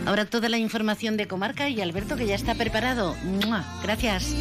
Ahora 0.07 0.27
toda 0.27 0.49
la 0.49 0.59
información 0.59 1.17
de 1.17 1.27
comarca 1.27 1.71
y 1.71 1.81
Alberto 1.81 2.15
que 2.15 2.29
ya 2.29 2.37
está 2.37 2.55
preparado. 2.55 3.17
Gracias. 3.83 4.33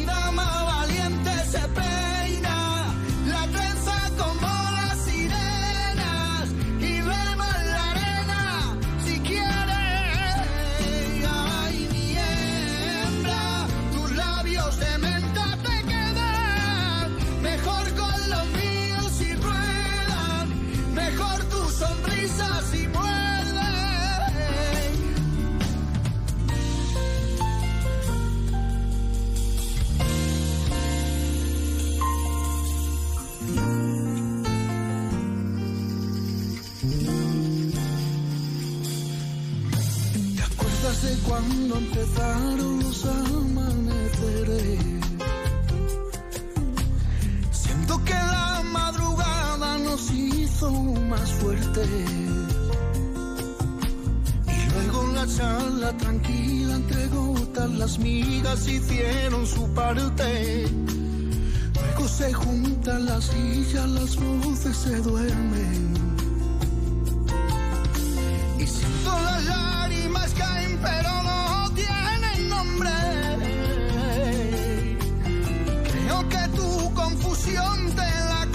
Cuando 41.28 41.76
empezaron 41.76 42.80
los 42.82 43.04
amaneceres. 43.04 44.80
Siento 47.52 48.02
que 48.04 48.14
la 48.14 48.62
madrugada 48.64 49.78
nos 49.78 50.10
hizo 50.10 50.70
más 51.10 51.30
fuertes. 51.32 51.88
Y 54.46 54.70
luego 54.72 55.12
la 55.12 55.26
charla 55.36 55.96
tranquila 55.98 56.76
entre 56.76 57.06
gotas 57.08 57.70
las 57.72 57.98
migas 57.98 58.66
hicieron 58.66 59.46
su 59.46 59.68
parte. 59.74 60.66
Luego 61.74 62.08
se 62.08 62.32
juntan 62.32 63.04
las 63.04 63.24
sillas, 63.24 63.88
las 63.88 64.16
voces 64.16 64.76
se 64.76 64.96
duermen. 64.96 65.94
Y 68.58 68.66
siento 68.66 69.10
las 69.22 69.44
lágrimas 69.44 70.34
caen, 70.34 70.57
pero 70.82 71.22
no 71.22 71.72
tienen 71.74 72.48
nombre. 72.48 72.90
Creo 75.90 76.28
que 76.28 76.56
tu 76.56 76.94
confusión 76.94 77.90
te 77.94 78.02
la 78.02 78.48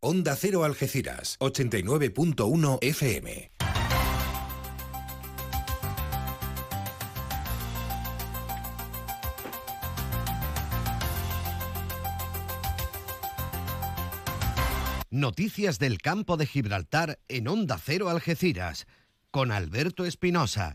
Onda 0.00 0.36
Cero 0.36 0.64
Algeciras, 0.64 1.38
89.1 1.40 2.78
FM. 2.82 3.52
Noticias 15.12 15.78
del 15.78 15.98
campo 15.98 16.38
de 16.38 16.46
Gibraltar 16.46 17.18
en 17.28 17.46
Onda 17.46 17.78
Cero 17.78 18.08
Algeciras, 18.08 18.86
con 19.30 19.52
Alberto 19.52 20.06
Espinosa. 20.06 20.70